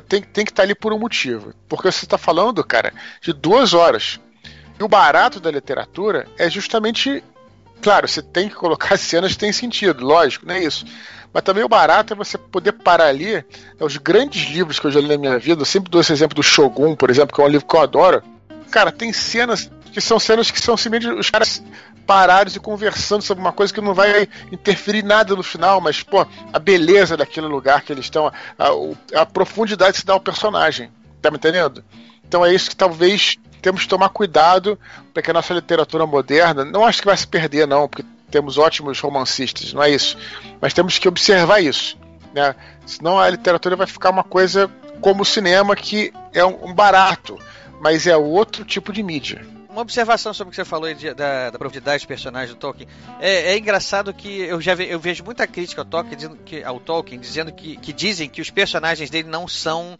[0.07, 1.55] Tem, tem que estar ali por um motivo.
[1.69, 4.21] Porque você está falando, cara, de duas horas.
[4.79, 7.23] E o barato da literatura é justamente.
[7.81, 10.85] Claro, você tem que colocar cenas que têm sentido, lógico, não é isso.
[11.33, 13.35] Mas também o barato é você poder parar ali.
[13.35, 13.45] É,
[13.81, 16.35] os grandes livros que eu já li na minha vida, eu sempre dou esse exemplo
[16.35, 18.23] do Shogun, por exemplo, que é um livro que eu adoro.
[18.71, 21.63] Cara, tem cenas que são cenas que são simplesmente os caras
[22.09, 26.27] parados e conversando sobre uma coisa que não vai interferir nada no final, mas, pô,
[26.51, 30.91] a beleza daquele lugar que eles estão, a, a, profundidade que se dá ao personagem.
[31.21, 31.85] Tá me entendendo?
[32.27, 34.79] Então é isso que talvez temos que tomar cuidado
[35.13, 38.57] para que a nossa literatura moderna, não acho que vai se perder, não, porque temos
[38.57, 40.17] ótimos romancistas, não é isso.
[40.63, 41.99] Mas temos que observar isso.
[42.33, 42.55] Né?
[42.87, 44.71] Senão a literatura vai ficar uma coisa
[45.03, 47.39] como o cinema, que é um barato,
[47.83, 51.51] mas é outro tipo de mídia uma observação sobre o que você falou de, da,
[51.51, 52.89] da profundidade dos personagens do Tolkien.
[53.21, 56.65] É, é engraçado que eu já ve, eu vejo muita crítica ao Tolkien dizendo que,
[56.65, 59.99] ao Tolkien, dizendo que, que dizem que os personagens dele não são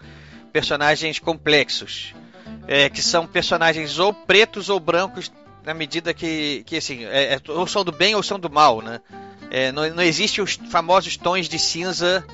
[0.53, 2.15] personagens complexos.
[2.67, 5.31] É, que são personagens ou pretos ou brancos
[5.65, 8.81] na medida que, que assim, é, é, ou são do bem ou são do mal,
[8.81, 9.01] né?
[9.51, 12.25] É, não, não existe os famosos tons de cinza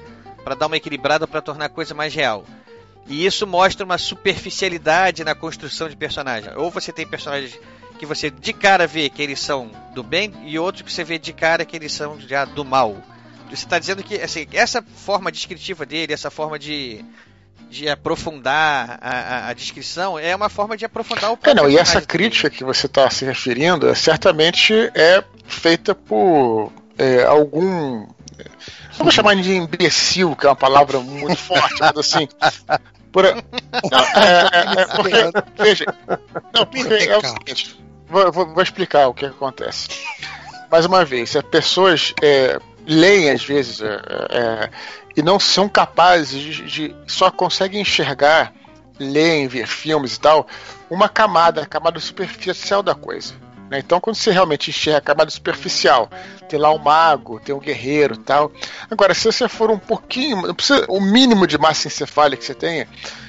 [0.44, 2.44] para dar uma equilibrada para tornar a coisa mais real.
[3.06, 6.50] E isso mostra uma superficialidade na construção de personagem.
[6.56, 7.58] Ou você tem personagens
[7.98, 11.18] que você de cara vê que eles são do bem e outros que você vê
[11.18, 12.96] de cara que eles são já do mal.
[13.50, 17.04] Você está dizendo que assim, essa forma descritiva dele, essa forma de,
[17.70, 21.76] de aprofundar a, a, a descrição, é uma forma de aprofundar o é, não, E
[21.76, 28.06] essa crítica que você está se referindo certamente é feita por é, algum
[28.98, 32.28] não vou chamar de imbecil, que é uma palavra muito forte, mas assim.
[33.14, 33.22] Por,
[33.92, 35.84] não, é, é, é, porque, veja,
[36.52, 39.88] não, porque é o seguinte, vou, vou, vou, explicar o que acontece.
[40.68, 44.70] Mais uma vez, as pessoas é, leem às vezes é, é,
[45.16, 48.52] e não são capazes de, de, só conseguem enxergar,
[48.98, 50.48] leem, ver filmes e tal,
[50.90, 53.32] uma camada, a camada superficial da coisa.
[53.70, 53.78] Né?
[53.78, 56.10] Então, quando você realmente enxerga a camada superficial,
[56.48, 58.52] tem lá um mago, tem um guerreiro tal.
[58.90, 60.42] Agora, se você for um pouquinho,
[60.88, 62.88] o mínimo de massa encefálica que você tenha,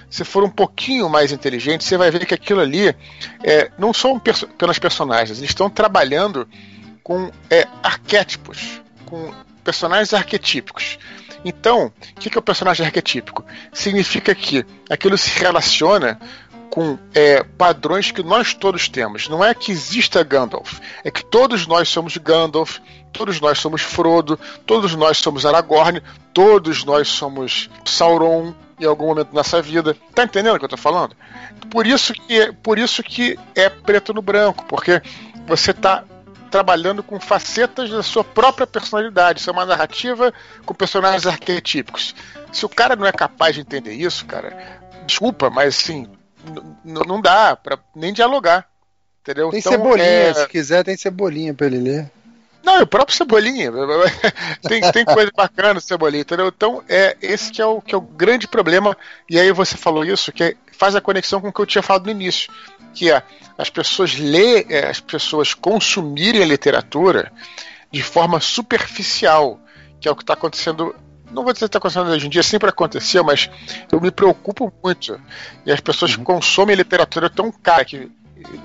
[0.10, 2.96] se for um pouquinho mais inteligente, você vai ver que aquilo ali
[3.44, 6.48] é, não são perso pelas personagens, eles estão trabalhando
[7.04, 9.34] com é, arquétipos, com
[9.64, 10.98] personagens arquetípicos.
[11.44, 13.46] Então, o que é o personagem arquetípico?
[13.72, 16.20] Significa que aquilo se relaciona
[16.76, 19.30] com é, padrões que nós todos temos.
[19.30, 22.80] Não é que exista Gandalf, é que todos nós somos Gandalf,
[23.14, 26.04] todos nós somos Frodo, todos nós somos Aragorn,
[26.34, 29.96] todos nós somos Sauron em algum momento da nossa vida.
[30.14, 31.16] Tá entendendo o que eu tô falando?
[31.72, 35.02] Por isso que, por isso que é preto no branco, porque
[35.48, 36.04] você tá
[36.52, 39.40] trabalhando com facetas da sua própria personalidade.
[39.40, 40.34] Isso é uma narrativa
[40.66, 42.14] com personagens arquetípicos.
[42.52, 46.10] Se o cara não é capaz de entender isso, cara, desculpa, mas assim,
[46.84, 48.68] não dá para nem dialogar.
[49.22, 49.50] Entendeu?
[49.50, 50.34] Tem então, cebolinha, é...
[50.34, 52.12] se quiser, tem cebolinha para ele ler.
[52.66, 53.72] Não, o próprio Cebolinha.
[54.68, 56.48] tem, tem coisa bacana Cebolinha, entendeu?
[56.48, 58.98] Então, é esse que é, o, que é o grande problema.
[59.30, 61.84] E aí você falou isso, que é, faz a conexão com o que eu tinha
[61.84, 62.52] falado no início.
[62.94, 63.22] Que é
[63.56, 67.32] as pessoas ler, é, as pessoas consumirem a literatura
[67.92, 69.60] de forma superficial,
[70.02, 70.96] que é o que está acontecendo
[71.36, 73.50] não vou dizer que está acontecendo hoje em dia, sempre aconteceu, mas
[73.92, 75.20] eu me preocupo muito.
[75.66, 76.18] E as pessoas uhum.
[76.20, 78.10] que consomem literatura tão cara que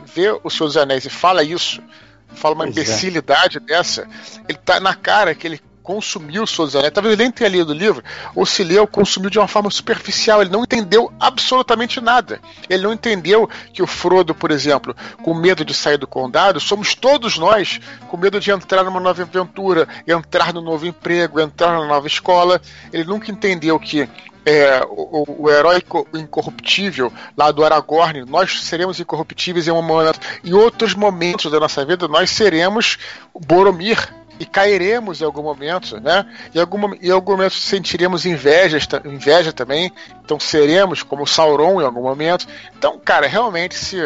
[0.06, 1.82] vê os seus anéis e fala isso,
[2.28, 2.80] fala uma pois é.
[2.80, 3.60] imbecilidade é.
[3.60, 4.08] dessa,
[4.48, 6.92] ele tá na cara que ele consumiu Seus Anéis.
[6.92, 8.02] Talvez ele nem tenha lido o livro,
[8.34, 10.40] ou se leu, consumiu de uma forma superficial.
[10.40, 12.40] Ele não entendeu absolutamente nada.
[12.68, 16.94] Ele não entendeu que o Frodo, por exemplo, com medo de sair do condado, somos
[16.94, 21.86] todos nós com medo de entrar numa nova aventura, entrar no novo emprego, entrar na
[21.86, 22.60] nova escola.
[22.92, 24.08] Ele nunca entendeu que
[24.44, 25.82] é, o, o herói
[26.14, 30.20] incorruptível lá do Aragorn, nós seremos incorruptíveis em um momento.
[30.44, 32.98] Em outros momentos da nossa vida, nós seremos
[33.34, 36.24] Boromir, e cairemos em algum momento, né?
[36.54, 39.92] Em algum, em algum momento sentiremos inveja, inveja também,
[40.24, 42.48] então seremos como Sauron em algum momento.
[42.76, 43.98] Então, cara, realmente se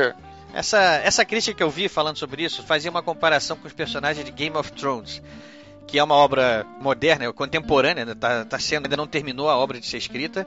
[0.52, 4.26] essa, essa crítica que eu vi falando sobre isso fazia uma comparação com os personagens
[4.26, 5.22] de Game of Thrones,
[5.86, 8.14] que é uma obra moderna, contemporânea, né?
[8.16, 10.44] tá, tá sendo, ainda não terminou a obra de ser escrita,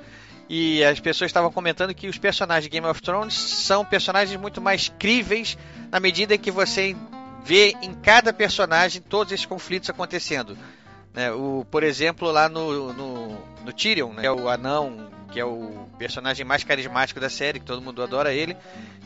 [0.50, 4.62] e as pessoas estavam comentando que os personagens de Game of Thrones são personagens muito
[4.62, 5.58] mais críveis
[5.90, 6.96] na medida que você
[7.44, 10.58] vê em cada personagem todos esses conflitos acontecendo.
[11.14, 11.32] Né?
[11.32, 14.22] O, por exemplo, lá no, no, no Tyrion, né?
[14.22, 18.02] que é o anão, que é o personagem mais carismático da série, que todo mundo
[18.02, 18.56] adora ele,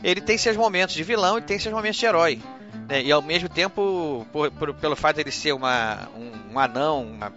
[0.02, 2.40] ele tem seus momentos de vilão e tem seus momentos de herói.
[2.88, 3.02] Né?
[3.02, 7.02] E ao mesmo tempo, por, por, pelo fato de ele ser uma, um, um anão,
[7.02, 7.32] uma,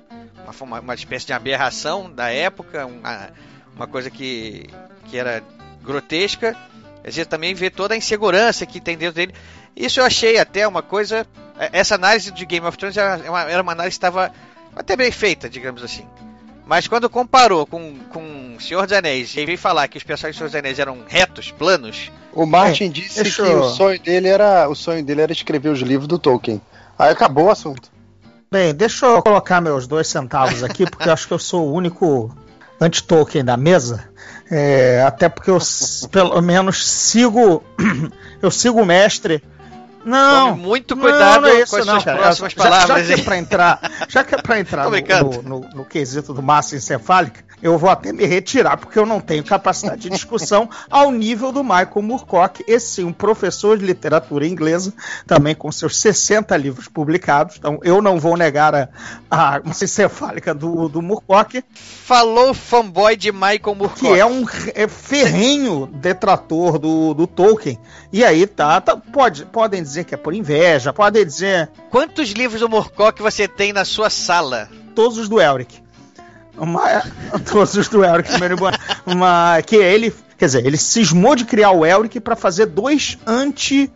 [0.61, 3.29] uma, uma, espécie de aberração da época, uma,
[3.75, 4.69] uma coisa que,
[5.05, 5.43] que era
[5.81, 6.55] grotesca,
[7.03, 9.33] a gente também vê toda a insegurança que tem dentro dele.
[9.75, 11.27] Isso eu achei até uma coisa.
[11.59, 14.31] É, essa análise de Game of Thrones era uma, era uma análise que estava
[14.75, 16.05] até bem feita, digamos assim.
[16.65, 20.39] Mas quando comparou com, com Senhor dos Anéis e veio falar que os personagens do
[20.39, 22.11] Senhor dos Anéis eram retos, planos.
[22.33, 25.79] O Martin é, disse que o sonho dele era o sonho dele era escrever os
[25.79, 26.59] livros do Tolkien.
[26.97, 27.91] Aí acabou o assunto.
[28.51, 31.73] Bem, deixa eu colocar meus dois centavos aqui, porque eu acho que eu sou o
[31.73, 32.35] único
[32.79, 34.09] anti-Tolkien da mesa.
[34.49, 35.59] É, até porque eu
[36.11, 37.63] pelo menos sigo
[38.41, 39.43] eu sigo o mestre
[40.05, 43.07] não, Tome muito cuidado não, não é isso, com as não, suas próximas já, palavras.
[43.07, 46.33] Já, que é para entrar, já que é para entrar no, no, no, no, quesito
[46.33, 50.69] do massa encefálica, eu vou até me retirar, porque eu não tenho capacidade de discussão
[50.89, 54.93] ao nível do Michael Moorcock, esse sim, um professor de literatura inglesa,
[55.25, 57.55] também com seus 60 livros publicados.
[57.57, 58.89] Então, eu não vou negar a,
[59.29, 61.63] a uma encefálica do, do Moorcock.
[61.73, 63.99] Falou fanboy de Michael Moorcock.
[63.99, 67.79] Que é um é ferrenho detrator do, do Tolkien.
[68.13, 71.69] E aí tá, tá, pode, podem dizer que é por inveja, podem dizer.
[71.89, 74.69] Quantos livros do Moorcock você tem na sua sala?
[74.93, 75.83] Todos os do Elric.
[76.57, 76.81] Uma,
[77.51, 78.29] todos os do Elric,
[79.05, 83.91] uma, que ele, quer dizer, ele cismou de criar o Elric para fazer dois anti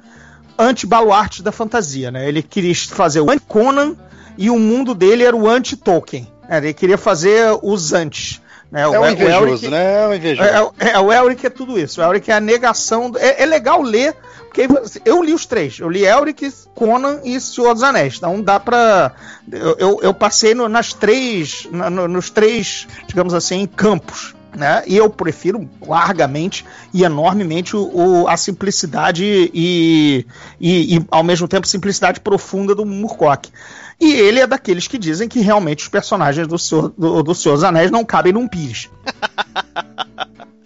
[0.57, 2.27] anti-baluartes da fantasia, né?
[2.27, 3.95] Ele queria fazer o anti-Conan
[4.37, 6.27] e o mundo dele era o anti-Tolkien.
[6.49, 8.41] Ele queria fazer os antes.
[8.71, 8.87] Né?
[8.87, 10.03] O, é um invejoso, o Elric, né?
[10.03, 10.49] É um invejoso.
[10.79, 12.01] É, é, o Elric é tudo isso.
[12.01, 13.11] O Elric é a negação.
[13.17, 14.15] É, é, legal ler,
[14.45, 14.67] porque
[15.03, 15.79] eu li os três.
[15.79, 18.17] Eu li Elric, Conan e Senhor dos Anéis.
[18.17, 19.13] Então dá pra.
[19.51, 21.67] Eu, eu, eu passei no, nas três.
[21.71, 24.35] Na, no, nos três, digamos assim, campos.
[24.55, 24.83] Né?
[24.87, 30.25] E eu prefiro largamente e enormemente o, o a simplicidade e,
[30.59, 33.51] e, e, ao mesmo tempo, simplicidade profunda do Murcock.
[33.99, 37.55] E ele é daqueles que dizem que realmente os personagens do Senhor, do, do Senhor
[37.55, 38.89] dos Anéis não cabem num pires.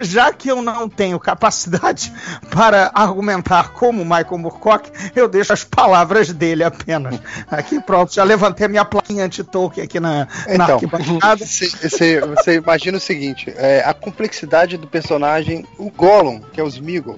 [0.03, 2.11] já que eu não tenho capacidade
[2.51, 7.19] para argumentar como Michael Moorcock, eu deixo as palavras dele apenas.
[7.49, 11.43] Aqui pronto, já levantei minha plaquinha anti-Tolkien aqui na, então, na arquibancada.
[11.53, 16.67] Você, você imagina o seguinte, é, a complexidade do personagem, o Gollum, que é o
[16.67, 17.17] Smeagol,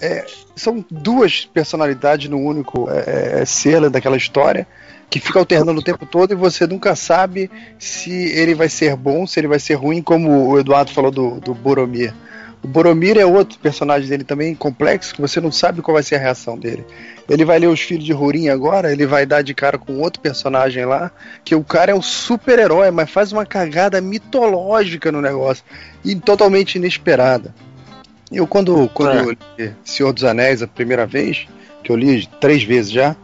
[0.00, 0.24] é,
[0.54, 4.66] são duas personalidades no único é, é ser daquela história
[5.10, 9.26] que fica alternando o tempo todo e você nunca sabe se ele vai ser bom,
[9.26, 12.14] se ele vai ser ruim, como o Eduardo falou do, do Boromir.
[12.62, 16.16] O Boromir é outro personagem dele também complexo, que você não sabe qual vai ser
[16.16, 16.84] a reação dele.
[17.28, 20.20] Ele vai ler os filhos de Rorin agora, ele vai dar de cara com outro
[20.20, 21.10] personagem lá,
[21.42, 25.64] que o cara é um super-herói, mas faz uma cagada mitológica no negócio,
[26.04, 27.52] e totalmente inesperada.
[28.30, 29.20] Eu, quando, quando é.
[29.22, 31.48] eu li Senhor dos Anéis a primeira vez,
[31.82, 33.16] que eu li três vezes já,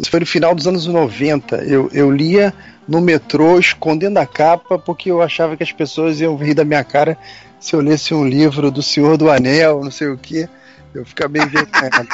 [0.00, 1.56] isso foi no final dos anos 90.
[1.56, 2.54] Eu, eu lia
[2.88, 6.82] no metrô escondendo a capa porque eu achava que as pessoas iam rir da minha
[6.82, 7.18] cara
[7.60, 10.48] se eu lesse um livro do Senhor do Anel, não sei o que.
[10.94, 12.08] Eu ficava bem envergonhado.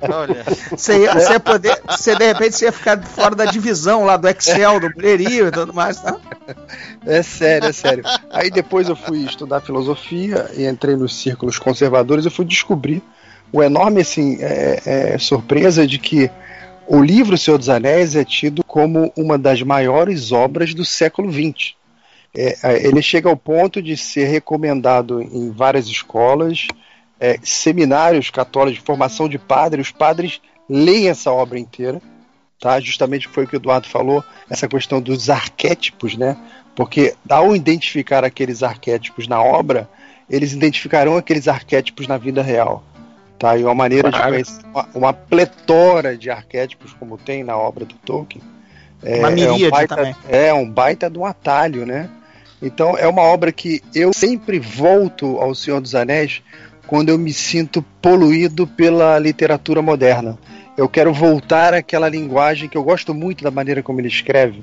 [0.00, 0.44] Olha.
[0.70, 1.82] Você, ia, você ia poder.
[1.86, 5.50] Você de repente você ia ficar fora da divisão lá do Excel, do Blerio e
[5.50, 6.16] tudo mais, tá?
[7.04, 8.04] É sério, é sério.
[8.30, 13.02] Aí depois eu fui estudar filosofia e entrei nos círculos conservadores e fui descobrir
[13.52, 16.30] o enorme assim, é, é, surpresa de que
[16.88, 21.74] o livro Senhor dos Anéis é tido como uma das maiores obras do século XX.
[22.34, 26.66] É, é, ele chega ao ponto de ser recomendado em várias escolas,
[27.20, 29.88] é, seminários católicos de formação de padres.
[29.88, 32.00] Os padres leem essa obra inteira,
[32.58, 32.80] tá?
[32.80, 36.36] Justamente foi o que o Eduardo falou, essa questão dos arquétipos, né?
[36.74, 39.88] Porque ao identificar aqueles arquétipos na obra,
[40.30, 42.82] eles identificarão aqueles arquétipos na vida real.
[43.38, 43.56] Tá?
[43.56, 44.24] E uma maneira claro.
[44.24, 48.42] de conhecer uma, uma, pletora de arquétipos, como tem na obra do Tolkien.
[49.02, 50.16] É, uma é um baita, também.
[50.28, 52.10] É um baita de um atalho, né?
[52.60, 56.42] Então é uma obra que eu sempre volto ao Senhor dos Anéis
[56.88, 60.36] quando eu me sinto poluído pela literatura moderna.
[60.76, 64.62] Eu quero voltar àquela linguagem que eu gosto muito da maneira como ele escreve.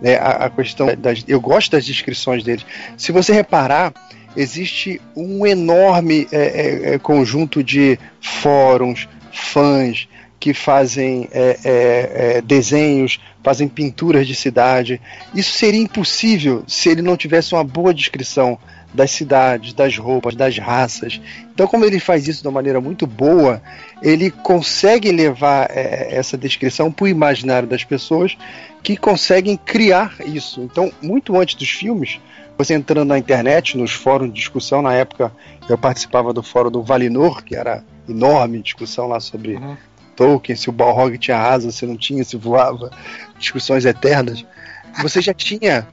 [0.00, 0.16] Né?
[0.16, 2.62] A, a questão das, eu gosto das descrições dele.
[2.96, 3.92] Se você reparar,
[4.36, 12.42] existe um enorme é, é, é, conjunto de fóruns, fãs que fazem é, é, é,
[12.42, 15.00] desenhos, fazem pinturas de cidade.
[15.32, 18.58] Isso seria impossível se ele não tivesse uma boa descrição
[18.92, 21.20] das cidades, das roupas, das raças.
[21.54, 23.62] Então, como ele faz isso de uma maneira muito boa,
[24.02, 28.36] ele consegue levar essa descrição para o imaginário das pessoas
[28.82, 30.60] que conseguem criar isso.
[30.60, 32.18] Então, muito antes dos filmes,
[32.64, 35.32] você entrando na internet, nos fóruns de discussão, na época
[35.68, 39.76] eu participava do fórum do Valinor, que era enorme discussão lá sobre uhum.
[40.14, 42.90] Tolkien, se o Balrog tinha asa, se não tinha, se voava,
[43.38, 44.44] discussões eternas.
[45.00, 45.88] Você já tinha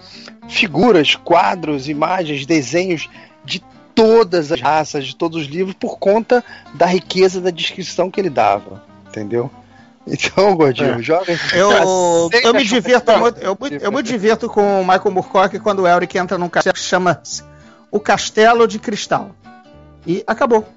[0.50, 3.10] figuras, quadros, imagens, desenhos
[3.46, 3.64] de
[3.96, 6.44] todas as raças, de todos os livros, por conta
[6.74, 9.50] da riqueza da descrição que ele dava, entendeu?
[10.12, 11.02] Então, gordinho, é.
[11.02, 11.38] jovem.
[11.54, 15.88] Eu, eu me divirto muito, eu, eu me divirto com o Michael Moorcock quando o
[15.88, 17.22] Elric entra num castelo que chama
[17.92, 19.36] O Castelo de Cristal.
[20.06, 20.68] E acabou.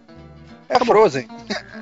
[0.72, 1.28] É Frozen.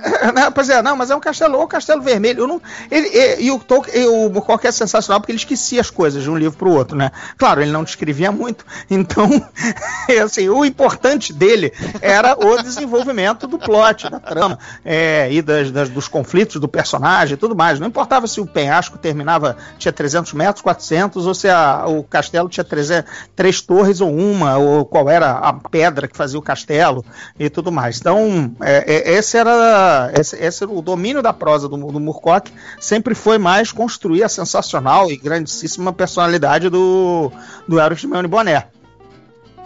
[0.35, 2.41] né, pois é, não, mas é um castelo, ou um castelo vermelho.
[2.41, 5.91] Eu não, ele, e, e o Tolkien, o Moorcock é sensacional porque ele esquecia as
[5.91, 7.11] coisas de um livro para o outro, né?
[7.37, 9.29] Claro, ele não descrevia muito, então,
[10.25, 15.89] assim, o importante dele era o desenvolvimento do plot, da trama, é, e das, das,
[15.89, 17.79] dos conflitos do personagem e tudo mais.
[17.79, 22.49] Não importava se o penhasco terminava, tinha 300 metros, 400, ou se a, o castelo
[22.49, 27.05] tinha 300, três torres ou uma, ou qual era a pedra que fazia o castelo
[27.39, 27.99] e tudo mais.
[27.99, 32.53] Então, é, é, esse, era, esse, esse, era o domínio da prosa do, do Murcock,
[32.79, 37.33] sempre foi mais construir a sensacional e grandíssima personalidade do,
[37.67, 38.67] do Eros de Meone Boné.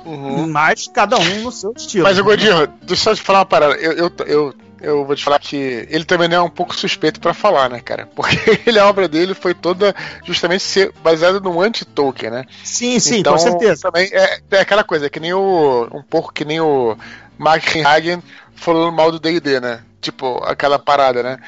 [0.05, 0.47] Uhum.
[0.49, 2.05] Mas cada um no seu estilo.
[2.05, 3.75] Mas, Godinho, deixa eu te falar uma parada.
[3.77, 4.55] Eu, eu, eu,
[4.85, 5.57] eu vou te falar que
[5.89, 8.07] ele também não é um pouco suspeito para falar, né, cara?
[8.15, 8.37] Porque
[8.67, 12.45] ele, a obra dele foi toda justamente ser baseada no anti-Tolkien, né?
[12.63, 13.91] Sim, sim, então, com certeza.
[13.91, 15.89] Também é, é aquela coisa, é que nem o.
[15.91, 16.97] Um pouco que nem o
[17.39, 18.23] Mark Hagen
[18.55, 19.83] falando mal do DD, né?
[20.01, 21.39] Tipo, aquela parada, né?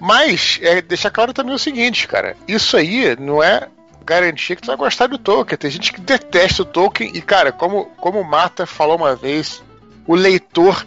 [0.00, 2.36] Mas, é, deixar claro também o seguinte, cara.
[2.46, 3.68] Isso aí não é
[4.04, 5.56] garantia que tu vai gostar do Tolkien.
[5.56, 9.62] Tem gente que detesta o Tolkien e, cara, como, como o Marta falou uma vez,
[10.06, 10.84] o leitor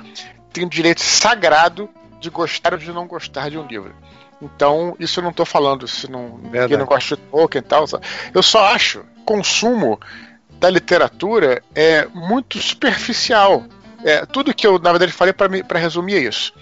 [0.53, 1.89] tem o direito sagrado
[2.19, 3.93] de gostar ou de não gostar de um livro.
[4.41, 7.85] Então, isso eu não estou falando se não, quem não gosta de Tolkien e tal.
[8.34, 9.99] Eu só acho consumo
[10.59, 13.65] da literatura é muito superficial.
[14.03, 16.53] É, tudo que eu, na verdade, falei para resumir é isso.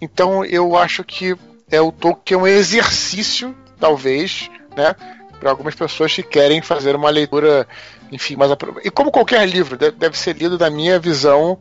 [0.00, 1.36] Então, eu acho que
[1.70, 4.94] é o Tolkien é um exercício, talvez, né?
[5.40, 7.66] Para algumas pessoas que querem fazer uma leitura,
[8.10, 8.50] enfim, mais
[8.84, 11.58] E como qualquer livro, deve ser lido da minha visão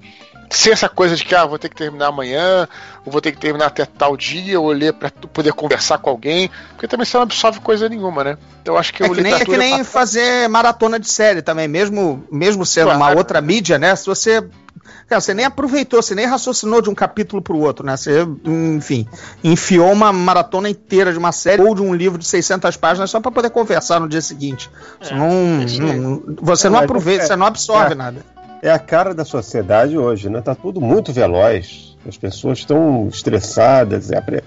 [0.50, 2.68] ser essa coisa de que ah, vou ter que terminar amanhã,
[3.06, 6.50] ou vou ter que terminar até tal dia, ou ler para poder conversar com alguém,
[6.70, 8.38] porque também você não absorve coisa nenhuma, né?
[8.62, 12.26] Então acho que é que nem, é que nem fazer maratona de série também, mesmo
[12.32, 13.00] mesmo sendo claro.
[13.00, 13.96] uma outra mídia, né?
[13.96, 14.44] Se você
[15.08, 17.96] Cara, você nem aproveitou, você nem raciocinou de um capítulo para o outro, né?
[17.96, 19.08] Você, enfim,
[19.44, 23.20] enfiou uma maratona inteira de uma série ou de um livro de 600 páginas só
[23.20, 24.70] para poder conversar no dia seguinte.
[25.00, 27.96] É, você não, não, você não aproveita, é, você não absorve é.
[27.96, 30.42] nada é a cara da sociedade hoje, né?
[30.42, 31.96] Tá tudo muito veloz.
[32.08, 34.44] As pessoas estão estressadas, apre...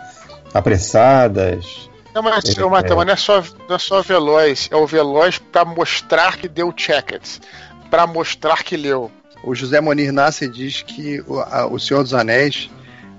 [0.53, 1.89] apressadas.
[2.15, 5.65] Não, mas, é, mas não, é só, não é só veloz, é o veloz para
[5.65, 7.41] mostrar que deu checkets,
[7.89, 9.11] para mostrar que leu.
[9.43, 12.71] O José Monir Nassi diz que o, a, o Senhor dos Anéis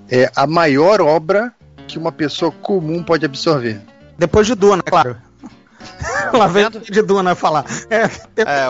[0.10, 1.53] é a maior obra
[1.88, 3.81] que uma pessoa comum pode absorver.
[4.18, 5.18] Depois de Duna, claro.
[6.34, 7.65] Lá vem de Duna falar.
[7.89, 8.03] É,
[8.41, 8.69] é,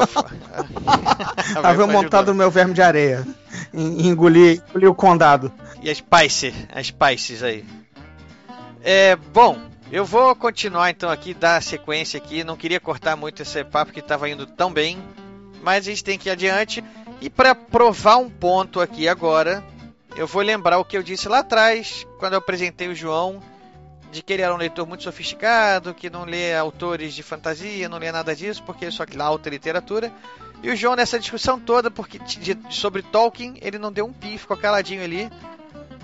[1.60, 3.26] Lá vem montado no meu verme de areia.
[3.74, 5.52] Engolir, engolir o condado.
[5.82, 7.66] E a Spice, as Spices aí.
[8.84, 9.60] É, bom,
[9.92, 12.44] eu vou continuar então aqui, dar sequência aqui.
[12.44, 14.98] Não queria cortar muito esse papo que estava indo tão bem,
[15.62, 16.84] mas a gente tem que ir adiante.
[17.22, 19.64] E para provar um ponto aqui agora,
[20.16, 23.42] eu vou lembrar o que eu disse lá atrás, quando eu apresentei o João
[24.12, 27.98] de que ele era um leitor muito sofisticado, que não lê autores de fantasia, não
[27.98, 30.12] lê nada disso, porque só que lá alta literatura.
[30.62, 34.38] E o João, nessa discussão toda porque de, sobre Tolkien, ele não deu um pi,
[34.38, 35.30] ficou caladinho ali.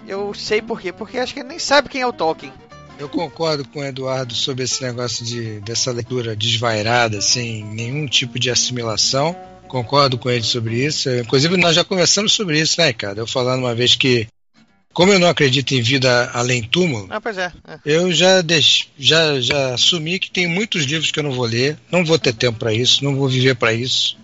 [0.07, 2.53] Eu sei por quê, porque acho que ele nem sabe quem é o Tolkien.
[2.97, 8.39] Eu concordo com o Eduardo sobre esse negócio de, dessa leitura desvairada, sem nenhum tipo
[8.39, 9.35] de assimilação.
[9.67, 11.09] Concordo com ele sobre isso.
[11.09, 13.19] Inclusive, nós já conversamos sobre isso, né, cara?
[13.19, 14.27] Eu falando uma vez que
[14.97, 17.79] como eu não acredito em vida além túmulo, ah, é, é.
[17.85, 21.77] eu já, deix, já, já assumi que tem muitos livros que eu não vou ler,
[21.91, 24.17] não vou ter tempo para isso, não vou viver para isso.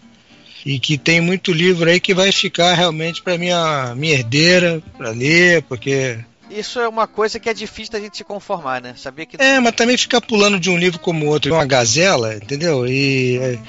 [0.66, 5.12] E que tem muito livro aí que vai ficar realmente para minha, minha herdeira, para
[5.12, 6.18] ler, porque
[6.50, 8.94] isso é uma coisa que é difícil da gente se conformar, né?
[8.98, 9.42] Saber que.
[9.42, 12.86] É, mas também ficar pulando de um livro como outro, uma gazela, entendeu?
[12.88, 13.38] E.
[13.38, 13.60] É,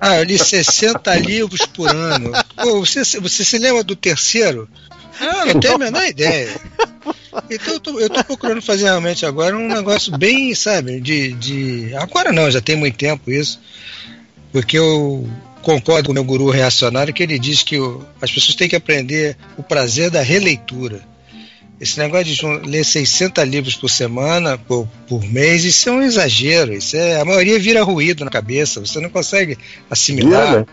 [0.00, 2.32] ah, eu li 60 livros por ano.
[2.56, 4.68] Pô, você, você se lembra do terceiro?
[5.20, 6.48] Não, não tenho a menor ideia.
[7.50, 11.94] Então eu tô, eu tô procurando fazer realmente agora um negócio bem, sabe, de, de.
[11.96, 13.60] Agora não, já tem muito tempo isso.
[14.50, 15.28] Porque eu
[15.62, 18.76] concordo com o meu guru reacionário que ele diz que o, as pessoas têm que
[18.76, 21.11] aprender o prazer da releitura.
[21.82, 26.72] Esse negócio de ler 600 livros por semana, por, por mês, isso é um exagero.
[26.72, 29.58] Isso é, a maioria vira ruído na cabeça, você não consegue
[29.90, 30.46] assimilar.
[30.46, 30.66] Vira, né?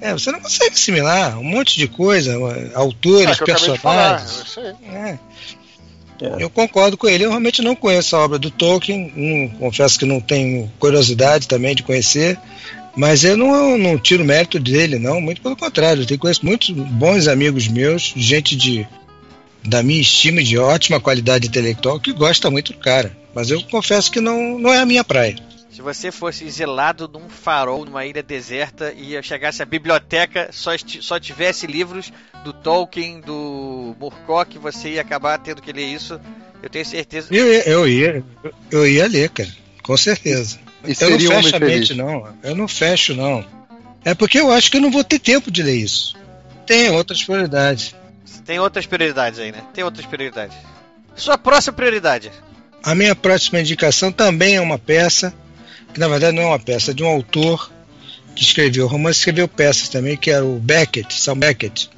[0.00, 2.36] É, você não consegue assimilar um monte de coisa,
[2.74, 4.58] autores, é, personagens.
[4.92, 5.18] É.
[6.20, 6.42] É.
[6.42, 7.24] Eu concordo com ele.
[7.24, 11.72] Eu realmente não conheço a obra do Tolkien, não, confesso que não tenho curiosidade também
[11.72, 12.36] de conhecer,
[12.96, 15.20] mas eu não, não tiro mérito dele, não.
[15.20, 18.88] Muito pelo contrário, eu tenho, conheço muitos bons amigos meus, gente de
[19.66, 23.16] da minha estima de ótima qualidade intelectual que gosta muito do cara.
[23.34, 25.36] Mas eu confesso que não, não é a minha praia.
[25.70, 30.70] Se você fosse exilado num farol, numa ilha deserta, e chegasse à biblioteca, só,
[31.02, 32.10] só tivesse livros
[32.42, 36.18] do Tolkien, do Murkoch, você ia acabar tendo que ler isso
[36.62, 37.28] Eu tenho certeza.
[37.30, 38.24] Eu, eu, ia,
[38.70, 39.50] eu ia ler, cara.
[39.82, 40.58] Com certeza.
[40.84, 41.96] E eu não um fecho a mente, feliz.
[41.96, 42.34] não.
[42.42, 43.44] Eu não fecho, não.
[44.04, 46.16] É porque eu acho que eu não vou ter tempo de ler isso.
[46.66, 47.94] Tem outras prioridades.
[48.44, 49.62] Tem outras prioridades aí, né?
[49.72, 50.56] Tem outras prioridades.
[51.14, 52.30] Sua próxima prioridade.
[52.82, 55.34] A minha próxima indicação também é uma peça,
[55.92, 57.70] que na verdade não é uma peça, é de um autor
[58.34, 61.90] que escreveu romance, escreveu peças também, que era o Beckett, Sam Beckett.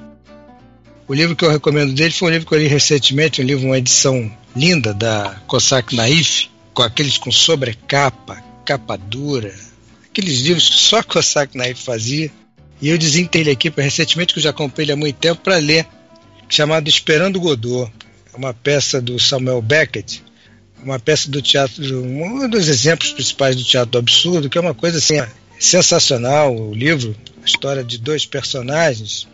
[1.09, 3.67] O livro que eu recomendo dele foi um livro que eu li recentemente, um livro,
[3.67, 9.55] uma edição linda da Cossack Naif, com aqueles com sobrecapa, capa dura,
[10.05, 12.31] aqueles livros que só Cossack Naif fazia.
[12.81, 15.87] E eu desenterrei aqui recentemente, que eu já comprei ele há muito tempo, para ler,
[16.49, 17.93] chamado Esperando Godot.
[18.33, 20.23] É uma peça do Samuel Beckett,
[20.83, 24.75] uma peça do teatro, um dos exemplos principais do teatro do absurdo, que é uma
[24.75, 25.21] coisa assim
[25.59, 26.55] sensacional.
[26.55, 29.27] O livro, a história de dois personagens.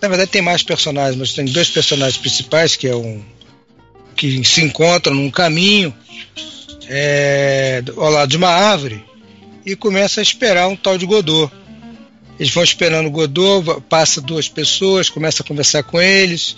[0.00, 3.22] Na verdade, tem mais personagens, mas tem dois personagens principais que é um
[4.16, 5.94] que se encontram num caminho
[6.86, 9.02] é, ao lado de uma árvore
[9.64, 11.50] e começa a esperar um tal de Godot.
[12.40, 16.56] Eles vão esperando o Godot, passa duas pessoas, começa a conversar com eles.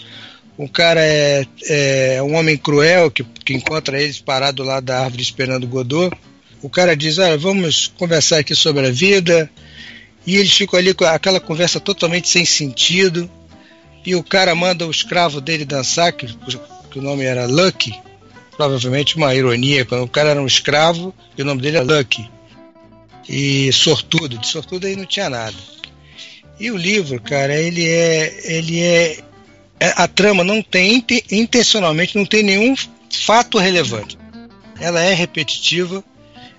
[0.57, 5.23] O cara é, é um homem cruel que, que encontra eles parado lá da árvore
[5.23, 6.17] esperando o Godot.
[6.63, 9.51] O cara diz: Olha, vamos conversar aqui sobre a vida.
[10.25, 13.29] E eles ficam ali com aquela conversa totalmente sem sentido.
[14.07, 16.29] E o cara manda o escravo dele dançar, que,
[16.93, 17.93] que o nome era Lucky.
[18.57, 22.31] Provavelmente uma ironia, quando o cara era um escravo e o nome dele é Lucky.
[23.29, 25.57] E sortudo, de sortudo aí não tinha nada.
[26.59, 28.41] E o livro, cara, ele é.
[28.45, 29.19] Ele é.
[29.81, 32.75] é- A trama não tem, inte- intencionalmente, não tem nenhum
[33.11, 34.19] fato relevante.
[34.81, 36.03] Ela é repetitiva,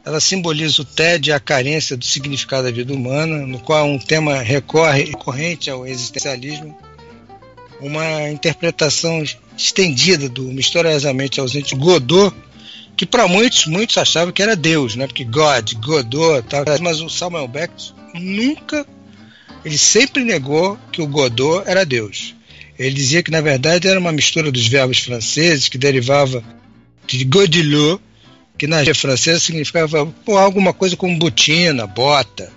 [0.05, 3.97] ela simboliza o tédio e a carência do significado da vida humana, no qual um
[3.99, 6.77] tema recorre recorrente ao existencialismo,
[7.81, 9.23] uma interpretação
[9.57, 12.33] estendida do misteriosamente ausente Godot,
[13.03, 15.07] que para muitos, muitos achavam que era Deus, né?
[15.07, 18.85] Porque God, Godot, tal, mas o Samuel Beckett nunca,
[19.65, 22.33] ele sempre negou que o Godot era Deus.
[22.79, 26.43] Ele dizia que na verdade era uma mistura dos verbos franceses que derivava
[27.05, 28.01] de Godilot,
[28.57, 32.51] que na língua francesa significava pô, alguma coisa como botina, bota,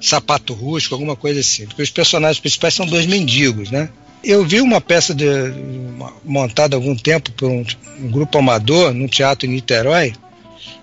[0.00, 1.66] sapato rústico, alguma coisa assim.
[1.66, 3.88] Porque os personagens principais são dois mendigos, né?
[4.22, 7.64] Eu vi uma peça de, uma- montada há algum tempo por um,
[8.00, 10.12] um grupo amador num teatro em Niterói,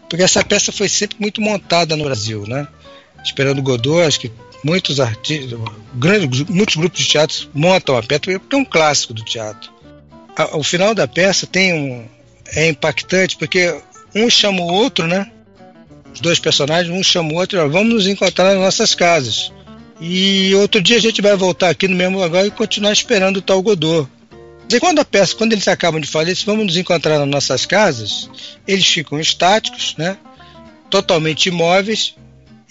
[0.09, 2.67] porque essa peça foi sempre muito montada no Brasil, né?
[3.23, 4.31] Esperando Godot, acho que
[4.63, 5.59] muitos artistas,
[5.93, 9.71] grandes, muitos grupos de teatro montam a peça porque é um clássico do teatro.
[10.35, 12.05] A- O final da peça tem um
[12.55, 13.75] é impactante porque
[14.13, 15.29] um chama o outro, né?
[16.13, 19.51] Os dois personagens, um chama o outro, ó, vamos nos encontrar nas nossas casas.
[19.99, 23.41] E outro dia a gente vai voltar aqui no mesmo lugar e continuar esperando o
[23.41, 24.09] tal Godot.
[24.69, 27.65] E quando a peça, quando eles acabam de falar isso, vamos nos encontrar nas nossas
[27.65, 28.29] casas,
[28.67, 30.17] eles ficam estáticos, né?
[30.89, 32.15] Totalmente imóveis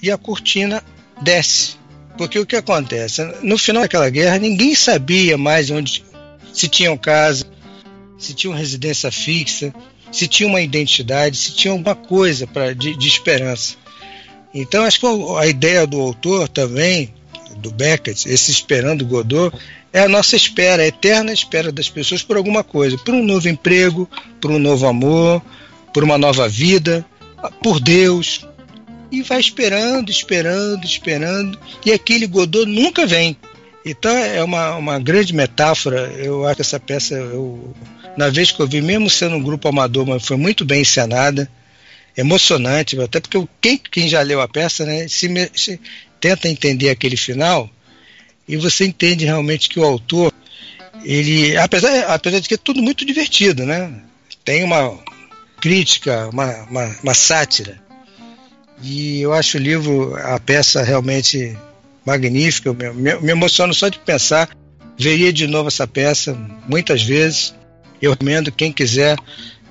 [0.03, 0.83] e a cortina
[1.23, 1.77] desce.
[2.19, 3.23] Porque o que acontece?
[3.43, 6.05] No final daquela guerra, ninguém sabia mais onde
[6.53, 7.45] se tinham casa,
[8.19, 9.75] se tinham residência fixa,
[10.13, 13.77] se tinha uma identidade, se tinha alguma coisa pra, de, de esperança.
[14.55, 15.07] Então, acho que
[15.37, 17.13] a ideia do autor também,
[17.57, 19.53] do Beckett, esse esperando Godot,
[19.93, 23.49] é a nossa espera, a eterna espera das pessoas por alguma coisa, por um novo
[23.49, 24.09] emprego,
[24.41, 25.43] por um novo amor,
[25.93, 27.05] por uma nova vida,
[27.63, 28.47] por Deus.
[29.11, 33.37] E vai esperando, esperando, esperando, e aquele Godot nunca vem.
[33.85, 36.13] Então é uma, uma grande metáfora.
[36.17, 37.75] Eu acho que essa peça, eu,
[38.17, 41.49] na vez que eu vi, mesmo sendo um grupo amador, mas foi muito bem encenada
[42.17, 45.81] emocionante, até porque quem, quem já leu a peça, né, se, se
[46.21, 47.69] tenta entender aquele final
[48.47, 50.33] e você entende realmente que o autor,
[51.03, 53.93] ele, apesar, apesar de que é tudo muito divertido, né,
[54.45, 54.97] tem uma
[55.61, 57.83] crítica, uma, uma, uma sátira,
[58.83, 61.57] e eu acho o livro, a peça realmente
[62.05, 64.51] magnífica, eu me, me emociono só de pensar,
[64.99, 66.35] veria de novo essa peça
[66.69, 67.55] muitas vezes,
[68.01, 69.17] eu recomendo quem quiser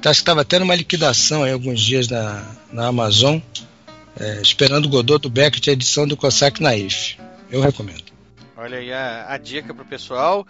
[0.09, 3.39] Acho que estava até numa liquidação aí alguns dias na, na Amazon,
[4.19, 7.17] é, esperando o Godot do Beckett, a edição do Cossack Naif.
[7.49, 8.03] Eu recomendo.
[8.57, 10.45] Olha aí a, a dica pro pessoal.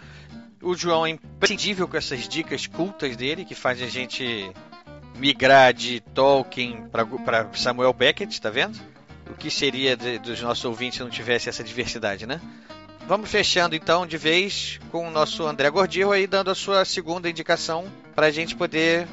[0.60, 4.50] O João é imprescindível com essas dicas cultas dele, que faz a gente
[5.16, 8.78] migrar de Tolkien para Samuel Beckett, tá vendo?
[9.30, 12.40] O que seria de, dos nossos ouvintes se não tivesse essa diversidade, né?
[13.06, 17.28] Vamos fechando então de vez com o nosso André Gordillo aí dando a sua segunda
[17.28, 19.06] indicação para a gente poder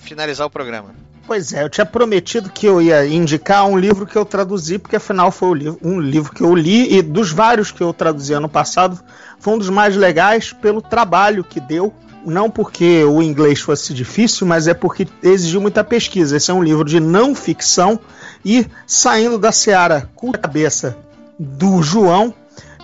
[0.00, 0.94] finalizar o programa.
[1.26, 4.96] Pois é, eu tinha prometido que eu ia indicar um livro que eu traduzi, porque
[4.96, 5.50] afinal foi
[5.80, 8.98] um livro, que eu li e dos vários que eu traduzi ano passado,
[9.38, 11.94] foi um dos mais legais pelo trabalho que deu
[12.24, 16.36] não porque o inglês fosse difícil, mas é porque exigiu muita pesquisa.
[16.36, 17.98] Esse é um livro de não ficção
[18.44, 20.96] e saindo da seara com a cabeça
[21.38, 22.34] do João,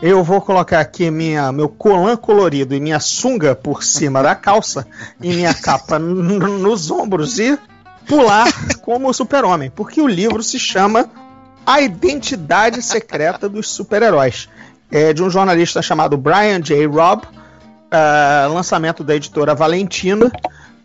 [0.03, 4.87] eu vou colocar aqui minha, meu colã colorido e minha sunga por cima da calça
[5.23, 7.59] e minha capa nos ombros e
[8.07, 8.47] pular
[8.83, 11.09] como super-homem, porque o livro se chama
[11.65, 14.49] A Identidade Secreta dos Super-Heróis.
[14.91, 16.87] É de um jornalista chamado Brian J.
[16.87, 20.31] Robb, uh, lançamento da editora Valentina.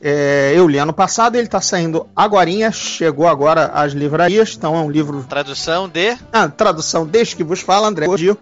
[0.04, 4.80] É, eu li ano passado, ele está saindo agora, chegou agora às livrarias, então é
[4.80, 5.24] um livro.
[5.30, 6.18] Tradução de?
[6.34, 8.36] Ah, tradução desde que vos fala, André Gil.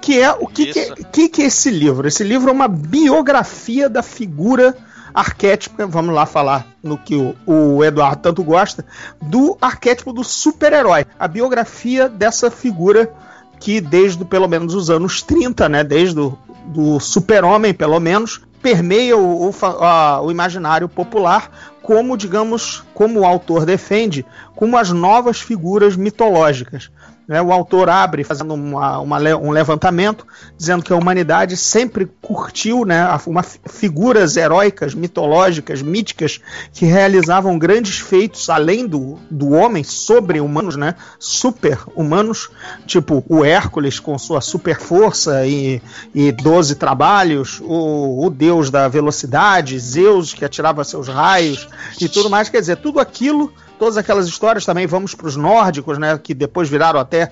[0.00, 2.06] Que é o que, que, que, que é esse livro?
[2.06, 4.76] Esse livro é uma biografia da figura
[5.14, 8.84] arquétipo, vamos lá falar no que o, o Eduardo tanto gosta,
[9.22, 11.06] do arquétipo do super-herói.
[11.18, 13.10] A biografia dessa figura
[13.58, 19.16] que desde pelo menos os anos 30, né, desde o do super-homem, pelo menos, permeia
[19.16, 21.50] o, o, a, o imaginário popular
[21.82, 26.90] como, digamos, como o autor defende, como as novas figuras mitológicas.
[27.28, 30.24] Né, o autor abre fazendo uma, uma, um levantamento
[30.56, 36.40] dizendo que a humanidade sempre curtiu né, uma, figuras heróicas, mitológicas, míticas,
[36.72, 42.48] que realizavam grandes feitos além do, do homem, sobre-humanos, né, super-humanos,
[42.86, 45.82] tipo o Hércules com sua super força e,
[46.14, 51.68] e 12 trabalhos, o, o deus da velocidade, Zeus que atirava seus raios
[52.00, 52.48] e tudo mais.
[52.48, 56.68] Quer dizer, tudo aquilo todas aquelas histórias também vamos para os nórdicos, né, que depois
[56.68, 57.30] viraram até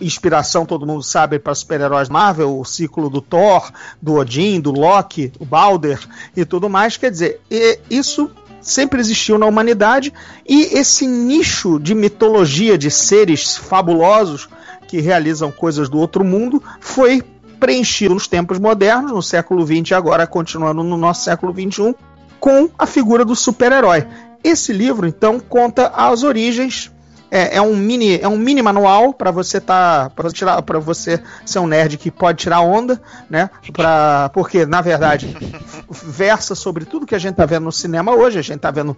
[0.00, 3.70] inspiração, todo mundo sabe, para super-heróis Marvel, o ciclo do Thor,
[4.02, 6.00] do Odin, do Loki, o Balder
[6.36, 6.96] e tudo mais.
[6.96, 7.40] Quer dizer,
[7.88, 8.30] isso
[8.60, 10.12] sempre existiu na humanidade
[10.48, 14.48] e esse nicho de mitologia de seres fabulosos
[14.88, 17.22] que realizam coisas do outro mundo foi
[17.60, 21.94] preenchido nos tempos modernos, no século XX, agora continuando no nosso século XXI,
[22.40, 24.06] com a figura do super-herói.
[24.44, 26.93] Esse livro, então, conta as origens.
[27.34, 31.20] É, é um mini, é um mini manual para você tá, para tirar, para você
[31.44, 33.50] ser um nerd que pode tirar onda, né?
[33.72, 35.36] Para porque na verdade
[35.90, 38.38] versa sobre tudo que a gente tá vendo no cinema hoje.
[38.38, 38.96] A gente tá vendo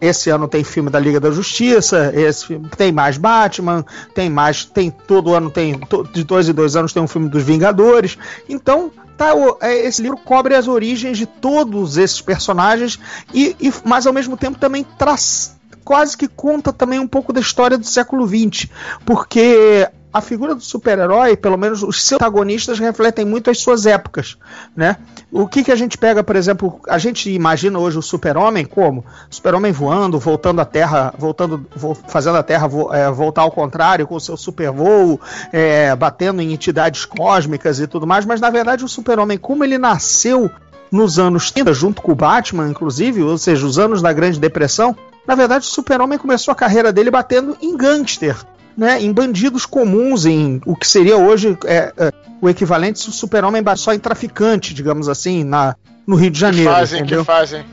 [0.00, 4.90] esse ano tem filme da Liga da Justiça, esse tem mais Batman, tem mais, tem
[4.90, 5.78] todo ano tem
[6.12, 8.18] de dois em dois anos tem um filme dos Vingadores.
[8.48, 9.30] Então tá,
[9.60, 12.98] é, esse livro cobre as origens de todos esses personagens
[13.32, 15.56] e, e mas ao mesmo tempo também traz
[15.88, 18.68] quase que conta também um pouco da história do século XX,
[19.06, 24.36] porque a figura do super-herói, pelo menos os seus protagonistas, refletem muito as suas épocas,
[24.76, 24.98] né?
[25.32, 29.02] O que, que a gente pega, por exemplo, a gente imagina hoje o super-homem como?
[29.30, 31.66] Super-homem voando, voltando à Terra, voltando,
[32.06, 35.18] fazendo a Terra é, voltar ao contrário, com o seu super voo,
[35.50, 39.78] é, batendo em entidades cósmicas e tudo mais, mas na verdade o super-homem, como ele
[39.78, 40.50] nasceu
[40.92, 44.94] nos anos 30, junto com o Batman, inclusive, ou seja, os anos da Grande Depressão,
[45.28, 48.34] na verdade o super-homem começou a carreira dele batendo em gangster,
[48.74, 53.12] né, em bandidos comuns, em o que seria hoje é, é, o equivalente se o
[53.12, 55.76] super-homem só em traficante, digamos assim, na,
[56.06, 56.70] no Rio de Janeiro.
[56.70, 57.20] Que fazem, entendeu?
[57.20, 57.64] que fazem.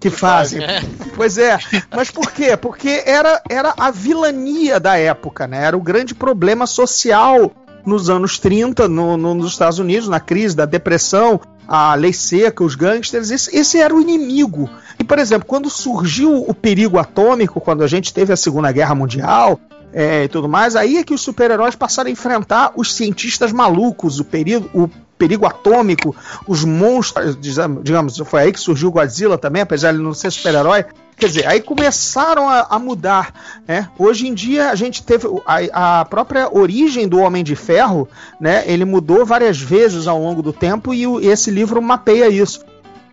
[0.00, 0.60] Que, que fazem.
[0.60, 0.90] fazem.
[1.14, 1.56] Pois é.
[1.94, 2.56] Mas por quê?
[2.56, 5.64] Porque era, era a vilania da época, né?
[5.64, 7.52] Era o grande problema social
[7.84, 12.64] nos anos 30 no, no, nos Estados Unidos, na crise da depressão, a lei seca,
[12.64, 14.68] os gangsters, esse, esse, era o inimigo.
[14.98, 18.94] E, por exemplo, quando surgiu o perigo atômico, quando a gente teve a Segunda Guerra
[18.94, 19.58] Mundial,
[19.92, 24.18] é, e tudo mais, aí é que os super-heróis passaram a enfrentar os cientistas malucos,
[24.18, 24.88] o perigo, o
[25.18, 26.14] perigo atômico,
[26.46, 27.36] os monstros,
[27.82, 30.84] digamos, foi aí que surgiu o Godzilla também, apesar de ele não ser super-herói.
[31.16, 33.32] Quer dizer, aí começaram a, a mudar.
[33.66, 33.88] Né?
[33.98, 38.08] Hoje em dia a gente teve a, a, própria origem do Homem de Ferro,
[38.40, 38.64] né?
[38.66, 42.64] Ele mudou várias vezes ao longo do tempo e o, esse livro mapeia isso.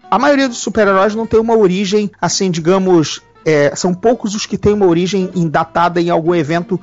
[0.10, 4.58] A maioria dos super-heróis não tem uma origem, assim, digamos, é, são poucos os que
[4.58, 6.80] têm uma origem datada em algum evento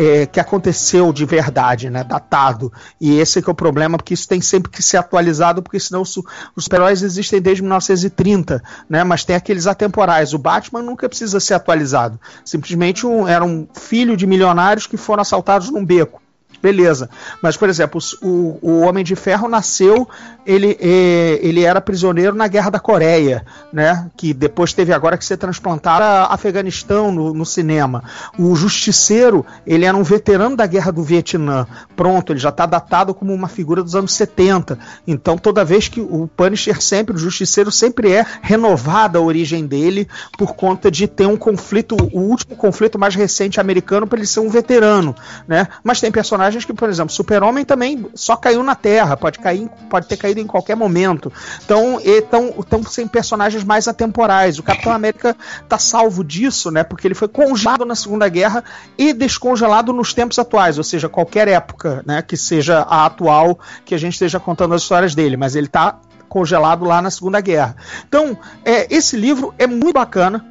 [0.00, 2.02] é, que aconteceu de verdade, né?
[2.02, 2.72] Datado.
[2.98, 5.78] E esse é que é o problema, porque isso tem sempre que ser atualizado, porque
[5.78, 6.16] senão os,
[6.56, 9.04] os super-heróis existem desde 1930, né?
[9.04, 10.32] Mas tem aqueles atemporais.
[10.32, 12.18] O Batman nunca precisa ser atualizado.
[12.42, 16.22] Simplesmente um, era um filho de milionários que foram assaltados num beco
[16.62, 17.08] beleza.
[17.42, 20.08] Mas, por exemplo, o, o Homem de Ferro nasceu,
[20.44, 24.10] ele, é, ele era prisioneiro na Guerra da Coreia, né?
[24.16, 28.04] Que depois teve agora que ser transplantado a Afeganistão no, no cinema.
[28.38, 31.66] O Justiceiro, ele era um veterano da Guerra do Vietnã.
[31.96, 34.78] Pronto, ele já está datado como uma figura dos anos 70.
[35.06, 40.08] Então, toda vez que o Punisher sempre, o Justiceiro sempre é renovada a origem dele
[40.36, 44.40] por conta de ter um conflito, o último conflito mais recente americano para ele ser
[44.40, 45.14] um veterano,
[45.46, 45.68] né?
[45.82, 49.68] Mas tem personagens personagens que, por exemplo, Super-Homem também só caiu na Terra, pode cair,
[49.88, 51.32] pode ter caído em qualquer momento.
[51.64, 54.58] Então, estão sem personagens mais atemporais.
[54.58, 55.36] O Capitão América
[55.68, 56.82] tá salvo disso, né?
[56.82, 58.64] Porque ele foi congelado na Segunda Guerra
[58.98, 62.22] e descongelado nos tempos atuais, ou seja, qualquer época, né?
[62.22, 65.98] Que seja a atual que a gente esteja contando as histórias dele, mas ele tá
[66.28, 67.76] congelado lá na Segunda Guerra.
[68.08, 70.44] Então, é, esse livro é muito bacana.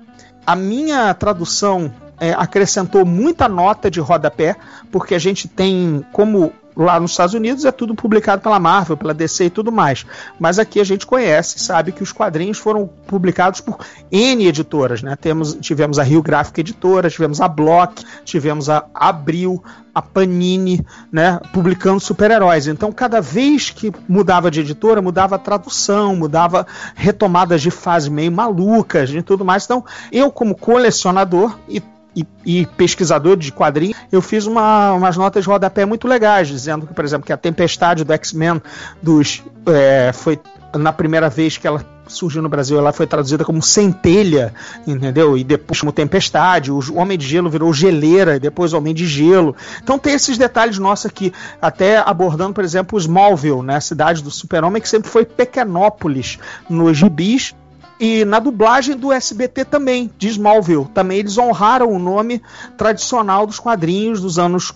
[0.46, 4.56] A minha tradução é, acrescentou muita nota de rodapé,
[4.92, 9.14] porque a gente tem como lá nos Estados Unidos é tudo publicado pela Marvel, pela
[9.14, 10.06] DC e tudo mais.
[10.40, 13.78] Mas aqui a gente conhece, sabe que os quadrinhos foram publicados por
[14.10, 15.16] N editoras, né?
[15.20, 19.62] Temos, tivemos a Rio Gráfica Editora, tivemos a Block, tivemos a Abril,
[19.94, 22.68] a Panini, né, publicando super-heróis.
[22.68, 26.66] Então, cada vez que mudava de editora, mudava a tradução, mudava
[26.96, 29.66] retomadas de fase meio malucas e tudo mais.
[29.66, 31.82] Então, eu como colecionador e
[32.16, 36.88] e, e, pesquisador de quadrinhos, eu fiz uma, umas notas de rodapé muito legais, dizendo
[36.88, 38.62] que, por exemplo, que a Tempestade do X-Men
[39.02, 40.40] dos é, foi
[40.76, 44.54] na primeira vez que ela surgiu no Brasil, ela foi traduzida como centelha,
[44.86, 45.38] entendeu?
[45.38, 49.56] E depois como tempestade, o Homem de Gelo virou geleira, e depois Homem de Gelo.
[49.82, 51.32] Então tem esses detalhes nossos aqui,
[51.62, 53.76] até abordando, por exemplo, Smallville, né?
[53.76, 57.54] A cidade do super-homem, que sempre foi Pequenópolis nos gibis,
[58.00, 60.88] e na dublagem do SBT também, de Smallville.
[60.94, 62.42] Também eles honraram o nome
[62.78, 64.74] tradicional dos quadrinhos dos anos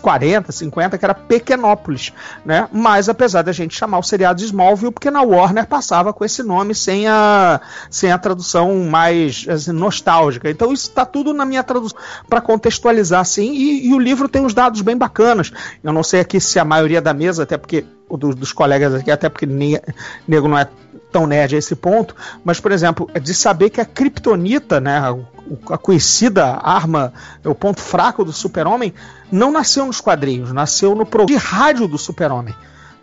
[0.00, 2.12] 40, 50, que era Pequenópolis,
[2.44, 2.68] né?
[2.72, 6.42] Mas apesar da gente chamar o seriado de Smallville, porque na Warner passava com esse
[6.42, 10.50] nome sem a, sem a tradução mais assim, nostálgica.
[10.50, 11.96] Então isso está tudo na minha tradução
[12.28, 13.52] para contextualizar assim.
[13.52, 15.52] E, e, o livro tem uns dados bem bacanas.
[15.82, 19.10] Eu não sei aqui se a maioria da mesa, até porque dos, dos colegas aqui,
[19.10, 20.68] até porque nego não é
[21.12, 24.98] tão nerd a esse ponto, mas, por exemplo, é de saber que a Kryptonita, né,
[25.70, 27.12] a, conhecida arma,
[27.44, 28.94] é o ponto fraco do Super-Homem,
[29.30, 32.54] não nasceu nos quadrinhos, nasceu no programa de rádio do Super-Homem.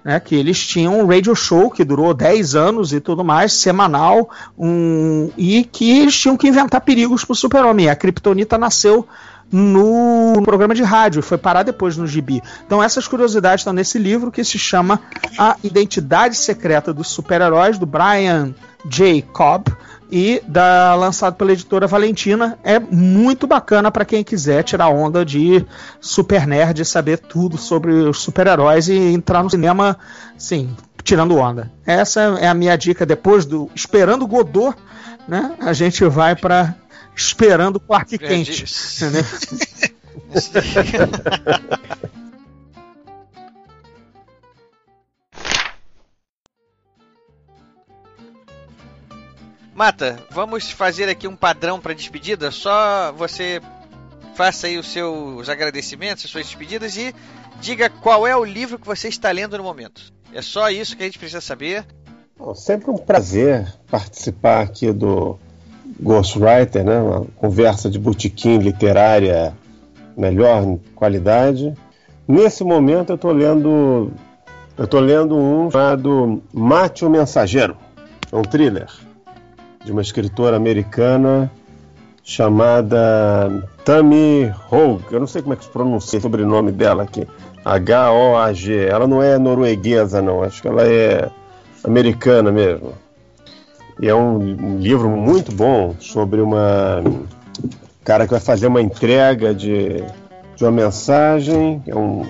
[0.02, 4.30] Né, que eles tinham um radio show que durou 10 anos e tudo mais, semanal,
[4.58, 7.90] um, e que eles tinham que inventar perigos para o super-homem.
[7.90, 9.06] A Kryptonita nasceu
[9.52, 12.42] no programa de rádio, foi parar depois no gibi.
[12.66, 15.02] Então essas curiosidades estão nesse livro que se chama
[15.38, 18.54] A Identidade Secreta dos Super-Heróis, do Brian
[18.86, 19.22] J.
[19.34, 19.72] Cobb,
[20.12, 22.58] e da lançado pela editora Valentina.
[22.64, 25.66] É muito bacana para quem quiser tirar onda de
[26.02, 29.98] super nerd, saber tudo sobre os super-heróis e entrar no cinema,
[30.38, 31.72] sim, tirando onda.
[31.86, 34.76] Essa é a minha dica depois do Esperando Godot,
[35.28, 35.54] né?
[35.60, 36.76] A gente vai para
[37.20, 38.64] esperando o Clark Kent.
[38.98, 39.24] Entendeu?
[49.74, 52.52] Mata, vamos fazer aqui um padrão para despedida.
[52.52, 53.62] Só você
[54.36, 57.16] faça aí os seus agradecimentos, as suas despedidas e
[57.62, 60.12] diga qual é o livro que você está lendo no momento.
[60.34, 61.86] É só isso que a gente precisa saber.
[62.38, 65.40] Bom, sempre um prazer participar aqui do
[66.02, 67.00] Ghostwriter, né?
[67.00, 69.54] uma conversa de botequim literária
[70.16, 71.74] melhor qualidade.
[72.28, 74.12] Nesse momento eu estou lendo
[74.78, 77.76] eu tô lendo um chamado Mate o Mensageiro,
[78.32, 78.88] é um thriller
[79.84, 81.52] de uma escritora americana
[82.24, 85.06] chamada Tammy Hogue.
[85.12, 87.28] Eu não sei como é que se pronuncia o sobrenome dela aqui.
[87.66, 88.86] H-O-A-G.
[88.86, 90.44] Ela não é norueguesa, não.
[90.44, 91.30] Acho que ela é
[91.84, 92.94] americana mesmo.
[94.02, 97.04] E é um, um livro muito bom sobre uma
[98.04, 100.04] cara que vai fazer uma entrega de,
[100.56, 102.26] de uma mensagem, é um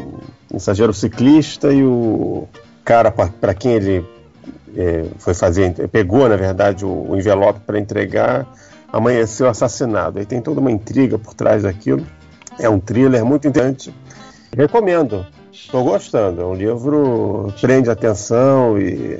[0.51, 2.47] mensageiro ciclista e o
[2.83, 4.05] cara para quem ele
[4.75, 8.47] é, foi fazer, pegou na verdade o, o envelope para entregar,
[8.91, 10.19] amanheceu assassinado.
[10.19, 12.05] Aí tem toda uma intriga por trás daquilo.
[12.59, 13.93] É um thriller muito interessante.
[14.55, 15.25] Recomendo.
[15.51, 16.41] Estou gostando.
[16.41, 19.19] É um livro prende atenção e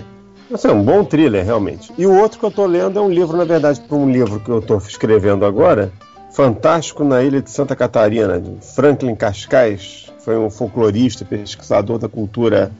[0.52, 1.94] Assim, é um bom thriller, realmente.
[1.98, 4.40] E o outro que eu estou lendo é um livro, na verdade, para um livro
[4.40, 5.92] que eu estou escrevendo agora,
[6.32, 12.72] Fantástico na Ilha de Santa Catarina, de Franklin Cascais, foi um folclorista, pesquisador da cultura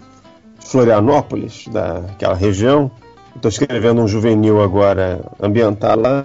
[0.60, 2.92] Florianópolis, daquela região.
[3.36, 6.24] Estou escrevendo um juvenil agora ambiental lá,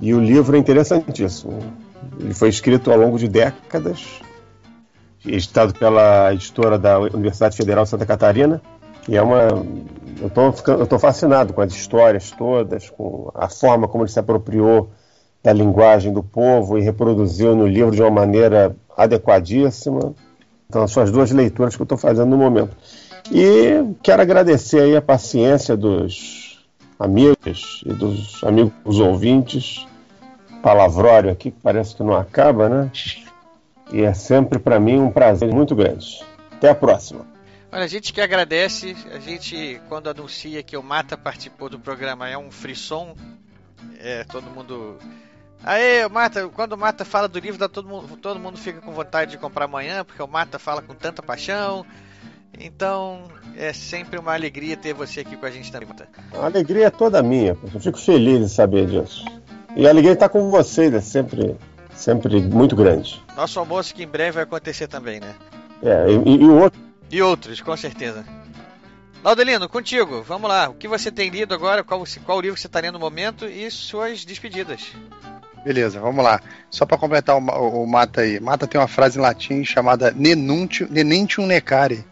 [0.00, 1.58] e o livro é interessantíssimo.
[2.18, 4.20] Ele foi escrito ao longo de décadas,
[5.26, 8.62] editado pela editora da Universidade Federal de Santa Catarina,
[9.08, 9.48] e é uma.
[10.20, 14.10] Eu tô, ficando, eu tô fascinado com as histórias todas, com a forma como ele
[14.10, 14.90] se apropriou
[15.42, 20.14] da linguagem do povo e reproduziu no livro de uma maneira adequadíssima.
[20.68, 22.76] Então, são as duas leituras que eu estou fazendo no momento.
[23.30, 26.66] E quero agradecer aí a paciência dos
[26.98, 29.86] amigos e dos amigos ouvintes.
[30.62, 32.90] Palavrório aqui que parece que não acaba, né?
[33.92, 36.24] E é sempre para mim um prazer muito grande.
[36.50, 37.35] Até a próxima.
[37.76, 42.26] Olha, a gente que agradece, a gente quando anuncia que o Mata participou do programa
[42.26, 43.14] é um frisson,
[44.00, 44.96] é, todo mundo
[45.62, 48.92] Aê, o Mata, quando o Mata fala do livro, todo mundo, todo mundo fica com
[48.92, 51.84] vontade de comprar amanhã, porque o Mata fala com tanta paixão.
[52.58, 53.24] Então,
[53.54, 56.08] é sempre uma alegria ter você aqui com a gente também, Mata.
[56.32, 59.22] A alegria é toda minha, eu fico feliz de saber disso.
[59.76, 61.54] E a alegria estar com vocês é sempre,
[61.94, 63.22] sempre muito grande.
[63.36, 65.34] Nosso almoço que em breve vai acontecer também, né?
[65.82, 66.85] É, e, e outro.
[67.10, 68.24] E outros, com certeza.
[69.22, 70.68] Laudelino, contigo, vamos lá.
[70.68, 71.82] O que você tem lido agora?
[71.82, 74.92] Qual, qual livro você está lendo no momento e suas despedidas?
[75.64, 76.40] Beleza, vamos lá.
[76.70, 78.38] Só para completar o, o, Mata aí.
[78.38, 82.04] Mata tem uma frase em latim chamada nenentium necare,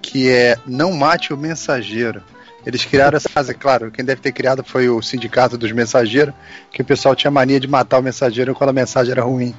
[0.00, 2.22] que é não mate o mensageiro.
[2.64, 6.34] Eles criaram essa frase, claro, quem deve ter criado foi o sindicato dos mensageiros,
[6.70, 9.54] que o pessoal tinha mania de matar o mensageiro quando a mensagem era ruim,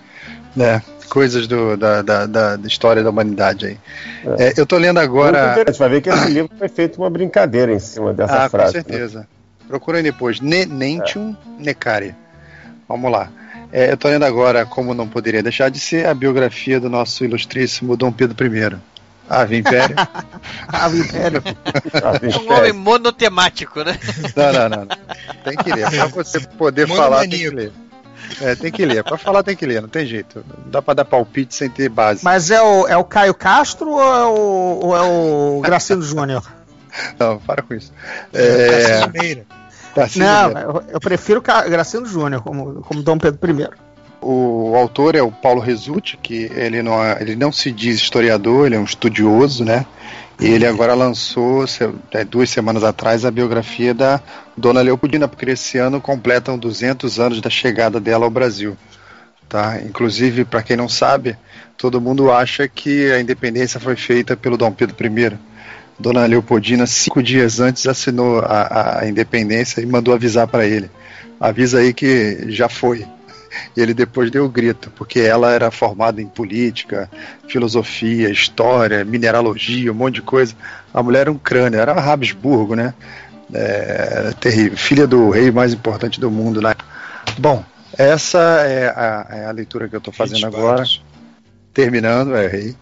[0.55, 0.81] né?
[1.09, 3.77] Coisas do, da, da, da, história da humanidade aí.
[4.39, 4.47] É.
[4.47, 5.63] É, eu tô lendo agora.
[5.65, 8.81] Você vai ver que esse livro foi feito uma brincadeira em cima dessa ah, frase.
[8.81, 9.19] Com certeza.
[9.19, 9.25] Né?
[9.67, 10.39] Procurem depois.
[10.39, 11.63] Nenentium é.
[11.63, 12.15] necare.
[12.87, 13.29] Vamos lá.
[13.73, 17.23] É, eu estou lendo agora, como não poderia deixar de ser, a biografia do nosso
[17.23, 18.77] ilustríssimo Dom Pedro I.
[19.29, 19.95] Ave Império.
[20.67, 21.41] Ave Império.
[22.21, 23.97] É um homem monotemático, né?
[24.35, 24.87] Não, não, não.
[25.45, 25.89] Tem que ler.
[25.89, 27.71] Para você poder falar, tem que ler.
[28.41, 29.03] É, tem que ler.
[29.03, 29.81] Para falar, tem que ler.
[29.81, 30.43] Não tem jeito.
[30.47, 32.23] Não dá para dar palpite sem ter base.
[32.23, 36.43] Mas é o, é o Caio Castro ou é o, ou é o Gracino Júnior?
[37.19, 37.91] Não, para com isso.
[38.33, 39.01] É...
[40.15, 43.67] Não, eu, eu prefiro Gracino Júnior como, como Dom Pedro I.
[44.21, 48.67] O autor é o Paulo Resulti, que ele não, é, ele não se diz historiador,
[48.67, 49.85] ele é um estudioso, né?
[50.41, 51.65] E ele agora lançou,
[52.11, 54.19] é, duas semanas atrás, a biografia da
[54.57, 58.75] Dona Leopoldina, porque esse ano completam 200 anos da chegada dela ao Brasil.
[59.47, 59.79] Tá?
[59.85, 61.37] Inclusive, para quem não sabe,
[61.77, 65.37] todo mundo acha que a independência foi feita pelo Dom Pedro I.
[65.99, 70.89] Dona Leopoldina, cinco dias antes, assinou a, a independência e mandou avisar para ele.
[71.39, 73.05] Avisa aí que já foi.
[73.75, 77.09] E ele depois deu o grito, porque ela era formada em política,
[77.47, 80.55] filosofia, história, mineralogia, um monte de coisa.
[80.93, 82.93] A mulher era um crânio, era uma Habsburgo, né?
[83.53, 84.77] É, terrível.
[84.77, 86.73] Filha do rei mais importante do mundo, né?
[87.37, 87.63] Bom,
[87.97, 90.83] essa é a, é a leitura que eu estou fazendo agora.
[91.73, 92.75] Terminando, é rei.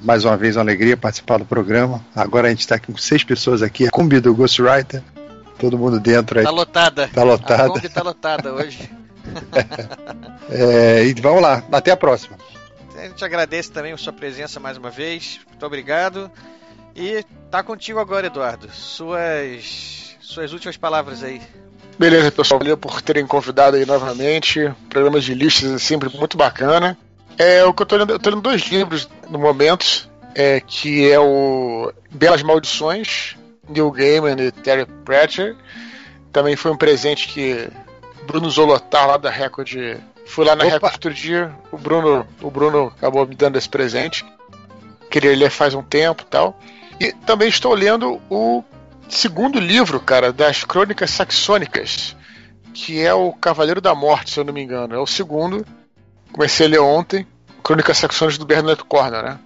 [0.00, 2.04] Mais uma vez, uma alegria participar do programa.
[2.14, 3.86] Agora a gente está com seis pessoas aqui.
[3.86, 5.02] A Kombi do Ghostwriter.
[5.58, 6.44] Todo mundo dentro aí.
[6.44, 7.08] Tá lotada.
[7.08, 7.64] Tá lotada.
[7.64, 8.90] A Kombi tá lotada hoje.
[10.50, 11.62] é, e vamos lá.
[11.72, 12.36] Até a próxima.
[12.96, 15.40] A gente agradece também a sua presença mais uma vez.
[15.48, 16.30] Muito obrigado.
[16.94, 18.70] E tá contigo agora, Eduardo.
[18.70, 21.42] Suas, suas últimas palavras aí.
[21.98, 22.58] Beleza, pessoal.
[22.58, 24.72] Valeu por terem convidado aí novamente.
[24.88, 26.96] Programas de listas é sempre muito bacana.
[27.36, 31.10] É o que eu tô lendo, eu tô lendo dois livros no momento, é, que
[31.10, 33.36] é o Belas Maldições,
[33.68, 35.56] Neil Gaiman e Terry Pratchett.
[36.32, 37.68] Também foi um presente que
[38.26, 39.72] Bruno Zolotar lá da Record
[40.26, 40.74] fui lá na Opa.
[40.74, 44.24] Record outro dia, o Bruno, o Bruno acabou me dando esse presente.
[45.10, 46.58] Queria ler faz um tempo, tal.
[46.98, 48.64] E também estou lendo o
[49.08, 52.16] segundo livro, cara, das Crônicas Saxônicas,
[52.72, 54.94] que é o Cavaleiro da Morte, se eu não me engano.
[54.94, 55.64] É o segundo
[56.34, 57.24] comecei a ler ontem,
[57.62, 59.38] Crônicas Saxões do Bernard Corner, né?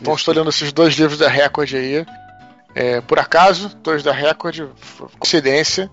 [0.00, 2.06] Então estou lendo esses dois livros da Record aí.
[2.74, 4.70] É, por acaso, dois da Record,
[5.18, 5.90] coincidência.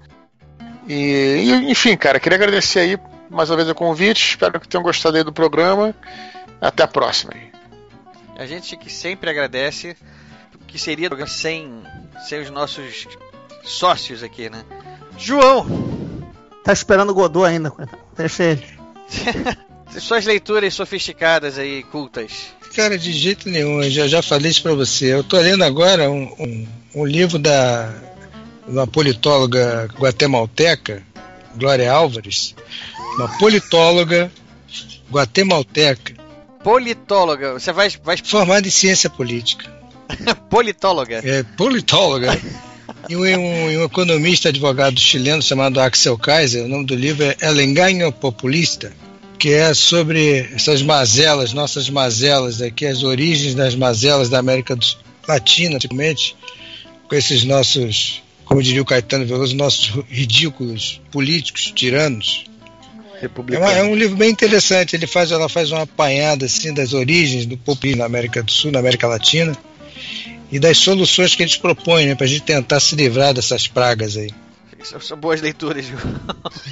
[0.87, 2.99] E, e, enfim, cara, queria agradecer aí
[3.29, 4.29] mais uma vez o convite.
[4.31, 5.93] Espero que tenham gostado aí do programa.
[6.61, 7.33] Até a próxima.
[8.37, 9.95] A gente que sempre agradece,
[10.67, 11.83] que seria sem,
[12.27, 13.07] sem os nossos
[13.63, 14.63] sócios aqui, né?
[15.17, 15.65] João!
[16.63, 17.71] Tá esperando o Godot ainda,
[18.15, 18.65] deixa ele.
[19.99, 22.53] Suas leituras sofisticadas aí, cultas.
[22.75, 25.13] Cara, de jeito nenhum, eu já, já falei isso pra você.
[25.13, 27.91] Eu tô lendo agora um, um, um livro da
[28.67, 31.03] uma politóloga guatemalteca,
[31.55, 32.55] Glória Álvares,
[33.15, 34.31] uma politóloga
[35.11, 36.13] guatemalteca.
[36.63, 37.89] Politóloga, você vai.
[38.03, 38.17] vai...
[38.23, 39.65] Formada em ciência política.
[40.49, 41.21] politóloga.
[41.23, 42.39] É, politóloga.
[43.09, 47.35] e um, um, um, economista advogado chileno chamado Axel Kaiser, o nome do livro é
[47.39, 48.91] El Engaño Populista
[49.37, 54.77] que é sobre essas mazelas, nossas mazelas aqui, as origens das mazelas da América
[55.27, 56.35] Latina, principalmente,
[57.07, 62.45] com esses nossos, como diria o Caetano Veloso, nossos ridículos políticos, tiranos.
[63.21, 64.95] É, uma, é, um livro bem interessante.
[64.95, 68.71] Ele faz, ela faz uma apanhada assim das origens do populismo na América do Sul,
[68.71, 69.57] na América Latina,
[70.51, 74.15] e das soluções que eles propõem, né, para a gente tentar se livrar dessas pragas
[74.15, 74.31] aí.
[75.01, 75.85] São boas leituras,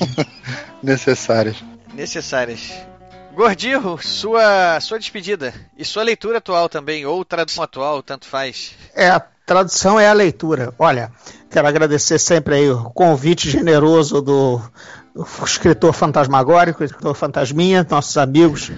[0.82, 1.58] Necessárias
[1.96, 2.72] necessárias.
[3.34, 8.74] Gordinho, sua, sua despedida e sua leitura atual também, ou tradução atual, tanto faz.
[8.94, 10.74] É, a tradução é a leitura.
[10.78, 11.12] Olha,
[11.50, 14.62] quero agradecer sempre aí o convite generoso do,
[15.44, 18.72] escritor fantasmagórico, escritor fantasminha, nossos amigos.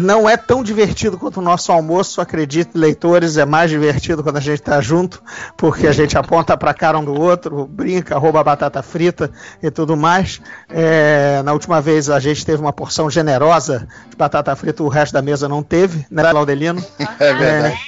[0.00, 4.40] não é tão divertido quanto o nosso almoço, acredito, leitores, é mais divertido quando a
[4.40, 5.22] gente está junto,
[5.56, 9.30] porque a gente aponta para a cara um do outro, brinca, rouba batata frita
[9.62, 10.40] e tudo mais.
[10.68, 15.12] É, na última vez a gente teve uma porção generosa de batata frita, o resto
[15.12, 16.84] da mesa não teve, né, Laudelino?
[17.18, 17.78] É verdade.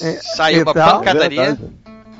[0.00, 0.98] É, é, Saiu uma tal.
[0.98, 1.58] pancadaria.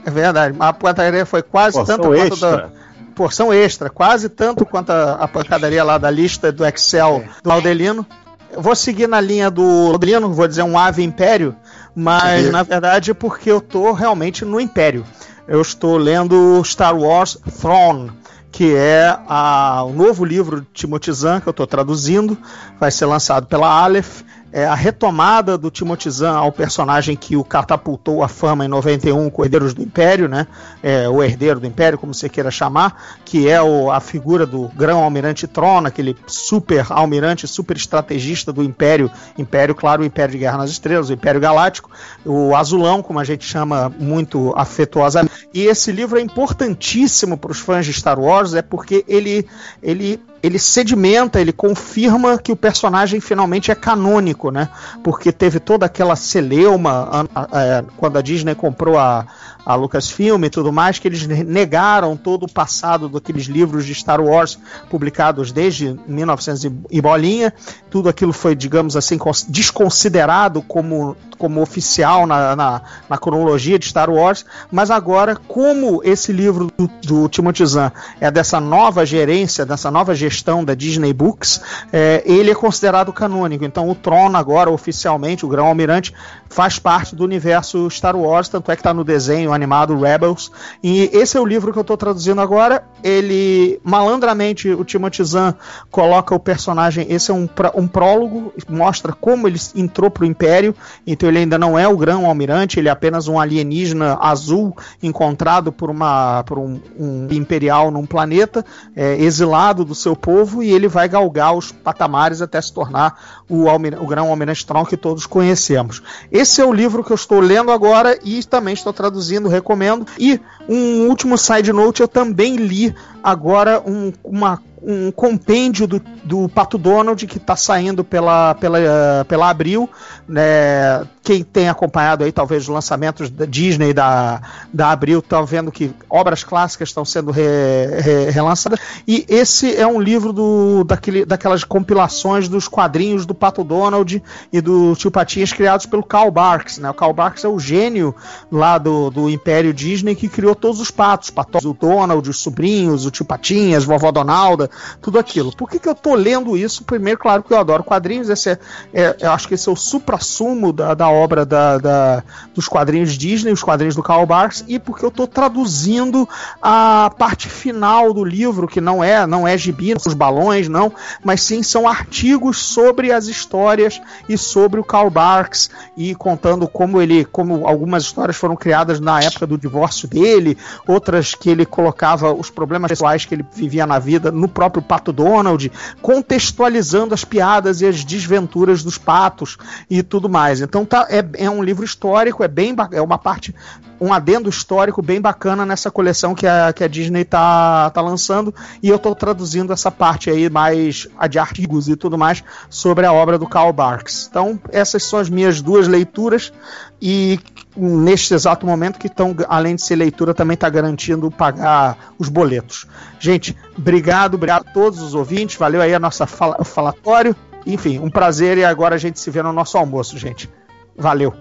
[0.05, 2.51] É verdade, a pancadaria foi quase Porção tanto quanto extra.
[2.57, 2.69] da
[3.15, 8.05] porção extra, quase tanto quanto a, a pancadaria lá da lista do Excel do Laudelino.
[8.53, 11.57] Eu vou seguir na linha do Laudelino, vou dizer um ave império,
[11.95, 15.05] mas na verdade é porque eu tô realmente no império.
[15.49, 18.11] Eu estou lendo Star Wars Throne,
[18.53, 22.37] que é a- o novo livro de Timothy Zahn que eu estou traduzindo,
[22.79, 24.23] vai ser lançado pela Aleph.
[24.57, 29.29] É a retomada do Timothy Zahn ao personagem que o catapultou à fama em 91
[29.29, 30.47] com Herdeiros do Império, né?
[30.81, 34.69] É, o herdeiro do Império, como você queira chamar, que é o- a figura do
[34.77, 40.59] grão-almirante Tron, aquele super almirante, super estrategista do Império, Império, claro, o Império de Guerra
[40.59, 41.91] nas Estrelas, o Império Galáctico,
[42.25, 45.49] o azulão, como a gente chama muito afetuosamente.
[45.53, 49.47] E esse livro é importantíssimo para os fãs de Star Wars, é porque ele,
[49.83, 54.69] ele, ele sedimenta, ele confirma que o personagem finalmente é canônico, né?
[55.03, 59.27] Porque teve toda aquela celeuma an- a- é, quando a Disney comprou a,
[59.65, 64.21] a Lucasfilm e tudo mais, que eles negaram todo o passado daqueles livros de Star
[64.21, 64.59] Wars
[64.91, 67.53] publicados desde 1900 e- bolinha.
[67.91, 73.87] Tudo aquilo foi, digamos assim, cons- desconsiderado como, como oficial na, na, na cronologia de
[73.87, 74.45] Star Wars.
[74.71, 80.15] Mas agora, como esse livro do, do Timothy Zahn é dessa nova gerência, dessa nova
[80.15, 81.61] gestão da Disney Books,
[81.93, 83.65] é, ele é considerado canônico.
[83.65, 86.13] Então, o Tron agora, oficialmente, o Grão-Almirante,
[86.51, 90.51] faz parte do universo Star Wars, tanto é que está no desenho animado Rebels.
[90.83, 92.85] E esse é o livro que eu estou traduzindo agora.
[93.03, 95.55] Ele, malandramente, o Timothy Zahn
[95.91, 97.07] coloca o personagem.
[97.09, 100.75] Esse é um, um prólogo, mostra como ele entrou para o Império.
[101.07, 105.91] Então, ele ainda não é o Grão-Almirante, ele é apenas um alienígena azul encontrado por,
[105.91, 108.65] uma, por um, um imperial num planeta,
[108.97, 113.67] é, exilado do seu povo, e ele vai galgar os patamares até se tornar o,
[113.67, 116.03] o Grão-Almirante Tron que todos conhecemos.
[116.31, 120.07] Esse é o livro que eu estou lendo agora e também estou traduzindo, recomendo.
[120.19, 126.49] E um último side note, eu também li agora um, uma- um compêndio do, do
[126.49, 129.89] Pato Donald que está saindo pela, pela, eh, pela Abril.
[130.29, 131.07] Né?
[131.23, 134.43] Quem tem acompanhado aí, talvez, os lançamentos da Disney da,
[134.73, 138.79] da Abril, estão vendo que obras clássicas estão sendo re- re- relançadas.
[139.09, 144.61] E esse é um livro do, daquele, daquelas compilações dos quadrinhos do Pato Donald e
[144.61, 146.77] do Tio Patinhas criados pelo Karl Barks.
[146.79, 146.91] Né?
[146.91, 148.15] O Karl Barks é o gênio
[148.53, 153.07] lá do, do Império Disney que criou todos os patos, patos, o Donald, os sobrinhos,
[153.07, 154.71] o Tio Patinhas, vovó Donalda,
[155.01, 155.55] tudo aquilo.
[155.55, 156.85] Por que, que eu tô lendo isso?
[156.85, 158.59] Primeiro, claro que eu adoro quadrinhos, esse é,
[158.93, 162.23] é- eu acho que esse é o supra-sumo da, da obra da, da-
[162.55, 166.29] dos quadrinhos Disney, os quadrinhos do Karl Barks, e porque eu tô traduzindo
[166.63, 170.93] a parte final do livro, que não é, não é gibi, os balões, não,
[171.23, 177.01] mas sim são artigos sobre as histórias e sobre o Karl Barks e contando como
[177.01, 180.57] ele, como algumas histórias foram criadas na época do divórcio dele,
[180.87, 185.13] outras que ele colocava os problemas pessoais que ele vivia na vida no próprio Pato
[185.13, 185.71] Donald,
[186.01, 189.57] contextualizando as piadas e as desventuras dos patos
[189.89, 190.61] e tudo mais.
[190.61, 193.55] Então tá, é, é um livro histórico, é bem é uma parte
[194.01, 198.55] um adendo histórico bem bacana nessa coleção que a, que a Disney tá, tá lançando
[198.83, 203.07] e eu tô traduzindo essa parte aí mais a de artigos e tudo mais sobre
[203.07, 204.27] a obra do Karl Barks.
[204.31, 206.53] Então essas são as minhas duas leituras
[207.01, 207.39] e
[207.77, 212.87] neste exato momento que estão, além de ser leitura, também está garantindo pagar os boletos.
[213.19, 217.35] Gente, obrigado, obrigado a todos os ouvintes, valeu aí a nossa fala, falatório.
[217.67, 220.49] Enfim, um prazer e agora a gente se vê no nosso almoço, gente.
[220.97, 221.35] Valeu.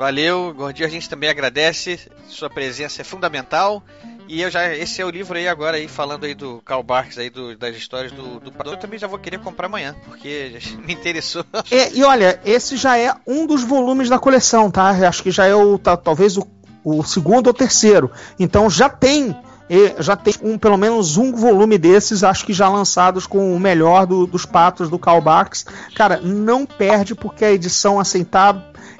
[0.00, 2.00] Valeu, Gordinho, a gente também agradece.
[2.26, 3.82] Sua presença é fundamental.
[4.26, 7.18] E eu já, esse é o livro aí agora aí falando aí do Karl Barks
[7.18, 8.50] aí do- das histórias do, do.
[8.64, 11.44] Eu também já vou querer comprar amanhã, porque me interessou.
[11.70, 14.88] É, e olha, esse já é um dos volumes da coleção, tá?
[15.06, 16.46] Acho que já é o tá, talvez o,
[16.82, 18.10] o segundo ou terceiro.
[18.38, 19.36] Então já tem
[19.68, 23.60] e já tem um, pelo menos um volume desses, acho que já lançados com o
[23.60, 25.64] melhor do- dos patos do Karl Barks.
[25.94, 28.52] Cara, não perde porque a edição assim tá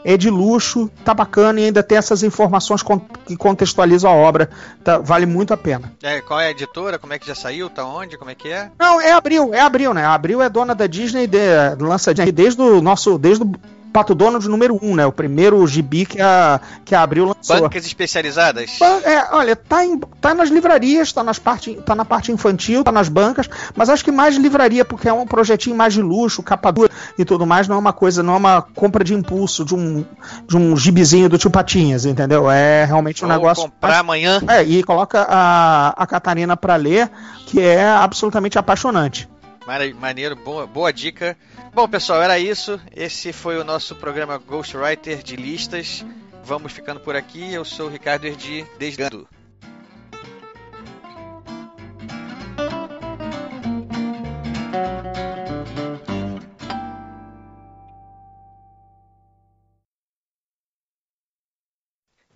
[0.04, 2.82] é de luxo, tá bacana e ainda tem essas informações
[3.26, 4.50] que contextualizam a obra.
[4.82, 5.92] Tá, vale muito a pena.
[6.02, 6.98] É, qual é a editora?
[6.98, 7.68] Como é que já saiu?
[7.68, 8.16] Tá onde?
[8.16, 8.70] Como é que é?
[8.78, 10.04] Não, é Abril, é Abril, né?
[10.04, 11.38] Abril é dona da Disney, de,
[11.78, 13.18] lança desde o nosso.
[13.18, 13.52] Desde o
[13.92, 15.06] Pato Donald número 1, um, né?
[15.06, 17.60] O primeiro gibi que a, que a Abril lançou.
[17.60, 18.78] Bancas especializadas?
[19.04, 22.92] É, olha, tá, em, tá nas livrarias, tá, nas parte, tá na parte infantil, tá
[22.92, 26.70] nas bancas, mas acho que mais livraria, porque é um projetinho mais de luxo, capa
[26.70, 29.74] dura e tudo mais, não é uma coisa, não é uma compra de impulso de
[29.74, 30.04] um,
[30.46, 32.50] de um gibizinho do tio Patinhas, entendeu?
[32.50, 33.64] É realmente um Vou negócio.
[33.64, 34.40] comprar amanhã.
[34.48, 37.10] É, e coloca a, a Catarina pra ler,
[37.46, 39.28] que é absolutamente apaixonante.
[39.66, 41.36] Maneiro, boa, boa dica.
[41.72, 42.80] Bom, pessoal, era isso.
[42.94, 46.04] Esse foi o nosso programa Ghostwriter de listas.
[46.44, 47.52] Vamos ficando por aqui.
[47.52, 49.28] Eu sou o Ricardo Erdi, desligando.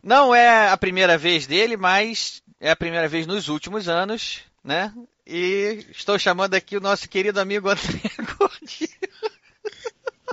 [0.03, 4.93] Não é a primeira vez dele, mas é a primeira vez nos últimos anos, né?
[5.27, 8.01] E estou chamando aqui o nosso querido amigo André
[8.39, 8.91] Gordinho.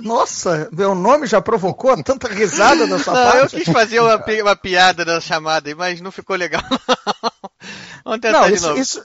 [0.02, 3.54] Nossa, meu nome já provocou tanta risada da sua não, parte.
[3.54, 6.62] Eu quis fazer uma, pi uma piada na chamada, mas não ficou legal.
[8.04, 8.80] Vamos tentar não, de isso, novo.
[8.80, 9.04] Isso...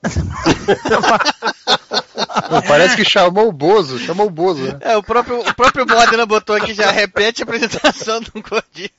[2.48, 4.62] Pô, parece que chamou o Bozo, chamou o Bozo.
[4.62, 4.78] Né?
[4.80, 8.90] É, o próprio, o próprio Modena botou aqui já repete a apresentação do Gordinho.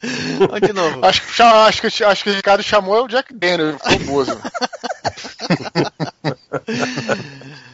[0.00, 1.00] De novo.
[1.04, 4.40] Acho, que- acho, que, acho que o Ricardo chamou o Jack Daniel, ficou o Bozo.